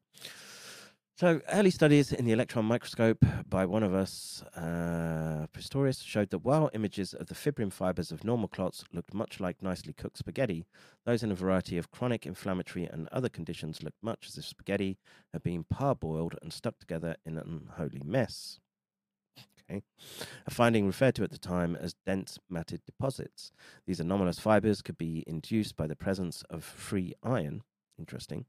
[1.19, 6.45] So, early studies in the electron microscope by one of us, uh, Pistorius, showed that
[6.45, 10.67] while images of the fibrin fibers of normal clots looked much like nicely cooked spaghetti,
[11.07, 14.99] those in a variety of chronic inflammatory and other conditions looked much as if spaghetti
[15.33, 18.59] had been parboiled and stuck together in an unholy mess.
[19.69, 19.83] Okay.
[20.45, 23.51] A finding referred to at the time as dense matted deposits.
[23.85, 27.63] These anomalous fibers could be induced by the presence of free iron.
[27.99, 28.45] Interesting.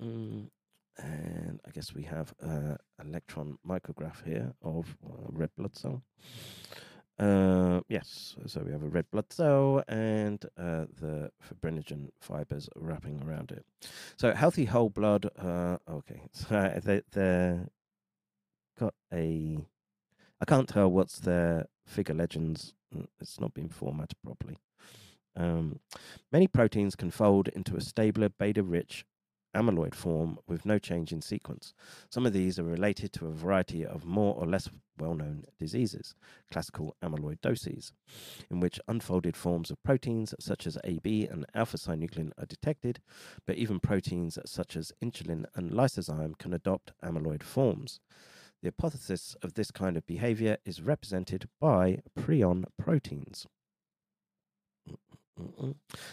[0.00, 6.02] And I guess we have an electron micrograph here of a red blood cell.
[7.18, 13.22] Uh, yes, so we have a red blood cell and uh, the fibrinogen fibers wrapping
[13.22, 13.64] around it.
[14.16, 15.30] So healthy whole blood.
[15.38, 17.58] Uh, okay, so they they
[18.78, 19.58] got a.
[20.40, 22.74] I can't tell what's their figure legends.
[22.94, 24.58] Mm, It's not been formatted properly.
[25.36, 25.80] Um,
[26.30, 29.04] many proteins can fold into a stabler beta-rich
[29.54, 31.74] amyloid form with no change in sequence.
[32.10, 34.68] Some of these are related to a variety of more or less
[34.98, 36.14] well known diseases,
[36.50, 37.92] classical amyloidoses,
[38.50, 43.00] in which unfolded forms of proteins such as AB and alpha synuclein are detected,
[43.46, 48.00] but even proteins such as insulin and lysozyme can adopt amyloid forms.
[48.64, 53.46] The hypothesis of this kind of behavior is represented by prion proteins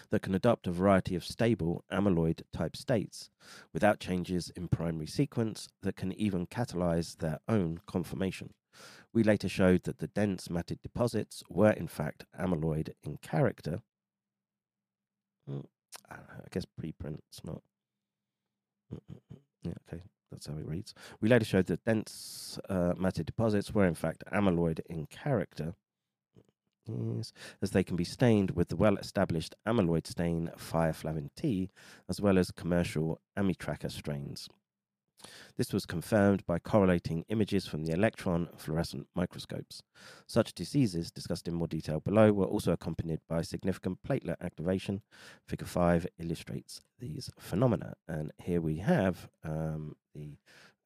[0.09, 3.29] that can adopt a variety of stable amyloid type states
[3.71, 8.53] without changes in primary sequence that can even catalyze their own conformation.
[9.13, 13.79] We later showed that the dense matted deposits were in fact amyloid in character.
[15.49, 15.67] Mm,
[16.09, 16.17] I
[16.51, 17.61] guess preprint's not.
[18.93, 19.39] Mm, mm, mm.
[19.63, 20.93] Yeah, okay, that's how it reads.
[21.19, 25.75] We later showed that dense uh, matted deposits were in fact amyloid in character.
[26.87, 27.31] Yes,
[27.61, 31.69] as they can be stained with the well established amyloid stain Fireflavin T,
[32.09, 34.49] as well as commercial Amitracker strains.
[35.57, 39.84] This was confirmed by correlating images from the electron fluorescent microscopes.
[40.27, 45.02] Such diseases, discussed in more detail below, were also accompanied by significant platelet activation.
[45.48, 47.93] Figure 5 illustrates these phenomena.
[48.07, 50.38] And here we have um, the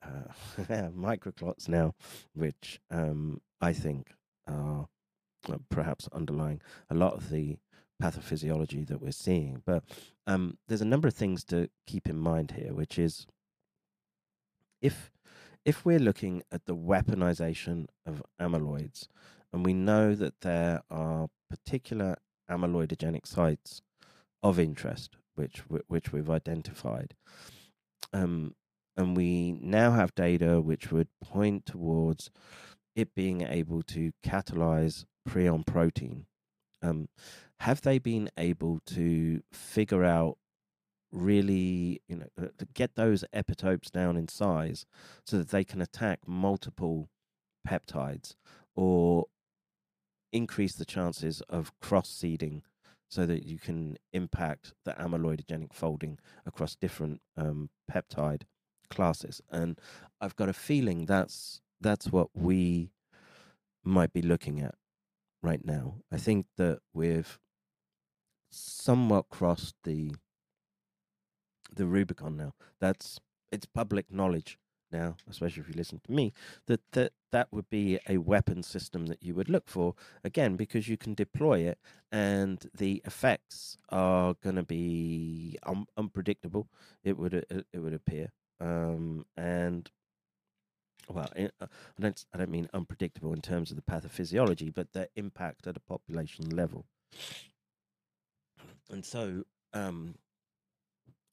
[0.04, 0.32] uh,
[0.92, 1.94] microclots now,
[2.34, 4.12] which um, I think
[4.48, 4.88] are
[5.70, 7.58] perhaps underlying a lot of the
[8.02, 9.62] pathophysiology that we're seeing.
[9.66, 9.84] But
[10.28, 13.28] um, there's a number of things to keep in mind here, which is
[14.86, 15.12] if
[15.66, 19.08] if we're looking at the weaponization of amyloids,
[19.52, 22.18] and we know that there are particular
[22.50, 23.82] amyloidogenic sites
[24.44, 27.16] of interest, which which we've identified,
[28.14, 28.54] um,
[28.96, 32.30] and we now have data which would point towards
[32.96, 36.28] it being able to catalyze prion protein.
[36.84, 37.10] Um,
[37.62, 40.38] have they been able to figure out
[41.16, 44.86] really, you know, uh, to get those epitopes down in size
[45.26, 47.10] so that they can attack multiple
[47.68, 48.36] peptides
[48.76, 49.26] or
[50.32, 52.62] increase the chances of cross seeding
[53.08, 58.44] so that you can impact the amyloidogenic folding across different um, peptide
[58.90, 59.42] classes.
[59.50, 59.80] And
[60.22, 62.92] i've got a feeling that's that's what we
[63.84, 64.76] might be looking at
[65.44, 65.98] right now.
[66.12, 67.40] I think that we've
[68.50, 70.16] somewhat crossed the
[71.76, 72.54] the rubicon now.
[72.80, 73.20] That's
[73.52, 74.58] it's public knowledge
[74.92, 76.34] now especially if you listen to me
[76.68, 79.94] that that that would be a weapon system that you would look for
[80.24, 81.78] again because you can deploy it
[82.12, 86.68] and the effects are going to be un- unpredictable
[87.04, 88.32] it would it, would appear.
[88.62, 89.92] Um and
[91.10, 91.68] well I, I
[92.00, 95.82] don't i don't mean unpredictable in terms of the pathophysiology but their impact at a
[95.82, 96.86] population level.
[98.90, 99.44] And so
[99.74, 100.16] um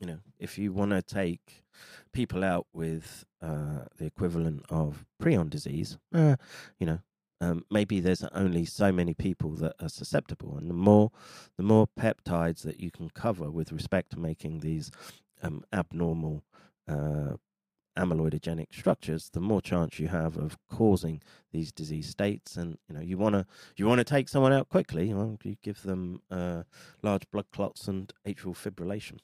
[0.02, 1.64] you know if you want to take
[2.12, 6.36] people out with uh the equivalent of prion disease uh,
[6.78, 6.98] you know
[7.40, 11.10] um, maybe there's only so many people that are susceptible and the more
[11.56, 14.90] the more peptides that you can cover with respect to making these
[15.42, 16.44] um, abnormal
[16.88, 17.34] uh,
[17.98, 21.20] amyloidogenic structures the more chance you have of causing
[21.52, 22.56] these disease states.
[22.56, 23.44] And you know you want to
[23.76, 26.62] you want to take someone out quickly well, you give them uh,
[27.02, 29.18] large blood clots and atrial fibrillation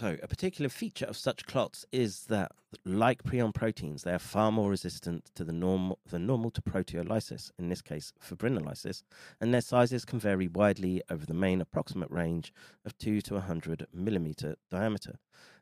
[0.00, 2.52] So, a particular feature of such clots is that,
[2.86, 7.50] like prion proteins, they are far more resistant to the normal, the normal to proteolysis,
[7.58, 9.02] in this case, fibrinolysis,
[9.42, 12.50] and their sizes can vary widely over the main approximate range
[12.86, 15.18] of 2 to 100 millimeter diameter.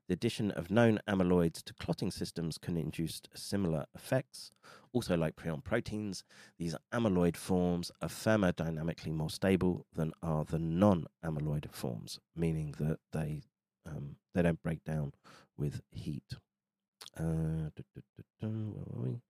[0.09, 4.53] The addition of known amyloids to clotting systems can induce similar effects.
[4.95, 6.25] Also, like prion proteins,
[6.59, 13.01] these amyloid forms are thermodynamically more stable than are the non amyloid forms, meaning that
[13.13, 13.43] they
[13.85, 15.13] um, they don't break down
[15.59, 16.25] with heat.
[17.19, 17.69] Uh,
[18.41, 19.21] where were we?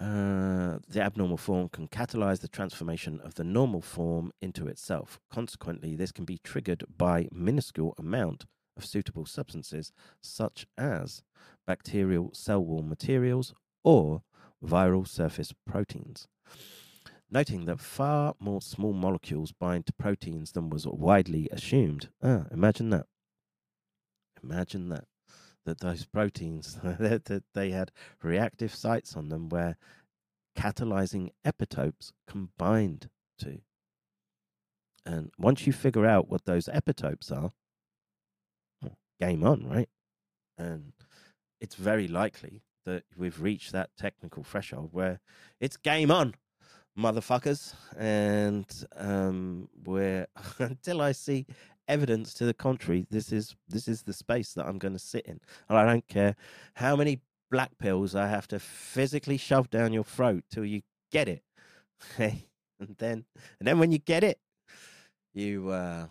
[0.00, 5.20] Uh, the abnormal form can catalyze the transformation of the normal form into itself.
[5.30, 11.22] Consequently, this can be triggered by minuscule amount of suitable substances such as
[11.66, 14.22] bacterial cell wall materials or
[14.64, 16.26] viral surface proteins.
[17.30, 22.08] Noting that far more small molecules bind to proteins than was widely assumed.
[22.22, 23.06] Ah, imagine that.
[24.42, 25.06] Imagine that.
[25.64, 27.90] That those proteins that they had
[28.22, 29.76] reactive sites on them where
[30.56, 33.60] catalyzing epitopes combined to.
[35.06, 37.52] And once you figure out what those epitopes are,
[39.24, 39.88] game on, right?
[40.58, 40.92] And
[41.60, 45.20] it's very likely that we've reached that technical threshold where
[45.60, 46.34] it's game on,
[46.98, 47.74] motherfuckers.
[47.96, 50.26] And um, where
[50.58, 51.46] until I see
[51.88, 55.26] evidence to the contrary, this is this is the space that I'm going to sit
[55.26, 56.36] in, and I don't care
[56.74, 57.20] how many
[57.50, 61.42] black pills I have to physically shove down your throat till you get it.
[62.12, 62.48] Okay,
[62.80, 63.24] and then
[63.58, 64.38] and then when you get it,
[65.32, 66.06] you uh,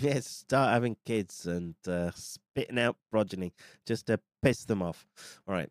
[0.00, 3.52] yeah start having kids and uh, spitting out progeny
[3.86, 5.06] just to piss them off.
[5.46, 5.70] All right.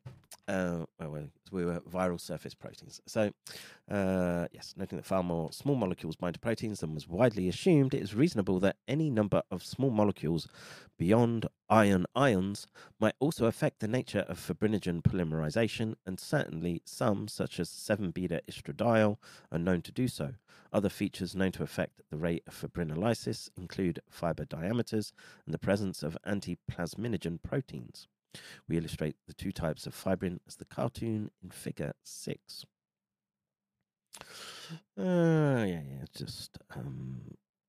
[0.49, 2.99] Uh, well, we were viral surface proteins.
[3.05, 3.31] So,
[3.87, 7.93] uh, yes, noting that far more small molecules bind to proteins than was widely assumed,
[7.93, 10.47] it is reasonable that any number of small molecules
[10.97, 12.65] beyond iron ions
[12.99, 18.41] might also affect the nature of fibrinogen polymerization, and certainly some, such as 7 beta
[18.49, 19.17] estradiol,
[19.51, 20.33] are known to do so.
[20.73, 25.13] Other features known to affect the rate of fibrinolysis include fiber diameters
[25.45, 28.07] and the presence of antiplasminogen proteins.
[28.67, 32.65] We illustrate the two types of fibrin as the cartoon in figure 6.
[34.21, 34.25] Uh,
[34.97, 37.21] yeah, yeah, just um,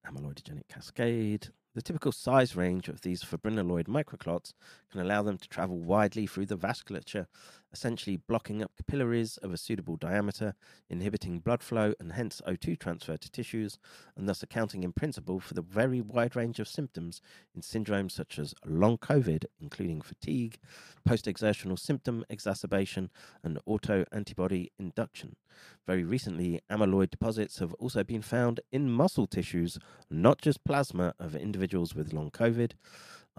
[0.07, 1.49] amyloidogenic cascade.
[1.75, 4.53] The typical size range of these fibrinoid microclots
[4.91, 7.27] can allow them to travel widely through the vasculature,
[7.73, 10.55] essentially blocking up capillaries of a suitable diameter,
[10.89, 13.79] inhibiting blood flow and hence O2 transfer to tissues,
[14.17, 17.21] and thus accounting in principle for the very wide range of symptoms
[17.55, 20.59] in syndromes such as long COVID, including fatigue,
[21.05, 23.11] post exertional symptom exacerbation,
[23.43, 25.37] and auto antibody induction.
[25.87, 29.79] Very recently, amyloid deposits have also been found in muscle tissues,
[30.11, 32.73] not just plasma, of individuals with long COVID.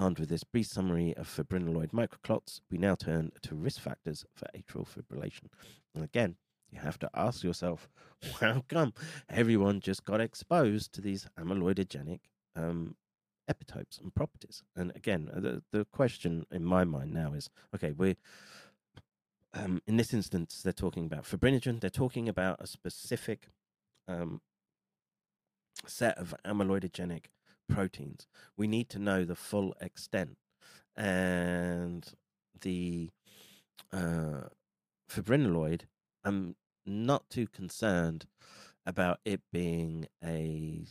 [0.02, 4.48] Armed with this brief summary of fibrinoid microclots, we now turn to risk factors for
[4.58, 5.46] atrial fibrillation.
[5.94, 6.38] And again,
[6.72, 7.88] you have to ask yourself,
[8.40, 8.96] how come
[9.30, 12.22] everyone just got exposed to these amyloidogenic
[12.56, 12.96] um,
[13.48, 14.64] epitopes and properties?
[14.76, 18.18] And again, uh, the, the question in my mind now is okay, we
[19.54, 23.50] um, in this instance, they're talking about fibrinogen, they're talking about a specific
[24.08, 24.42] um,
[25.86, 27.26] set of amyloidogenic
[27.74, 28.28] proteins.
[28.58, 30.38] We need to know the full extent.
[30.96, 32.06] And
[32.60, 33.10] the
[33.94, 34.42] uh,
[36.24, 38.26] I'm not too concerned
[38.86, 40.86] about it being a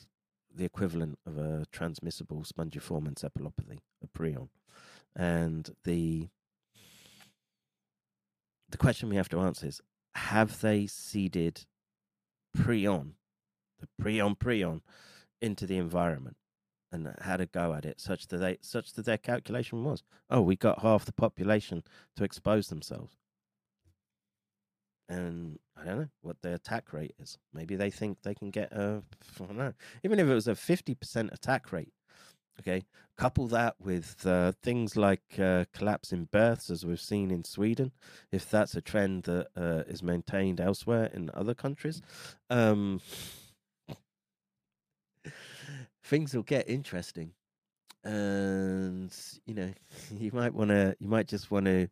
[0.52, 4.48] the equivalent of a transmissible spongiform encephalopathy, a prion.
[5.15, 6.28] And the
[8.69, 9.81] the question we have to answer is
[10.15, 11.66] have they seeded
[12.57, 13.12] prion,
[13.78, 14.81] the prion prion,
[15.40, 16.36] into the environment?
[16.93, 20.41] And had a go at it such that they such that their calculation was oh
[20.41, 21.83] we got half the population
[22.17, 23.17] to expose themselves.
[25.09, 27.39] And i don't know what their attack rate is.
[27.53, 29.03] Maybe they think they can get a
[29.41, 29.75] i don't know.
[30.05, 31.93] Even if it was a 50% attack rate
[32.61, 32.85] okay?
[33.17, 37.93] Couple that with uh, things like uh, collapse in births as we've seen in sweden
[38.33, 42.01] if that's a trend that uh, is maintained elsewhere in other countries
[42.49, 43.01] um
[46.11, 47.32] things will get interesting,
[48.05, 49.15] and
[49.47, 49.73] you know,
[50.11, 51.89] you might want to, you might just want to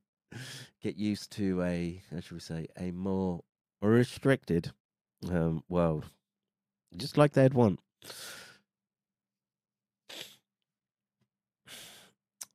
[0.83, 3.41] get used to a, how should we say, a more
[3.81, 4.73] restricted
[5.31, 6.05] um, world,
[6.97, 7.79] just like they'd want.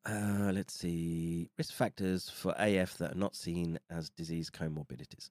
[0.05, 1.49] Uh, let's see.
[1.57, 5.30] Risk factors for AF that are not seen as disease comorbidities.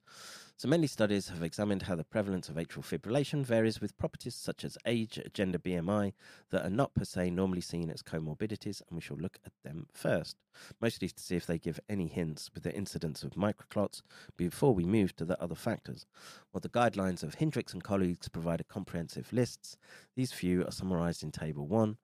[0.57, 4.63] So many studies have examined how the prevalence of atrial fibrillation varies with properties such
[4.63, 6.13] as age, gender, BMI
[6.49, 9.85] that are not per se normally seen as comorbidities, and we shall look at them
[9.93, 10.37] first,
[10.81, 14.01] mostly to see if they give any hints with the incidence of microclots
[14.37, 16.07] before we move to the other factors.
[16.49, 19.77] While the guidelines of Hendricks and colleagues provide a comprehensive lists,
[20.15, 21.97] these few are summarized in Table 1.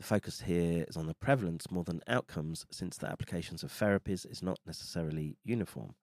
[0.00, 4.24] The focus here is on the prevalence more than outcomes, since the applications of therapies
[4.24, 5.94] is not necessarily uniform.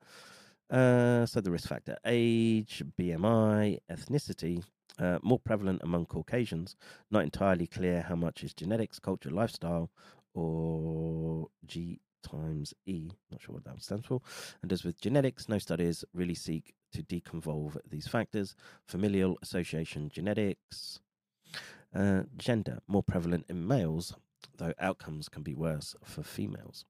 [0.69, 4.63] Uh, so the risk factor age, BMI, ethnicity,
[4.99, 6.75] uh, more prevalent among Caucasians,
[7.09, 9.89] not entirely clear how much is genetics, culture, lifestyle,
[10.35, 14.21] or G times E, not sure what that stands for.
[14.61, 18.55] And as with genetics, no studies really seek to deconvolve these factors.
[18.85, 20.99] Familial association genetics,
[21.95, 24.15] uh, gender, more prevalent in males,
[24.57, 26.85] though outcomes can be worse for females.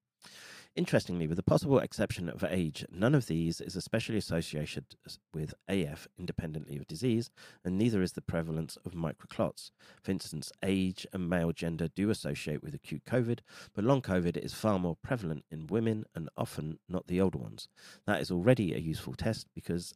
[0.78, 4.86] Interestingly, with the possible exception of age, none of these is especially associated
[5.34, 7.32] with AF independently of disease,
[7.66, 9.72] and neither is the prevalence of microclots.
[10.04, 13.40] For instance, age and male gender do associate with acute COVID,
[13.74, 17.68] but long COVID is far more prevalent in women and often not the older ones.
[18.06, 19.96] That is already a useful test because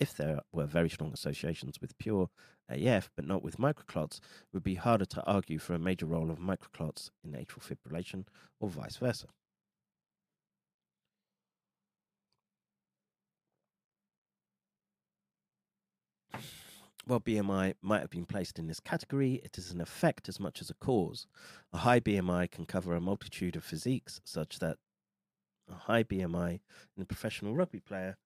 [0.00, 2.28] if there were very strong associations with pure
[2.68, 6.30] AF but not with microclots, it would be harder to argue for a major role
[6.30, 8.24] of microclots in atrial fibrillation
[8.60, 9.26] or vice versa.
[17.06, 20.62] While BMI might have been placed in this category, it is an effect as much
[20.62, 21.26] as a cause.
[21.70, 24.78] A high BMI can cover a multitude of physiques, such that
[25.70, 26.60] a high BMI
[26.96, 28.16] in a professional rugby player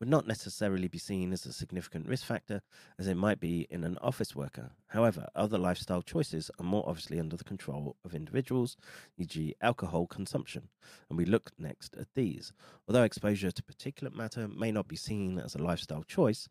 [0.00, 2.62] would not necessarily be seen as a significant risk factor
[2.98, 4.70] as it might be in an office worker.
[4.88, 8.76] However, other lifestyle choices are more obviously under the control of individuals,
[9.16, 10.68] e.g., alcohol consumption,
[11.08, 12.52] and we look next at these.
[12.86, 16.48] Although exposure to particulate matter may not be seen as a lifestyle choice,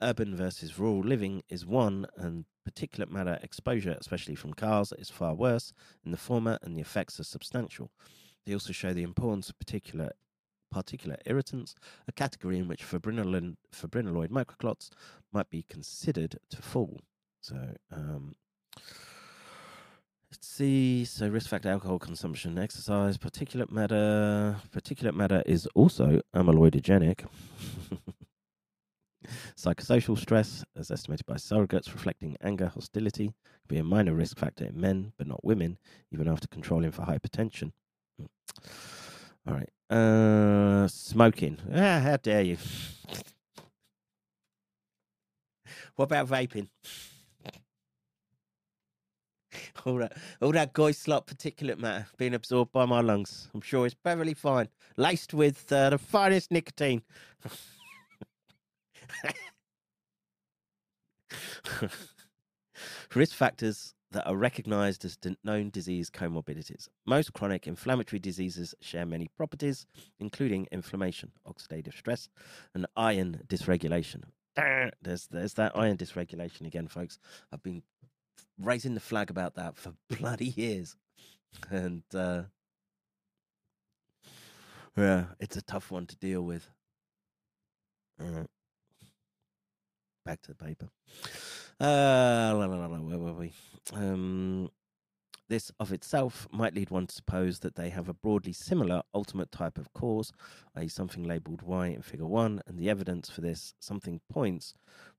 [0.00, 5.34] urban versus rural living is one, and particulate matter exposure, especially from cars, is far
[5.34, 5.72] worse
[6.04, 7.90] in the former, and the effects are substantial.
[8.46, 10.12] They also show the importance of particular
[10.74, 11.76] particular irritants,
[12.08, 14.90] a category in which fibrinogen, fibrinoid microclots
[15.32, 17.00] might be considered to fall.
[17.40, 18.34] So, um,
[20.32, 21.04] let's see.
[21.04, 24.56] So, risk factor alcohol consumption, exercise, particulate matter.
[24.74, 27.24] Particulate matter is also amyloidogenic.
[29.56, 34.64] Psychosocial stress, as estimated by surrogates reflecting anger, hostility, can be a minor risk factor
[34.64, 35.78] in men, but not women,
[36.12, 37.72] even after controlling for hypertension.
[38.18, 38.26] Hmm.
[39.46, 39.68] All right.
[39.94, 41.56] Uh, smoking.
[41.72, 42.56] Ah, how dare you?
[45.94, 46.68] what about vaping?
[49.86, 50.12] all that,
[50.42, 53.48] all that guy slot particulate matter being absorbed by my lungs.
[53.54, 54.66] I'm sure it's perfectly fine,
[54.96, 57.02] laced with uh, the finest nicotine.
[63.14, 66.88] Risk factors that are recognized as known disease comorbidities.
[67.04, 69.86] Most chronic inflammatory diseases share many properties,
[70.20, 72.28] including inflammation, oxidative stress,
[72.74, 74.22] and iron dysregulation.
[75.02, 77.18] There's, there's that iron dysregulation again, folks.
[77.52, 77.82] I've been
[78.56, 80.94] raising the flag about that for bloody years.
[81.68, 82.42] And uh,
[84.96, 86.68] yeah, it's a tough one to deal with.
[90.24, 90.88] Back to the paper.
[91.80, 93.52] Uh, where were we?
[93.92, 94.70] Um,
[95.48, 99.52] this of itself might lead one to suppose that they have a broadly similar ultimate
[99.52, 100.32] type of cause,
[100.76, 104.74] i.e., something labeled Y in figure 1, and the evidence for this something points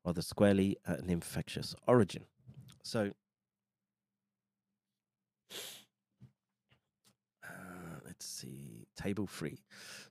[0.05, 2.25] rather squarely at an infectious origin.
[2.83, 3.11] So,
[7.43, 9.59] uh, let's see, table 3.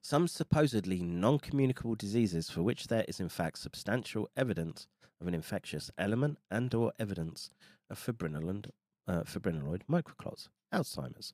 [0.00, 4.86] Some supposedly non communicable diseases for which there is in fact substantial evidence
[5.24, 7.48] of an infectious element and or evidence
[7.88, 8.68] of fibrinoid,
[9.08, 11.32] uh, fibrinoid microclots, Alzheimer's.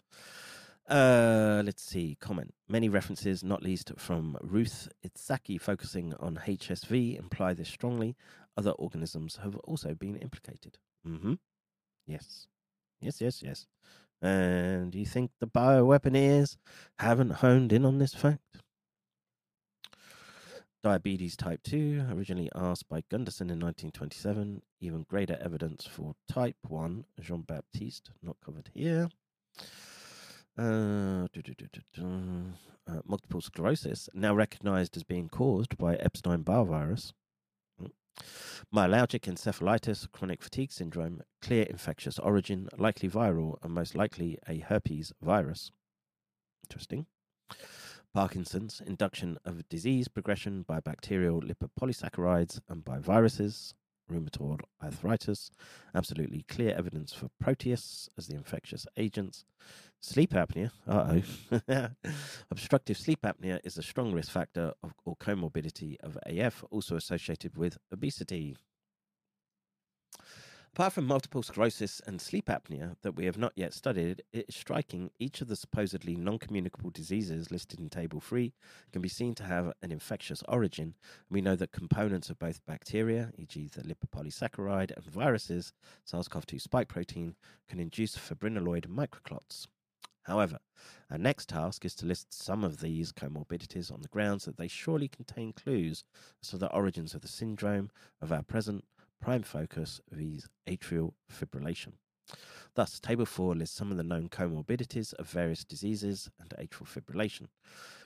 [0.89, 2.55] Uh, let's see, comment.
[2.69, 8.17] Many references, not least from Ruth Itzhaki, focusing on HSV, imply this strongly.
[8.57, 10.79] Other organisms have also been implicated.
[11.07, 11.35] Mm-hmm.
[12.07, 12.47] Yes.
[13.01, 13.67] Yes, yes, yes.
[14.23, 16.57] And you think the bioweaponeers
[17.01, 18.59] haven't honed in on this fact?
[20.83, 24.63] Diabetes type 2, originally asked by Gunderson in 1927.
[24.81, 29.11] Even greater evidence for type 1, Jean Baptiste, not covered here.
[30.59, 31.27] Uh,
[32.87, 37.13] uh, multiple sclerosis, now recognized as being caused by Epstein Barr virus.
[37.81, 37.91] Mm,
[38.75, 45.13] Myalgic encephalitis, chronic fatigue syndrome, clear infectious origin, likely viral, and most likely a herpes
[45.21, 45.73] virus.
[46.65, 47.07] Interesting.
[48.13, 53.75] Parkinson's, induction of disease progression by bacterial lipopolysaccharides and by viruses,
[54.11, 55.51] rheumatoid arthritis,
[55.95, 59.45] absolutely clear evidence for Proteus as the infectious agents.
[60.01, 61.21] Sleep apnea, uh
[61.53, 61.89] oh.
[62.51, 67.57] Obstructive sleep apnea is a strong risk factor of, or comorbidity of AF, also associated
[67.57, 68.57] with obesity.
[70.73, 74.55] Apart from multiple sclerosis and sleep apnea that we have not yet studied, it is
[74.55, 78.53] striking each of the supposedly non communicable diseases listed in Table 3
[78.93, 80.95] can be seen to have an infectious origin.
[81.29, 85.73] We know that components of both bacteria, e.g., the lipopolysaccharide, and viruses,
[86.05, 87.35] SARS CoV 2 spike protein,
[87.69, 89.67] can induce fibrinolytic microclots.
[90.23, 90.61] However,
[91.11, 94.69] our next task is to list some of these comorbidities on the grounds that they
[94.69, 96.05] surely contain clues
[96.41, 97.91] as to the origins of the syndrome
[98.23, 98.85] of our present
[99.21, 101.93] prime focus is atrial fibrillation.
[102.75, 107.49] Thus, Table 4 lists some of the known comorbidities of various diseases and atrial fibrillation.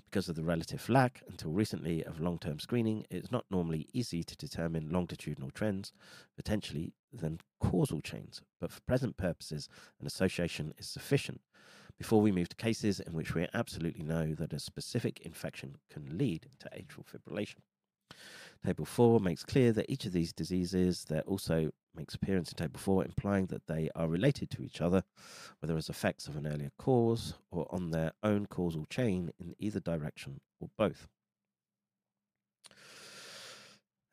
[0.06, 3.86] Because of the relative lack, until recently, of long term screening, it is not normally
[3.92, 5.92] easy to determine longitudinal trends,
[6.36, 9.68] potentially then causal chains, but for present purposes,
[10.00, 11.40] an association is sufficient
[11.98, 16.16] before we move to cases in which we absolutely know that a specific infection can
[16.18, 17.60] lead to atrial fibrillation.
[18.64, 22.78] Table 4 makes clear that each of these diseases that also makes appearance in Table
[22.78, 25.04] 4, implying that they are related to each other,
[25.60, 29.80] whether as effects of an earlier cause or on their own causal chain in either
[29.80, 31.08] direction or both.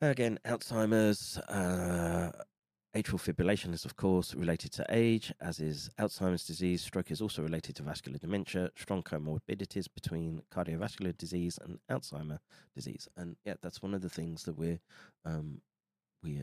[0.00, 2.32] Again, Alzheimer's, uh,
[2.94, 6.82] Atrial fibrillation is, of course, related to age, as is Alzheimer's disease.
[6.82, 12.38] Stroke is also related to vascular dementia, strong comorbidities between cardiovascular disease and Alzheimer
[12.74, 13.08] disease.
[13.16, 14.78] And yeah, that's one of the things that we
[15.24, 15.62] um,
[16.22, 16.42] we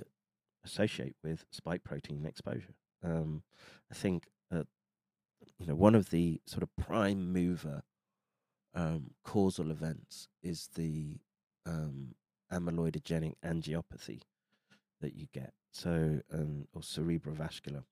[0.66, 2.74] associate with spike protein exposure.
[3.04, 3.44] Um,
[3.92, 4.64] I think uh,
[5.60, 7.84] you know one of the sort of prime mover
[8.74, 11.20] um, causal events is the
[11.68, 12.16] um,
[12.52, 14.22] amyloidogenic angiopathy
[15.00, 17.84] that you get so um, or cerebrovascular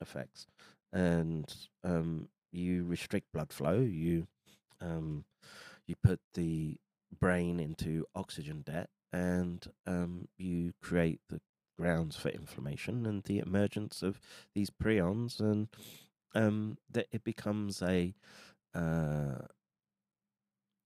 [0.00, 0.46] effects,
[0.92, 1.52] and
[1.84, 3.80] um, you restrict blood flow.
[3.80, 4.26] You
[4.80, 5.24] um,
[5.86, 6.76] you put the
[7.20, 11.40] brain into oxygen debt, and um, you create the
[11.78, 14.20] grounds for inflammation and the emergence of
[14.54, 15.68] these prions, and
[16.34, 18.14] um, that it becomes a
[18.74, 19.46] uh,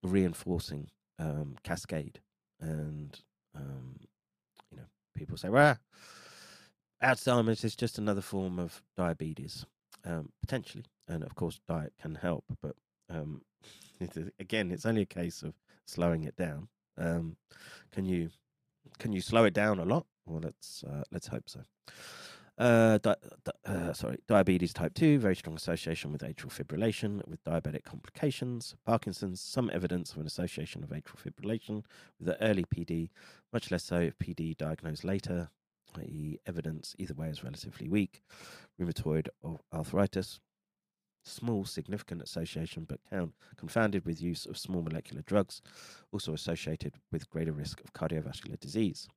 [0.03, 0.89] reinforcing
[1.19, 2.19] um, cascade,
[2.59, 3.21] and
[3.55, 3.95] um,
[5.13, 5.77] people say, well,
[7.03, 9.65] Alzheimer's is just another form of diabetes,
[10.05, 10.85] um, potentially.
[11.07, 12.75] And of course, diet can help, but
[13.09, 13.41] um,
[14.39, 15.53] again, it's only a case of
[15.85, 16.69] slowing it down.
[16.97, 17.35] Um,
[17.91, 18.29] can you
[18.99, 20.05] can you slow it down a lot?
[20.25, 21.61] Well, let's uh, let's hope so.
[22.55, 22.99] Uh,
[23.65, 28.75] uh, sorry, diabetes type 2, very strong association with atrial fibrillation, with diabetic complications.
[28.85, 31.83] Parkinson's, some evidence of an association of atrial fibrillation
[32.19, 33.09] with the early PD,
[33.51, 35.49] much less so if PD diagnosed later,
[35.97, 38.21] i.e., evidence either way is relatively weak.
[38.79, 39.29] Rheumatoid
[39.73, 40.39] arthritis,
[41.23, 45.63] small significant association but can, confounded with use of small molecular drugs,
[46.11, 49.07] also associated with greater risk of cardiovascular disease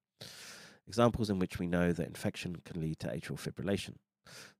[0.86, 3.96] examples in which we know that infection can lead to atrial fibrillation.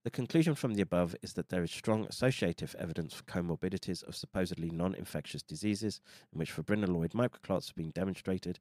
[0.03, 4.15] The conclusion from the above is that there is strong associative evidence for comorbidities of
[4.15, 5.99] supposedly non infectious diseases
[6.31, 8.59] in which fibrinolytic microclots have been demonstrated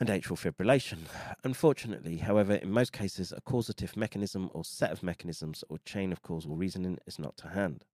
[0.00, 0.98] and atrial fibrillation.
[1.44, 6.22] Unfortunately, however, in most cases, a causative mechanism or set of mechanisms or chain of
[6.22, 7.84] causal reasoning is not to hand.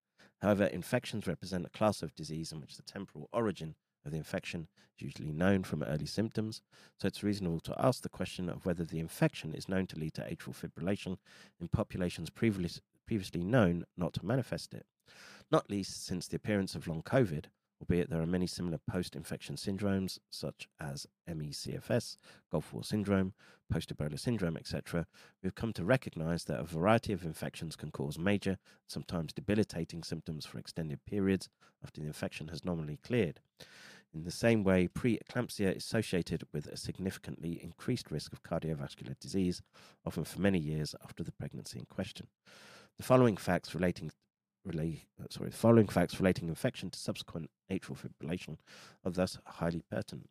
[0.41, 3.75] However, infections represent a class of disease in which the temporal origin
[4.09, 4.67] of the infection
[4.97, 6.63] is usually known from early symptoms,
[6.99, 10.15] so it's reasonable to ask the question of whether the infection is known to lead
[10.15, 11.19] to atrial fibrillation
[11.61, 14.87] in populations previously, previously known not to manifest it.
[15.51, 17.47] Not least since the appearance of long COVID,
[17.81, 22.17] albeit there are many similar post infection syndromes such as ME/CFS,
[22.51, 23.35] Gulf War syndrome,
[23.71, 25.07] post Ebola syndrome, etc.,
[25.43, 28.59] we've come to recognize that a variety of infections can cause major,
[28.89, 31.49] sometimes debilitating symptoms for extended periods
[31.85, 33.41] after the infection has normally cleared.
[34.15, 39.63] In the same way, preeclampsia is associated with a significantly increased risk of cardiovascular disease,
[40.05, 42.27] often for many years after the pregnancy in question.
[42.97, 44.11] The following facts relating
[45.31, 48.57] sorry, following facts relating infection to subsequent atrial fibrillation
[49.05, 50.29] are thus highly pertinent.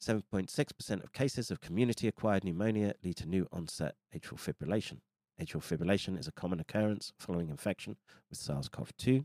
[0.00, 4.98] 7.6% of cases of community acquired pneumonia lead to new onset atrial fibrillation.
[5.40, 7.96] Atrial fibrillation is a common occurrence following infection
[8.28, 9.24] with SARS CoV 2.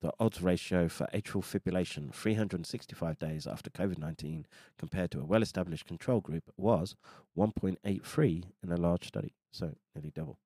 [0.00, 4.46] The odds ratio for atrial fibrillation 365 days after COVID 19
[4.78, 6.94] compared to a well established control group was
[7.36, 10.38] 1.83 in a large study, so nearly double.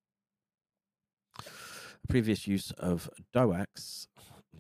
[2.08, 4.06] Previous use of DOACs,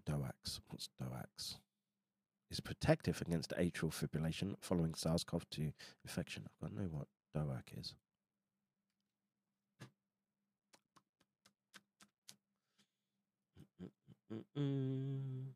[0.06, 1.56] DOACs, what's DOACs?
[2.50, 5.72] Is protective against atrial fibrillation following SARS CoV 2
[6.04, 6.46] infection.
[6.46, 7.06] I've got no what
[7.36, 7.94] DOAC is.
[14.32, 15.54] Mm-mm.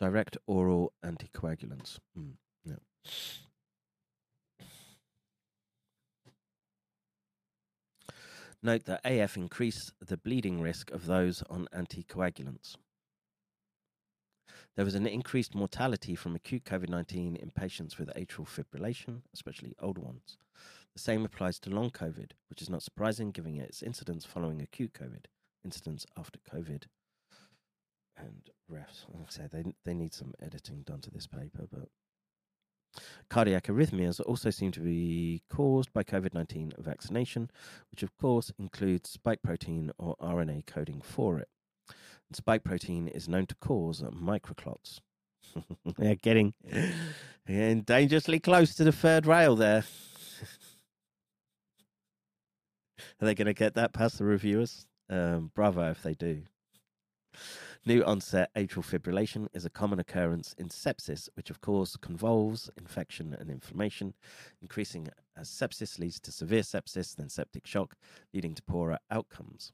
[0.00, 1.98] Direct oral anticoagulants.
[2.18, 2.32] Mm,
[2.64, 2.74] yeah.
[8.62, 12.76] Note that AF increased the bleeding risk of those on anticoagulants.
[14.76, 19.74] There was an increased mortality from acute COVID 19 in patients with atrial fibrillation, especially
[19.80, 20.36] older ones.
[20.94, 24.92] The same applies to long COVID, which is not surprising given its incidence following acute
[24.92, 25.26] COVID,
[25.64, 26.84] incidence after COVID.
[28.16, 31.88] And refs, like I said, they, they need some editing done to this paper, but
[33.28, 37.50] Cardiac arrhythmias also seem to be caused by COVID 19 vaccination,
[37.90, 41.48] which of course includes spike protein or RNA coding for it.
[42.28, 45.00] And spike protein is known to cause microclots.
[45.96, 46.54] They're getting,
[47.46, 49.84] getting dangerously close to the third rail there.
[53.20, 54.86] Are they going to get that past the reviewers?
[55.10, 56.42] Um, bravo if they do.
[57.86, 63.36] New onset atrial fibrillation is a common occurrence in sepsis, which of course convolves infection
[63.38, 64.14] and inflammation,
[64.62, 67.94] increasing as sepsis leads to severe sepsis, then septic shock,
[68.32, 69.72] leading to poorer outcomes.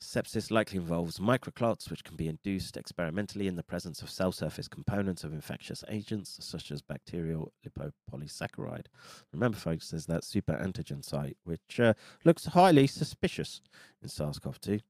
[0.00, 4.68] Sepsis likely involves microclots, which can be induced experimentally in the presence of cell surface
[4.68, 8.86] components of infectious agents, such as bacterial lipopolysaccharide.
[9.32, 11.94] Remember, folks, there's that super antigen site, which uh,
[12.24, 13.62] looks highly suspicious
[14.02, 14.80] in SARS CoV 2.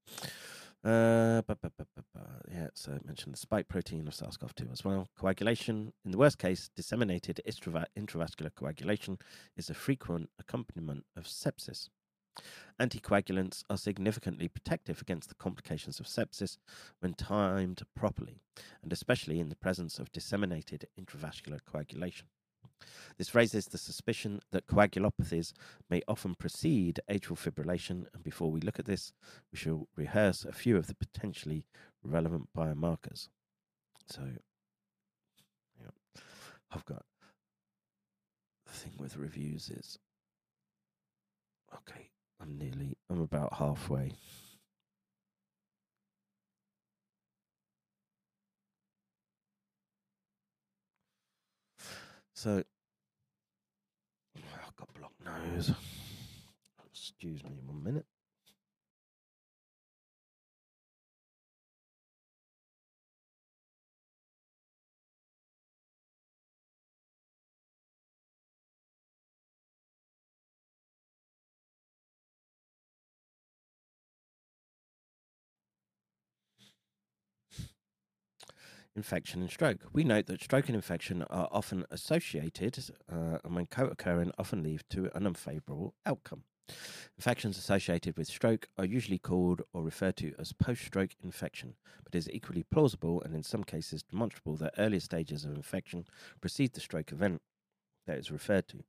[0.86, 1.42] Uh,
[2.48, 5.08] yeah, so I mentioned the spike protein of SARS-CoV-2 as well.
[5.18, 9.18] Coagulation, in the worst case, disseminated intravascular coagulation
[9.56, 11.88] is a frequent accompaniment of sepsis.
[12.80, 16.58] Anticoagulants are significantly protective against the complications of sepsis
[17.00, 18.40] when timed properly,
[18.82, 22.26] and especially in the presence of disseminated intravascular coagulation.
[23.16, 25.52] This raises the suspicion that coagulopathies
[25.88, 29.12] may often precede atrial fibrillation, and before we look at this,
[29.50, 31.64] we shall rehearse a few of the potentially
[32.02, 33.28] relevant biomarkers.
[34.06, 34.22] So.
[36.72, 37.04] I've got
[38.66, 39.98] the thing with reviews is
[41.74, 42.10] okay.
[42.40, 44.12] I'm nearly, I'm about halfway.
[52.34, 52.62] So,
[54.36, 55.72] I've got blocked nose.
[56.92, 58.06] Excuse me one minute.
[78.96, 79.82] Infection and stroke.
[79.92, 82.78] We note that stroke and infection are often associated,
[83.10, 86.44] uh, and when co-occurring, often lead to an unfavorable outcome.
[87.16, 92.18] Infections associated with stroke are usually called or referred to as post-stroke infection, but it
[92.18, 96.04] is equally plausible and in some cases demonstrable that earlier stages of infection
[96.40, 97.40] precede the stroke event
[98.06, 98.82] that is referred to.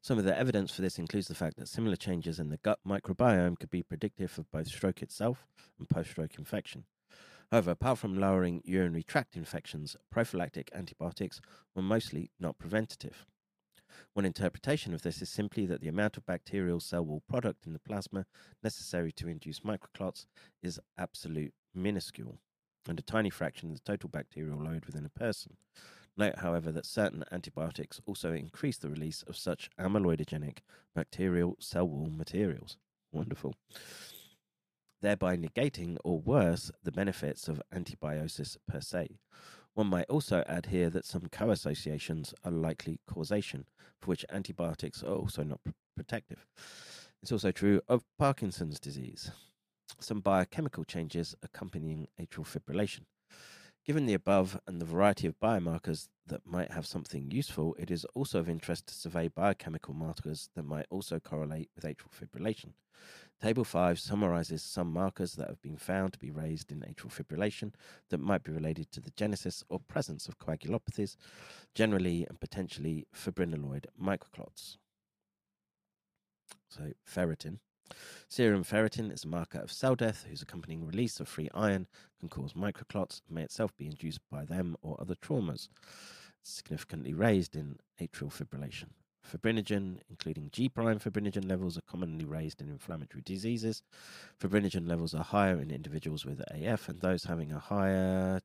[0.00, 2.78] Some of the evidence for this includes the fact that similar changes in the gut
[2.86, 5.46] microbiome could be predictive of both stroke itself
[5.78, 6.84] and post-stroke infection.
[7.50, 11.40] However, apart from lowering urinary tract infections, prophylactic antibiotics
[11.74, 13.24] were mostly not preventative.
[14.12, 17.72] One interpretation of this is simply that the amount of bacterial cell wall product in
[17.72, 18.26] the plasma
[18.62, 20.26] necessary to induce microclots
[20.62, 22.38] is absolute minuscule
[22.86, 25.56] and a tiny fraction of the total bacterial load within a person.
[26.16, 30.58] Note, however, that certain antibiotics also increase the release of such amyloidogenic
[30.94, 32.76] bacterial cell wall materials.
[33.12, 33.54] Wonderful
[35.00, 39.18] thereby negating or worse the benefits of antibiosis per se.
[39.74, 43.66] One might also add here that some co associations are likely causation,
[44.00, 46.46] for which antibiotics are also not pr- protective.
[47.22, 49.30] It's also true of Parkinson's disease,
[50.00, 53.02] some biochemical changes accompanying atrial fibrillation.
[53.84, 58.04] Given the above and the variety of biomarkers that might have something useful, it is
[58.14, 62.72] also of interest to survey biochemical markers that might also correlate with atrial fibrillation.
[63.40, 67.72] Table 5 summarizes some markers that have been found to be raised in atrial fibrillation
[68.10, 71.16] that might be related to the genesis or presence of coagulopathies,
[71.72, 74.76] generally and potentially fibrinaloid microclots.
[76.68, 77.58] So, ferritin.
[78.28, 81.86] Serum ferritin is a marker of cell death whose accompanying release of free iron
[82.18, 85.68] can cause microclots and may itself be induced by them or other traumas.
[86.42, 88.88] Significantly raised in atrial fibrillation.
[89.28, 93.82] Fibrinogen, including G prime fibrinogen levels, are commonly raised in inflammatory diseases.
[94.40, 98.40] Fibrinogen levels are higher in individuals with AF and those having a higher,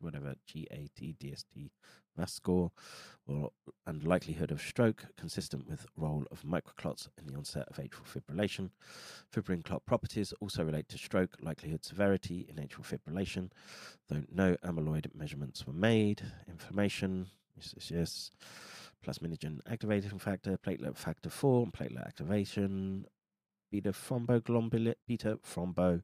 [0.00, 1.70] whatever, GAT, DST,
[2.16, 2.70] mass score,
[3.26, 3.50] or,
[3.86, 8.70] and likelihood of stroke, consistent with role of microclots in the onset of atrial fibrillation.
[9.32, 13.50] Fibrin clot properties also relate to stroke likelihood severity in atrial fibrillation,
[14.08, 16.22] though no amyloid measurements were made.
[16.48, 17.26] Inflammation,
[17.56, 18.30] yes, yes, yes
[19.04, 23.06] plasminogen activating factor, platelet factor 4, platelet activation,
[23.70, 26.02] beta thromboglobulin, beta thrombo,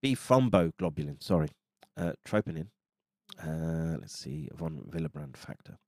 [0.00, 1.48] B thromboglobulin, sorry,
[1.96, 2.68] uh, troponin.
[3.42, 5.78] Uh, let's see, von Willebrand factor.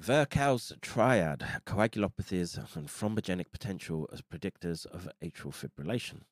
[0.00, 6.22] Virchow's triad, coagulopathies and thrombogenic potential as predictors of atrial fibrillation.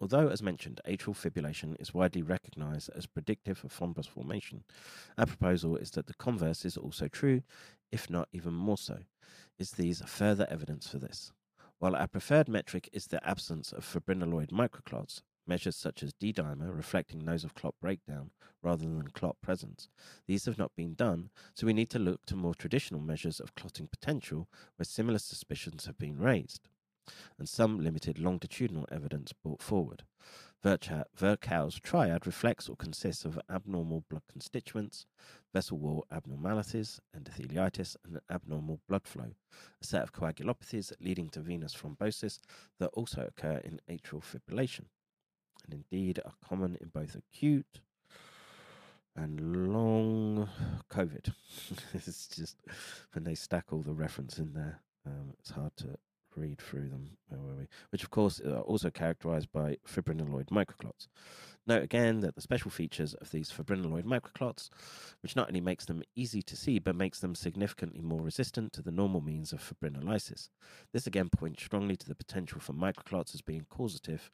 [0.00, 4.62] Although, as mentioned, atrial fibrillation is widely recognized as predictive of thrombus formation,
[5.16, 7.42] our proposal is that the converse is also true,
[7.90, 8.98] if not even more so.
[9.58, 11.32] Is these further evidence for this?
[11.78, 16.76] While our preferred metric is the absence of fibrinaloid microclots, measures such as D dimer
[16.76, 18.30] reflecting those of clot breakdown
[18.62, 19.88] rather than clot presence,
[20.26, 23.54] these have not been done, so we need to look to more traditional measures of
[23.54, 26.68] clotting potential where similar suspicions have been raised
[27.38, 30.02] and some limited longitudinal evidence brought forward.
[30.64, 35.06] Virchow's triad reflects or consists of abnormal blood constituents,
[35.52, 39.32] vessel wall abnormalities, endotheliitis, and abnormal blood flow,
[39.80, 42.40] a set of coagulopathies leading to venous thrombosis
[42.80, 44.86] that also occur in atrial fibrillation,
[45.64, 47.80] and indeed are common in both acute
[49.14, 50.48] and long
[50.90, 51.32] COVID.
[51.94, 52.56] it's just
[53.12, 55.96] when they stack all the reference in there, um, it's hard to
[56.38, 57.16] read through them.
[57.28, 57.68] Where were we?
[57.90, 61.08] Which, of course, are also characterized by fibrinaloid microclots.
[61.66, 64.70] Note again that the special features of these fibrinaloid microclots,
[65.22, 68.82] which not only makes them easy to see, but makes them significantly more resistant to
[68.82, 70.48] the normal means of fibrinolysis.
[70.92, 74.30] This again points strongly to the potential for microclots as being causative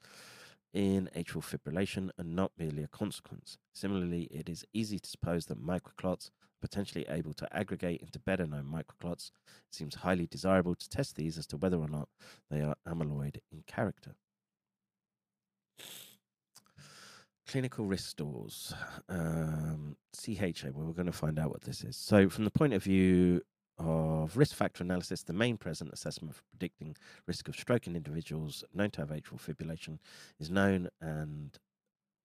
[0.73, 3.59] in atrial fibrillation and not merely a consequence.
[3.73, 6.31] Similarly, it is easy to suppose that microclots
[6.65, 9.31] potentially able to aggregate into better known microclots,
[9.69, 12.09] it seems highly desirable to test these as to whether or not
[12.51, 14.15] they are amyloid in character.
[17.47, 18.73] Clinical risk scores,
[19.11, 21.99] um, CHA, well, we're going to find out what this is.
[21.99, 23.43] So, from the point of view
[23.77, 26.97] of risk factor analysis, the main present assessment for predicting
[27.27, 29.99] risk of stroke in individuals known to have atrial fibrillation
[30.41, 31.59] is known and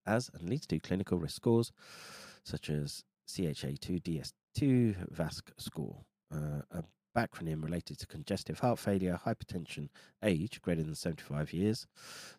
[0.07, 1.73] as and leads to clinical risk scores
[2.43, 6.03] such as CHA2 DS2 VASC score,
[6.33, 6.83] uh, a
[7.17, 9.89] acronym related to congestive heart failure, hypertension,
[10.23, 11.87] age greater than 75 years,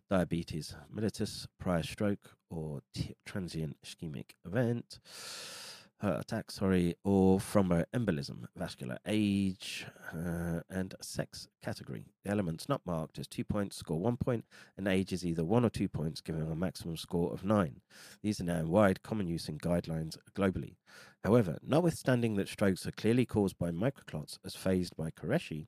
[0.09, 4.99] diabetes mellitus, prior stroke or t- transient ischemic event,
[6.01, 12.05] heart attack, sorry, or thromboembolism, vascular age, uh, and sex category.
[12.23, 14.45] The elements not marked as two points score one point,
[14.77, 17.81] and age is either one or two points, giving a maximum score of nine.
[18.23, 20.75] These are now in wide common use in guidelines globally.
[21.23, 25.67] However, notwithstanding that strokes are clearly caused by microclots as phased by Qureshi,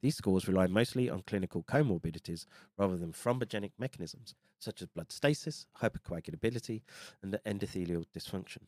[0.00, 2.46] these scores rely mostly on clinical comorbidities
[2.78, 6.82] rather than thrombogenic mechanisms, such as blood stasis, hypercoagulability,
[7.22, 8.62] and endothelial dysfunction.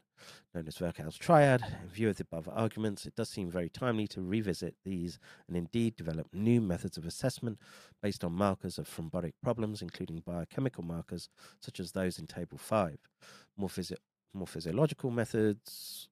[0.54, 4.06] Known as Virchow's triad, in view of the above arguments, it does seem very timely
[4.08, 7.58] to revisit these and indeed develop new methods of assessment
[8.02, 11.28] based on markers of thrombotic problems, including biochemical markers
[11.60, 12.98] such as those in Table 5.
[13.56, 13.98] More, physio-
[14.32, 16.08] more physiological methods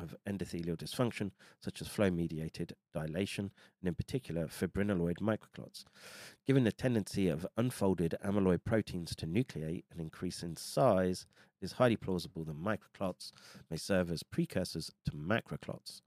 [0.00, 1.30] of endothelial dysfunction,
[1.62, 3.50] such as flow mediated dilation,
[3.80, 5.84] and in particular fibrinaloid microclots.
[6.46, 11.26] Given the tendency of unfolded amyloid proteins to nucleate and increase in size,
[11.60, 13.32] it is highly plausible that microclots
[13.70, 16.00] may serve as precursors to macroclots.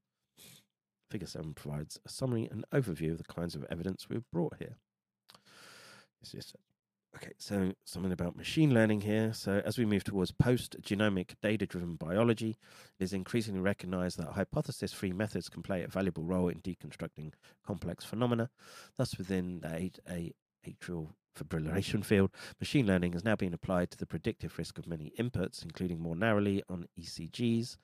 [1.10, 4.78] Figure 7 provides a summary and overview of the kinds of evidence we've brought here.
[6.22, 6.54] This is
[7.16, 9.34] Okay, so something about machine learning here.
[9.34, 12.58] So, as we move towards post genomic data driven biology,
[13.00, 17.34] it is increasingly recognized that hypothesis free methods can play a valuable role in deconstructing
[17.66, 18.50] complex phenomena.
[18.98, 19.92] Thus, within the
[20.68, 25.14] atrial fibrillation field, machine learning has now been applied to the predictive risk of many
[25.20, 27.78] inputs, including more narrowly on ECGs.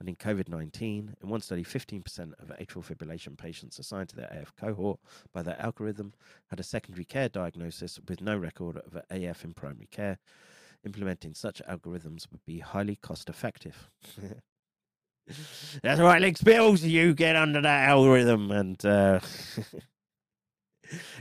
[0.00, 4.30] And in COVID 19, in one study, 15% of atrial fibrillation patients assigned to their
[4.30, 5.00] AF cohort
[5.32, 6.12] by their algorithm
[6.48, 10.18] had a secondary care diagnosis with no record of AF in primary care.
[10.84, 13.88] Implementing such algorithms would be highly cost effective.
[15.82, 16.82] That's right, Alex Bills.
[16.82, 19.20] You get under that algorithm, and uh,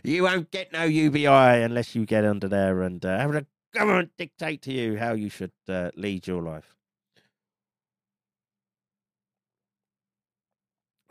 [0.03, 1.27] you won't get no UBI
[1.63, 5.29] unless you get under there and uh, have the government dictate to you how you
[5.29, 6.75] should uh, lead your life.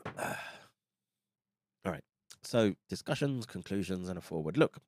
[0.19, 0.35] All
[1.87, 2.05] right.
[2.43, 4.79] So, discussions, conclusions, and a forward look.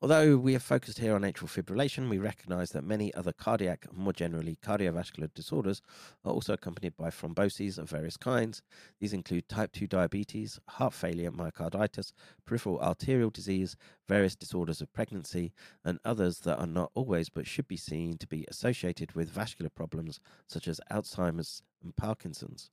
[0.00, 3.98] Although we have focused here on atrial fibrillation, we recognize that many other cardiac, and
[3.98, 5.82] more generally cardiovascular disorders,
[6.24, 8.62] are also accompanied by thromboses of various kinds.
[9.00, 12.12] These include type 2 diabetes, heart failure, myocarditis,
[12.46, 13.74] peripheral arterial disease,
[14.06, 15.52] various disorders of pregnancy,
[15.84, 19.68] and others that are not always but should be seen to be associated with vascular
[19.68, 22.70] problems such as Alzheimer's and Parkinson's.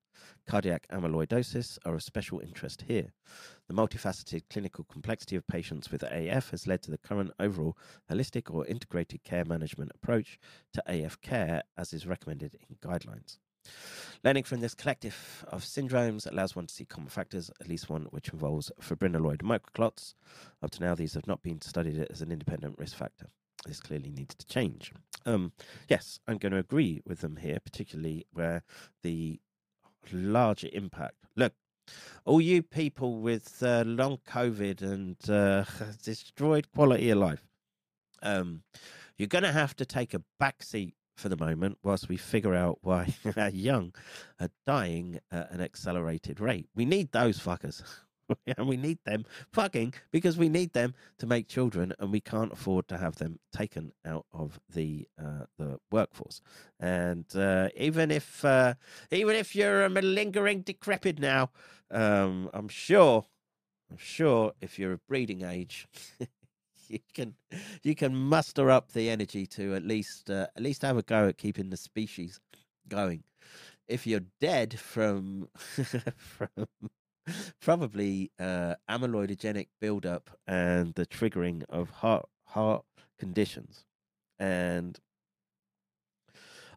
[0.47, 3.13] Cardiac amyloidosis are of special interest here.
[3.67, 7.77] The multifaceted clinical complexity of patients with AF has led to the current overall
[8.09, 10.39] holistic or integrated care management approach
[10.73, 13.37] to AF care as is recommended in guidelines.
[14.23, 18.03] Learning from this collective of syndromes allows one to see common factors, at least one
[18.11, 20.13] which involves fibrinaloid microclots.
[20.61, 23.29] Up to now, these have not been studied as an independent risk factor.
[23.65, 24.91] This clearly needs to change.
[25.25, 25.53] Um,
[25.89, 28.63] yes, I'm going to agree with them here, particularly where
[29.01, 29.39] the
[30.11, 31.15] larger impact.
[31.35, 31.53] Look,
[32.25, 35.65] all you people with uh, long COVID and uh,
[36.03, 37.43] destroyed quality of life,
[38.21, 38.63] um,
[39.17, 42.53] you're going to have to take a back seat for the moment whilst we figure
[42.53, 43.93] out why our young
[44.39, 46.67] are dying at an accelerated rate.
[46.75, 47.83] We need those fuckers.
[48.57, 52.53] and we need them fucking because we need them to make children and we can't
[52.53, 56.41] afford to have them taken out of the uh, the workforce.
[56.79, 58.75] And uh, even if uh,
[59.11, 61.51] even if you're a malingering decrepit now
[61.91, 63.25] um, i'm sure
[63.91, 65.87] i'm sure if you're of breeding age
[66.89, 67.35] you can
[67.83, 71.27] you can muster up the energy to at least uh, at least have a go
[71.27, 72.39] at keeping the species
[72.87, 73.23] going.
[73.87, 75.49] If you're dead from
[76.17, 76.67] from
[77.61, 82.85] probably uh, amyloidogenic buildup and the triggering of heart heart
[83.19, 83.85] conditions,
[84.39, 84.99] and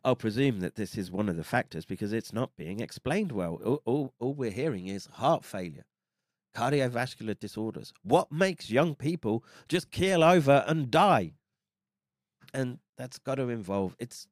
[0.05, 3.61] I'll presume that this is one of the factors because it's not being explained well.
[3.65, 5.85] All, all, all we're hearing is heart failure,
[6.57, 7.93] cardiovascular disorders.
[8.03, 11.33] What makes young people just keel over and die?
[12.55, 14.27] And that's got to involve it's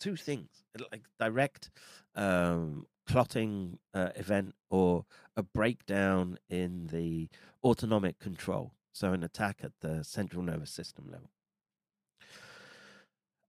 [0.00, 0.48] two things
[0.92, 1.70] like direct
[2.14, 5.04] um, clotting uh, event or
[5.36, 7.28] a breakdown in the
[7.64, 8.74] autonomic control.
[8.92, 11.30] So, an attack at the central nervous system level.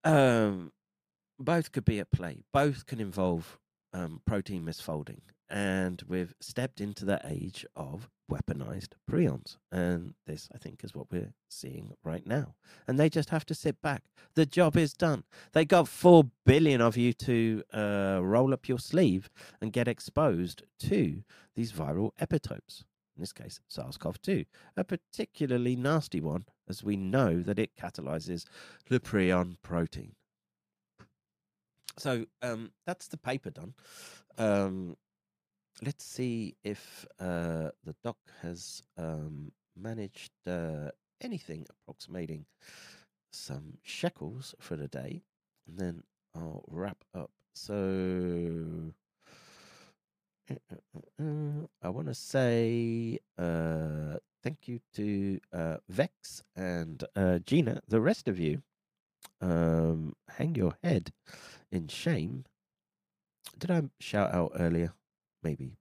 [0.04, 0.72] Um,
[1.40, 2.44] both could be at play.
[2.54, 3.58] Both can involve
[3.94, 9.58] um, protein misfolding and we've stepped into the age of weaponized prions.
[9.72, 12.56] And this, I think, is what we're seeing right now.
[12.88, 14.04] And they just have to sit back.
[14.36, 15.24] The job is done.
[15.54, 20.64] They got 4 billion of you to uh, roll up your sleeve and get exposed
[20.82, 21.24] to
[21.56, 22.84] these viral epitopes.
[23.16, 24.46] In this case, SARS CoV 2,
[24.78, 28.46] a particularly nasty one, as we know that it catalyzes
[28.88, 30.14] the prion protein.
[31.98, 33.74] So um, that's the paper done.
[34.38, 34.96] Um,
[35.84, 40.90] let's see if uh, the doc has um, managed uh,
[41.22, 42.46] anything approximating
[43.32, 45.22] some shekels for the day,
[45.68, 46.04] and then
[46.36, 47.32] I'll wrap up.
[47.54, 48.94] So
[50.50, 55.40] uh, uh, uh, I want to say thank you to
[55.90, 57.04] Vex and
[57.46, 57.82] Gina.
[57.88, 58.62] The rest of you,
[59.42, 61.12] um, hang your head
[61.72, 62.46] in shame.
[63.58, 64.94] Did I shout out earlier?
[65.44, 65.78] Maybe,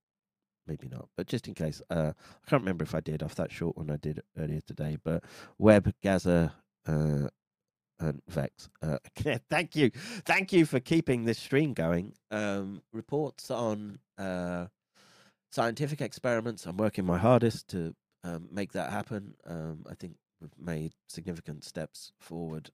[0.67, 1.09] maybe not.
[1.17, 3.91] But just in case, uh, I can't remember if I did off that short one
[3.91, 4.99] I did earlier today.
[5.03, 5.25] But
[5.59, 6.55] Web, Gaza,
[6.87, 7.29] uh,
[8.01, 8.69] and Vex.
[8.83, 8.99] Uh,
[9.51, 9.91] thank you,
[10.25, 12.15] thank you for keeping this stream going.
[12.31, 14.67] Um, reports on uh,
[15.51, 16.67] scientific experiments.
[16.67, 17.95] I'm working my hardest to
[18.25, 19.35] um, make that happen.
[19.47, 22.71] Um, I think we've made significant steps forward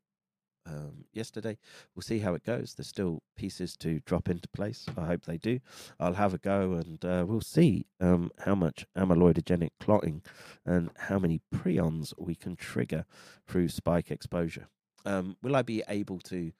[0.66, 1.58] um, yesterday.
[1.94, 2.74] We'll see how it goes.
[2.74, 4.86] There's still pieces to drop into place.
[4.96, 5.60] I hope they do.
[6.00, 10.22] I'll have a go and uh, we'll see um, how much amyloidogenic clotting
[10.64, 13.04] and how many prions we can trigger
[13.46, 14.68] through spike exposure.
[15.04, 16.52] Um, will I be able to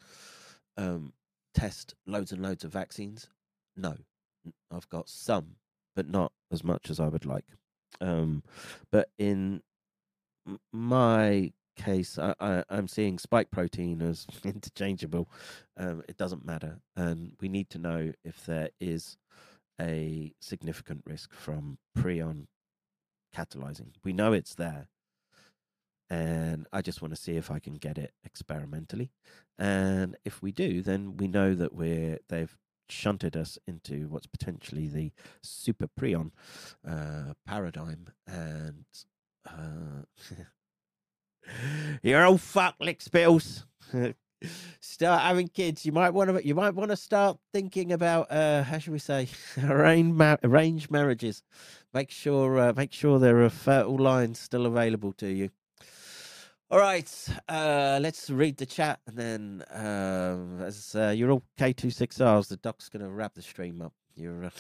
[0.77, 1.13] um,
[1.55, 3.29] test loads and loads of vaccines?
[3.77, 3.97] No.
[4.71, 5.57] I've got some,
[5.97, 7.47] but not as much as I would like.
[8.01, 8.43] Um,
[8.91, 9.63] but in
[10.73, 15.29] my case, I, I, I'm seeing spike protein as interchangeable.
[15.77, 19.17] Um, it doesn't matter, and we need to know if there is
[19.81, 22.47] a significant risk from prion
[23.35, 23.93] catalyzing.
[24.05, 24.89] We know it's there,
[26.09, 29.11] and I just want to see if I can get it experimentally.
[29.59, 32.57] And if we do, then we know that we're they've
[32.89, 36.31] shunted us into what's potentially the super prion
[36.87, 38.85] uh, paradigm, and
[39.49, 40.05] uh,
[42.03, 43.67] you're all fuck lick spills.
[44.81, 45.85] start having kids.
[45.87, 46.47] You might want to.
[46.47, 49.29] You might want to start thinking about uh, how should we say
[49.63, 51.43] arranged ma- arranged marriages.
[51.93, 55.51] Make sure uh, make sure there are fertile lines still available to you.
[56.71, 61.73] All right, uh, let's read the chat, and then um, as uh, you're all K
[61.73, 63.93] two six R's, the doc's gonna wrap the stream up.
[64.15, 64.47] You're.
[64.47, 64.51] Uh...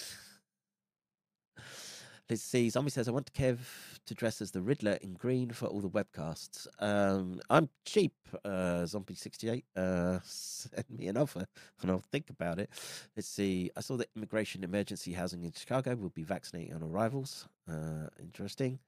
[2.30, 2.70] Let's see.
[2.70, 3.58] Zombie says, I want Kev
[4.06, 6.66] to dress as the Riddler in green for all the webcasts.
[6.78, 8.14] Um, I'm cheap,
[8.46, 9.62] uh, Zombie68.
[9.76, 11.46] Uh, send me an offer
[11.82, 12.70] and I'll think about it.
[13.14, 13.70] Let's see.
[13.76, 17.46] I saw that immigration emergency housing in Chicago will be vaccinating on arrivals.
[17.70, 18.78] Uh, interesting.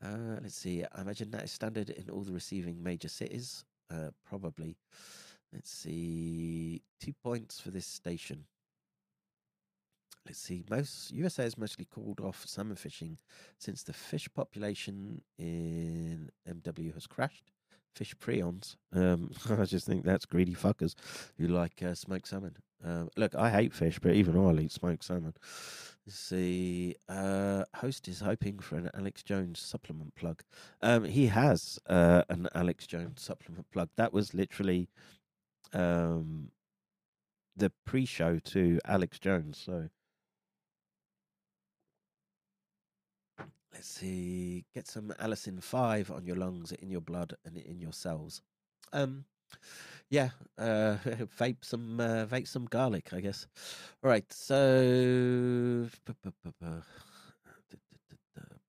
[0.00, 0.84] Uh, let's see.
[0.84, 3.64] I imagine that is standard in all the receiving major cities.
[3.90, 4.76] Uh, probably.
[5.52, 6.82] Let's see.
[7.00, 8.44] Two points for this station.
[10.28, 10.62] Let's see.
[10.68, 13.16] Most USA has mostly called off salmon fishing
[13.58, 17.50] since the fish population in MW has crashed.
[17.94, 18.76] Fish prions.
[18.92, 20.94] Um, I just think that's greedy fuckers
[21.38, 22.56] who like uh, smoked salmon.
[22.84, 25.32] Um, look, I hate fish, but even I'll eat smoked salmon.
[26.06, 26.94] Let's see.
[27.08, 30.42] Uh, host is hoping for an Alex Jones supplement plug.
[30.82, 33.88] Um, he has uh, an Alex Jones supplement plug.
[33.96, 34.90] That was literally
[35.72, 36.50] um,
[37.56, 39.58] the pre-show to Alex Jones.
[39.64, 39.88] So
[43.78, 44.64] let's see.
[44.74, 48.42] Get some Allicin five on your lungs, in your blood, and in your cells.
[48.92, 49.24] Um,
[50.10, 50.96] yeah, uh,
[51.38, 53.46] vape some uh, vape some garlic, I guess.
[54.02, 55.88] All right, so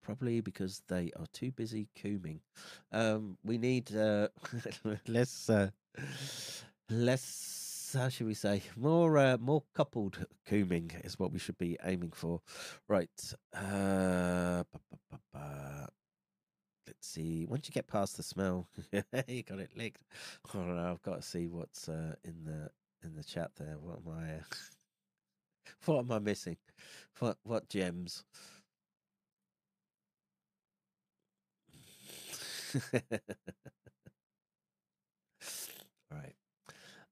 [0.03, 2.41] probably because they are too busy cooming.
[2.91, 4.27] Um, we need uh,
[5.07, 5.69] less uh,
[6.87, 7.58] less.
[7.93, 12.11] How should we say more uh, more coupled cooming is what we should be aiming
[12.11, 12.41] for,
[12.87, 13.09] right?
[13.53, 14.63] Uh.
[16.87, 17.45] Let's see.
[17.45, 18.67] Once you get past the smell,
[19.27, 20.03] you got it licked.
[20.55, 22.71] Oh no, I've got to see what's uh, in the
[23.07, 23.77] in the chat there.
[23.79, 24.33] What am I?
[24.35, 24.41] Uh,
[25.85, 26.57] what am I missing?
[27.19, 28.25] What what gems?
[36.11, 36.38] right.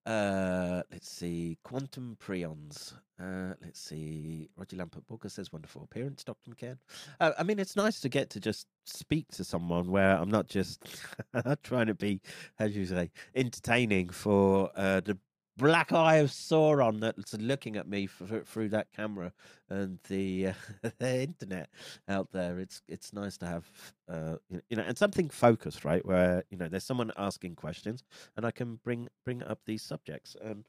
[0.07, 1.57] Uh, let's see.
[1.63, 2.93] Quantum prions.
[3.21, 4.47] Uh, let's see.
[4.55, 6.49] Roger Lampert Booker says, wonderful appearance, Dr.
[6.49, 6.77] McCairn.
[7.19, 10.47] Uh, I mean, it's nice to get to just speak to someone where I'm not
[10.47, 10.81] just
[11.63, 12.21] trying to be,
[12.57, 15.17] as you say, entertaining for uh, the
[15.57, 19.33] black eye of Sauron that's looking at me f- through that camera
[19.69, 20.53] and the, uh,
[20.99, 21.69] the internet
[22.07, 22.59] out there.
[22.59, 23.71] It's it's nice to have
[24.09, 24.35] uh,
[24.69, 26.05] you know and something focused, right?
[26.05, 28.03] Where you know there's someone asking questions
[28.35, 30.35] and I can bring bring up these subjects.
[30.43, 30.65] And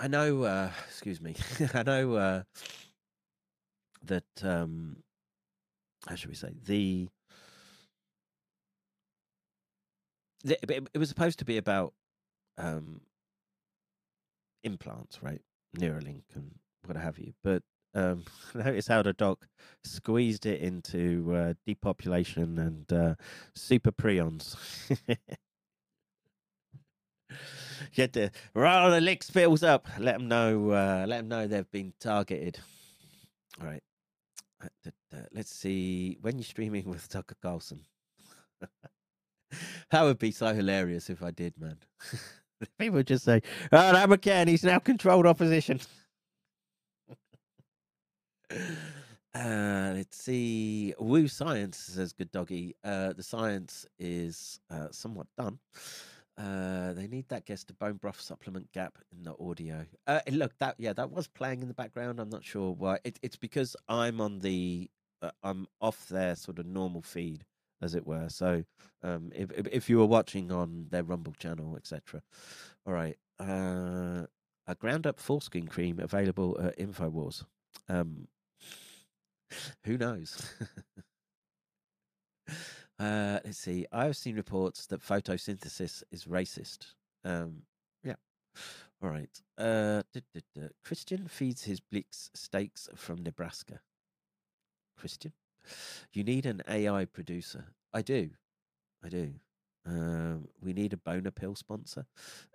[0.00, 1.34] I know, uh, excuse me,
[1.74, 2.42] I know uh,
[4.04, 5.02] that um,
[6.06, 7.08] how should we say the.
[10.44, 11.94] the it, it was supposed to be about
[12.58, 13.00] um,
[14.64, 15.40] implants, right?
[15.76, 16.54] Neuralink and
[16.84, 17.32] what have you.
[17.42, 17.62] But
[17.94, 19.46] um, notice how the doc
[19.84, 23.14] squeezed it into uh, depopulation and uh,
[23.54, 24.56] super prions.
[27.94, 29.86] Get the roll the lick spills up.
[29.98, 30.70] Let them know.
[30.70, 32.58] Uh, let them know they've been targeted.
[33.60, 33.82] All right.
[35.32, 36.18] Let's see.
[36.20, 37.82] When you're streaming with Tucker Carlson,
[39.90, 41.78] that would be so hilarious if I did, man.
[42.78, 45.80] People just say, "Oh, that McCairn, he's now controlled opposition."
[49.34, 50.94] Uh, let's see.
[50.98, 55.58] Woo Science says, "Good doggy." Uh, the science is uh, somewhat done.
[56.38, 59.84] Uh, they need that guest to bone broth supplement gap in the audio.
[60.06, 62.20] Uh, look, that yeah, that was playing in the background.
[62.20, 62.98] I'm not sure why.
[63.04, 64.88] It, it's because I'm on the,
[65.20, 67.44] uh, I'm off their sort of normal feed,
[67.80, 68.28] as it were.
[68.28, 68.64] So,
[69.02, 72.22] um, if if, you were watching on their Rumble channel, etc.
[72.86, 73.16] All right.
[73.38, 74.26] Uh,
[74.66, 77.44] a ground up foreskin cream available at Infowars.
[77.88, 78.28] Um,
[79.84, 80.52] who knows?
[82.98, 83.86] uh, let's see.
[83.92, 86.94] I've seen reports that photosynthesis is racist.
[87.24, 87.62] Um,
[88.04, 88.16] yeah.
[89.02, 89.30] All right.
[89.56, 90.02] Uh.
[90.84, 93.80] Christian feeds his Blix steaks from Nebraska.
[94.98, 95.32] Christian,
[96.12, 97.64] you need an AI producer.
[97.92, 98.30] I do,
[99.04, 99.32] I do.
[99.86, 102.06] Um, we need a boner pill sponsor.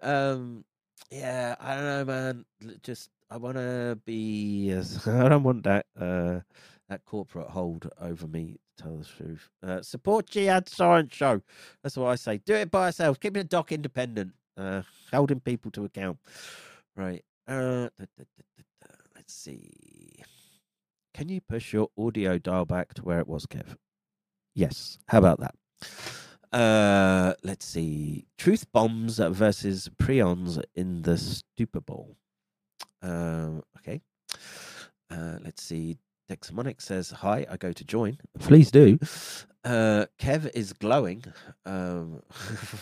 [0.02, 0.66] Um,
[1.12, 2.46] yeah, I don't know, man.
[2.84, 4.72] Just I want to be.
[5.08, 6.42] I don't want that uh,
[6.90, 8.60] that corporate hold over me.
[8.78, 11.42] To tell the truth, uh, support Jihad Science Show.
[11.84, 12.40] That's what I say.
[12.40, 13.20] Do it by ourselves.
[13.20, 14.34] Keep the doc independent.
[14.58, 16.18] Uh, holding people to account.
[16.96, 17.24] Right.
[17.48, 18.24] Uh, da, da,
[18.82, 18.88] da.
[19.16, 19.70] let's see.
[21.14, 23.76] Can you push your audio dial back to where it was, Kev?
[24.56, 24.98] Yes.
[25.08, 25.56] How about that?
[26.52, 28.26] Uh, let's see.
[28.38, 32.16] Truth bombs versus prions in the Super Bowl.
[33.04, 34.02] Um, okay.
[35.12, 35.98] Uh, let's see.
[36.30, 38.18] Dexamonic says, Hi, I go to join.
[38.40, 38.98] Please do.
[39.64, 41.24] Uh, Kev is glowing.
[41.66, 42.22] Um,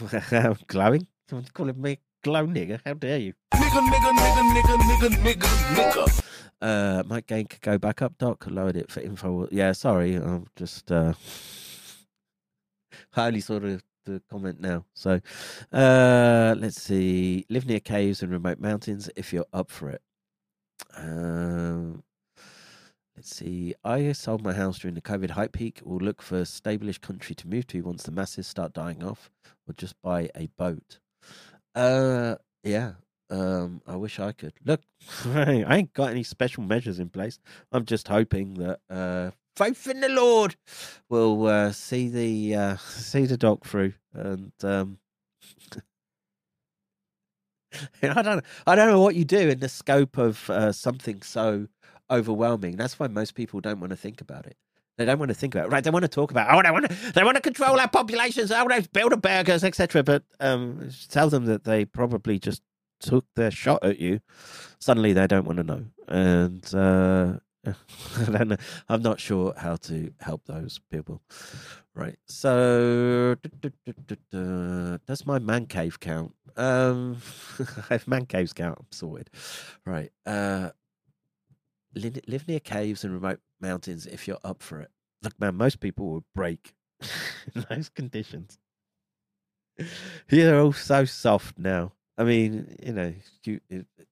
[0.68, 1.08] glowing?
[1.30, 2.80] Someone's calling me glow nigger.
[2.85, 3.34] How dare you?
[3.53, 6.20] Nigga, nigga, nigga, nigga, nigga, nigga, nigga.
[6.62, 8.46] Uh, Mike Gain could go back up, Doc.
[8.48, 9.48] Lowered it for info.
[9.52, 10.16] Yeah, sorry.
[10.16, 10.92] I'm just.
[10.92, 11.14] Uh,
[13.16, 14.86] I only saw the, the comment now.
[14.94, 15.20] So
[15.72, 17.46] uh, let's see.
[17.50, 20.02] Live near caves and remote mountains if you're up for it.
[20.96, 22.04] Um,
[23.16, 23.74] let's see.
[23.84, 25.82] I sold my house during the COVID hype peak.
[25.84, 29.30] We'll look for stable-ish country to move to once the masses start dying off,
[29.68, 31.00] or just buy a boat.
[31.76, 32.94] Uh, yeah.
[33.32, 34.53] Um, I wish I could.
[34.66, 34.82] Look,
[35.26, 37.40] I ain't got any special measures in place.
[37.72, 40.58] I'm just hoping that uh, faith in the Lord
[41.10, 44.98] will uh, see the uh, see the doc through, and um,
[48.03, 51.68] I don't I don't know what you do in the scope of uh, something so
[52.10, 52.76] overwhelming.
[52.76, 54.58] That's why most people don't want to think about it.
[54.98, 55.72] They don't want to think about it.
[55.72, 55.84] Right?
[55.84, 56.53] They want to talk about.
[56.53, 57.14] Oh, they want to.
[57.14, 58.51] They want to control our populations.
[58.51, 60.03] Oh, a burgers, etc.
[60.03, 62.61] But um, tell them that they probably just
[63.02, 64.22] took their shot at you.
[64.80, 68.58] Suddenly, they don't want to know, and uh, I don't know.
[68.90, 71.22] I'm not sure how to help those people.
[71.94, 72.18] Right.
[72.26, 73.36] So,
[75.06, 76.34] does my man cave count?
[76.58, 77.18] Um,
[77.90, 79.30] if man caves count, I'm sorted.
[79.86, 80.12] Right.
[80.26, 80.72] Uh,
[81.96, 84.90] li- live near caves and remote mountains if you're up for it.
[85.22, 86.74] Look, man, most people would break
[87.56, 88.58] in those conditions.
[90.30, 91.94] You're all so soft now.
[92.22, 93.59] I mean, you know, you,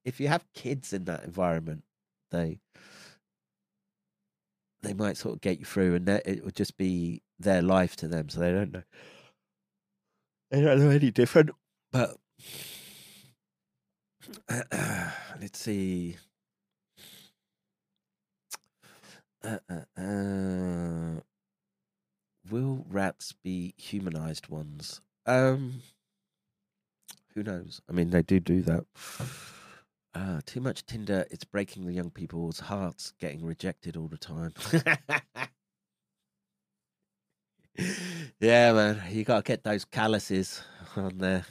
[0.04, 1.84] if- you have kids in that environment,
[2.30, 2.60] they
[4.82, 8.08] they might sort of get you through, and it would just be their life to
[8.08, 8.82] them, so they don't know
[10.50, 11.50] they don't know any different.
[11.92, 12.16] But
[15.40, 16.16] let's see.
[19.42, 21.20] Uh, uh, uh,
[22.50, 25.00] will rats be humanized ones?
[25.26, 25.82] Um,
[27.34, 27.80] who knows?
[27.88, 28.84] I mean, they do do that.
[30.14, 34.52] Uh, too much Tinder, it's breaking the young people's hearts, getting rejected all the time.
[38.40, 40.62] yeah, man, you got to get those calluses
[40.96, 41.46] on there.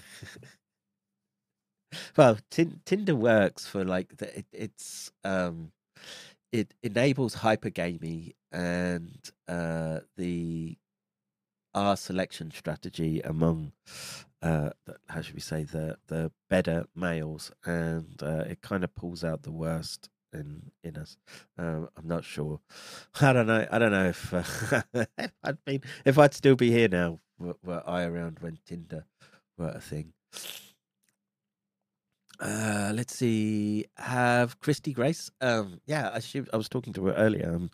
[2.17, 5.71] well, tin- Tinder works for like the, it, it's um,
[6.51, 9.17] it enables hypergamy and
[9.47, 10.77] uh, the
[11.73, 13.71] R selection strategy among
[14.41, 14.69] uh,
[15.09, 19.43] how should we say the the better males, and uh, it kind of pulls out
[19.43, 21.17] the worst in in us.
[21.57, 22.59] Um, I'm not sure.
[23.21, 23.67] I don't know.
[23.71, 24.81] I don't know if, uh,
[25.17, 27.19] if I'd been if I'd still be here now.
[27.37, 29.05] Were, were I around when Tinder
[29.57, 30.13] were a thing?
[32.39, 33.85] Uh, let's see.
[33.97, 35.29] Have Christy Grace?
[35.41, 37.51] Um, yeah, I, she, I was talking to her earlier.
[37.53, 37.69] I'm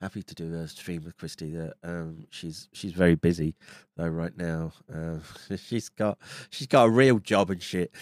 [0.00, 1.52] happy to do a stream with Christy.
[1.52, 3.54] That um, she's she's very busy
[3.96, 4.72] though right now.
[4.92, 5.18] Uh,
[5.56, 6.18] she's got
[6.50, 7.92] she's got a real job and shit.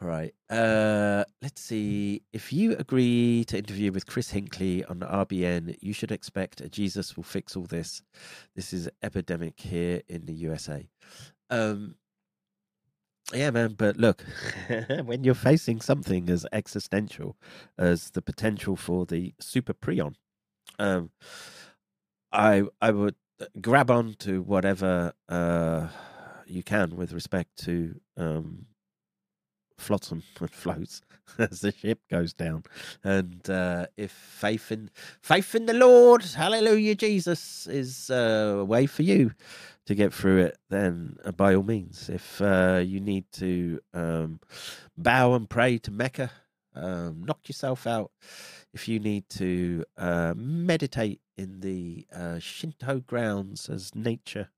[0.00, 0.32] All right.
[0.48, 2.22] Uh, let's see.
[2.32, 7.16] If you agree to interview with Chris Hinkley on RBN, you should expect a Jesus
[7.16, 8.02] will fix all this.
[8.54, 10.88] This is epidemic here in the USA.
[11.50, 11.96] Um,
[13.32, 13.74] yeah, man.
[13.76, 14.24] But look,
[15.04, 17.36] when you're facing something as existential
[17.78, 20.14] as the potential for the super prion,
[20.78, 21.10] um,
[22.32, 23.16] I I would
[23.60, 25.88] grab on to whatever uh,
[26.46, 28.66] you can with respect to um,
[29.78, 31.02] flotsam and floats
[31.38, 32.64] as the ship goes down.
[33.04, 34.90] And uh, if faith in
[35.22, 39.32] faith in the Lord, Hallelujah, Jesus is uh, a way for you
[39.86, 44.40] to get through it, then uh, by all means, if uh, you need to um,
[44.96, 46.30] bow and pray to Mecca,
[46.74, 48.10] um, knock yourself out.
[48.74, 54.50] If you need to uh, meditate in the uh, Shinto grounds as nature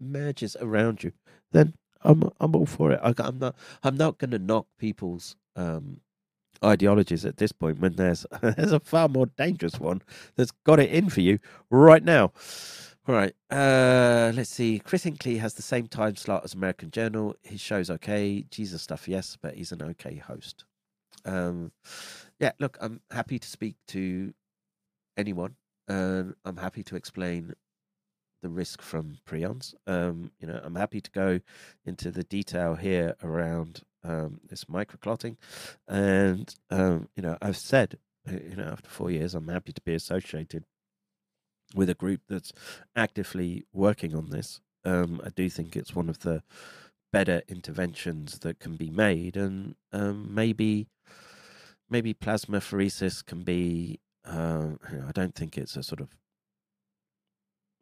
[0.00, 1.12] merges around you,
[1.52, 3.00] then I'm I'm all for it.
[3.02, 6.00] I, am not I'm not going to knock people's um,
[6.64, 10.02] ideologies at this point when there's there's a far more dangerous one
[10.36, 11.38] that's got it in for you
[11.70, 12.32] right now.
[13.06, 13.34] All right.
[13.50, 14.78] Uh, let's see.
[14.78, 17.34] Chris Hinkley has the same time slot as American Journal.
[17.42, 18.46] His show's okay.
[18.50, 20.64] Jesus stuff, yes, but he's an okay host.
[21.26, 21.72] Um,
[22.40, 24.32] yeah, look, I'm happy to speak to
[25.18, 27.52] anyone, and I'm happy to explain
[28.42, 29.74] the risk from prions.
[29.86, 31.40] Um, you know, I'm happy to go
[31.84, 35.36] into the detail here around um, this microclotting,
[35.86, 39.82] and um, you know, I've said, uh, you know, after four years, I'm happy to
[39.82, 40.64] be associated
[41.74, 42.52] with a group that's
[42.94, 44.60] actively working on this.
[44.84, 46.42] Um, I do think it's one of the
[47.12, 50.88] better interventions that can be made, and um, maybe
[51.88, 54.00] maybe plasmapheresis can be.
[54.24, 54.70] Uh,
[55.06, 56.08] I don't think it's a sort of.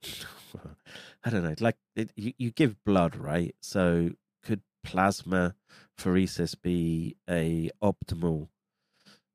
[1.25, 1.55] I don't know.
[1.61, 3.55] Like it, you, you give blood, right?
[3.61, 4.11] So
[4.45, 5.55] could plasma
[5.99, 8.49] pheresis be a optimal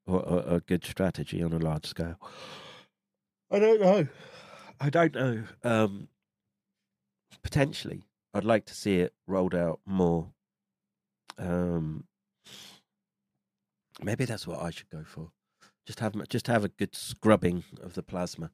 [0.06, 2.19] or, or a good strategy on a large scale?
[3.50, 4.08] I don't know.
[4.80, 5.43] I don't know.
[5.64, 6.07] Um,
[7.43, 10.30] potentially, I'd like to see it rolled out more.
[11.38, 12.06] Um,
[14.01, 15.31] maybe that's what I should go for.
[15.85, 18.51] Just have just have a good scrubbing of the plasma.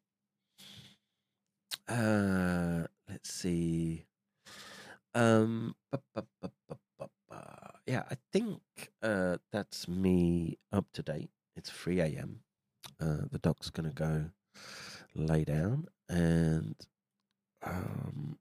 [1.88, 4.06] Uh, let's see.
[5.16, 6.53] Um, bu- bu- bu-
[7.85, 8.61] yeah, I think
[9.02, 11.32] uh, that's me up to date.
[11.56, 12.40] It's 3 a.m.
[13.00, 14.30] Uh, the doc's going to go
[15.16, 16.75] lay down and
[17.66, 18.38] um,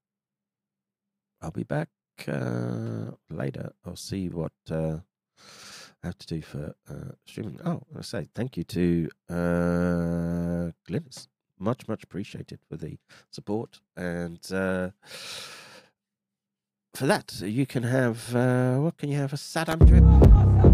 [1.41, 1.89] I'll be back
[2.28, 3.73] uh, later.
[3.84, 4.99] I'll see what uh,
[6.02, 7.60] I have to do for uh, streaming.
[7.65, 11.28] Oh, I say thank you to uh, Glynis.
[11.59, 12.99] Much, much appreciated for the
[13.31, 13.81] support.
[13.97, 14.91] And uh,
[16.94, 19.33] for that, you can have, uh, what can you have?
[19.33, 20.72] A Saddam drip?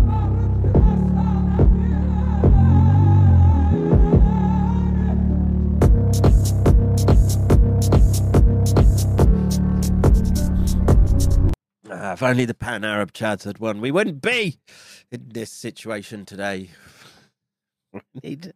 [12.19, 14.59] If only the Pan Arab Chads had won, we wouldn't be
[15.13, 16.71] in this situation today.
[17.93, 18.53] We need,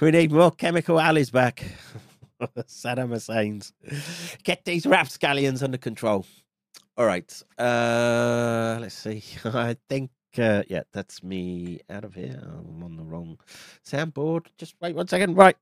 [0.00, 1.64] we need more chemical allies back.
[2.40, 3.72] Saddam Hussein's.
[4.44, 6.24] Get these rapscallions under control.
[6.96, 7.28] All right.
[7.58, 9.24] Uh, let's see.
[9.44, 12.40] I think, uh, yeah, that's me out of here.
[12.40, 13.40] I'm on the wrong
[13.84, 14.46] soundboard.
[14.56, 15.36] Just wait one second.
[15.36, 15.56] Right.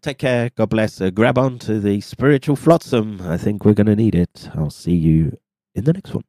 [0.00, 0.48] Take care.
[0.56, 0.98] God bless.
[0.98, 3.20] Uh, grab on to the spiritual flotsam.
[3.20, 4.48] I think we're going to need it.
[4.54, 5.36] I'll see you
[5.74, 6.24] in the next one.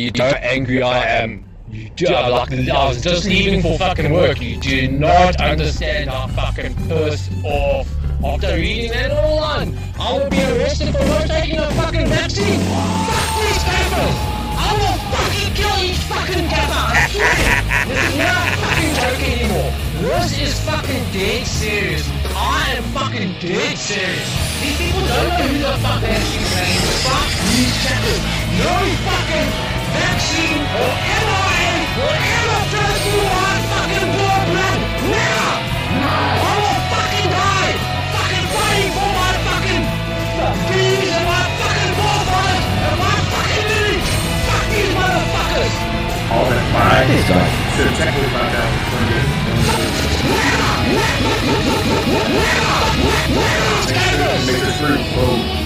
[0.00, 1.44] You know how angry I am.
[1.70, 4.40] You do, like, I was just leaving for fucking work.
[4.40, 7.88] You do not understand how fucking pissed off
[8.24, 9.78] after reading that online.
[9.98, 12.60] I would be arrested for not taking a fucking vaccine.
[12.60, 14.16] Fuck these cameras!
[14.58, 16.48] I will fucking kill each fucking
[17.10, 17.86] swear!
[17.86, 19.91] This is not fucking joke anymore.
[20.02, 22.02] This is fucking dead serious.
[22.34, 24.30] I am fucking dead serious.
[24.58, 26.82] These people don't know who the fuck they're actually saying.
[27.06, 28.22] Fuck these cameras.
[28.66, 28.74] No
[29.06, 29.48] fucking
[29.94, 31.70] vaccine or mRNA
[32.02, 35.70] will ever turn you on fucking war blood now!
[35.70, 37.74] I will fucking die!
[38.10, 39.82] Fucking fighting for my fucking
[40.66, 44.10] bees and my fucking forefathers and my fucking lineage!
[44.50, 45.74] Fuck these motherfuckers!
[46.26, 49.21] All that fine stuff should check with my down.
[54.46, 55.61] Make this room boom.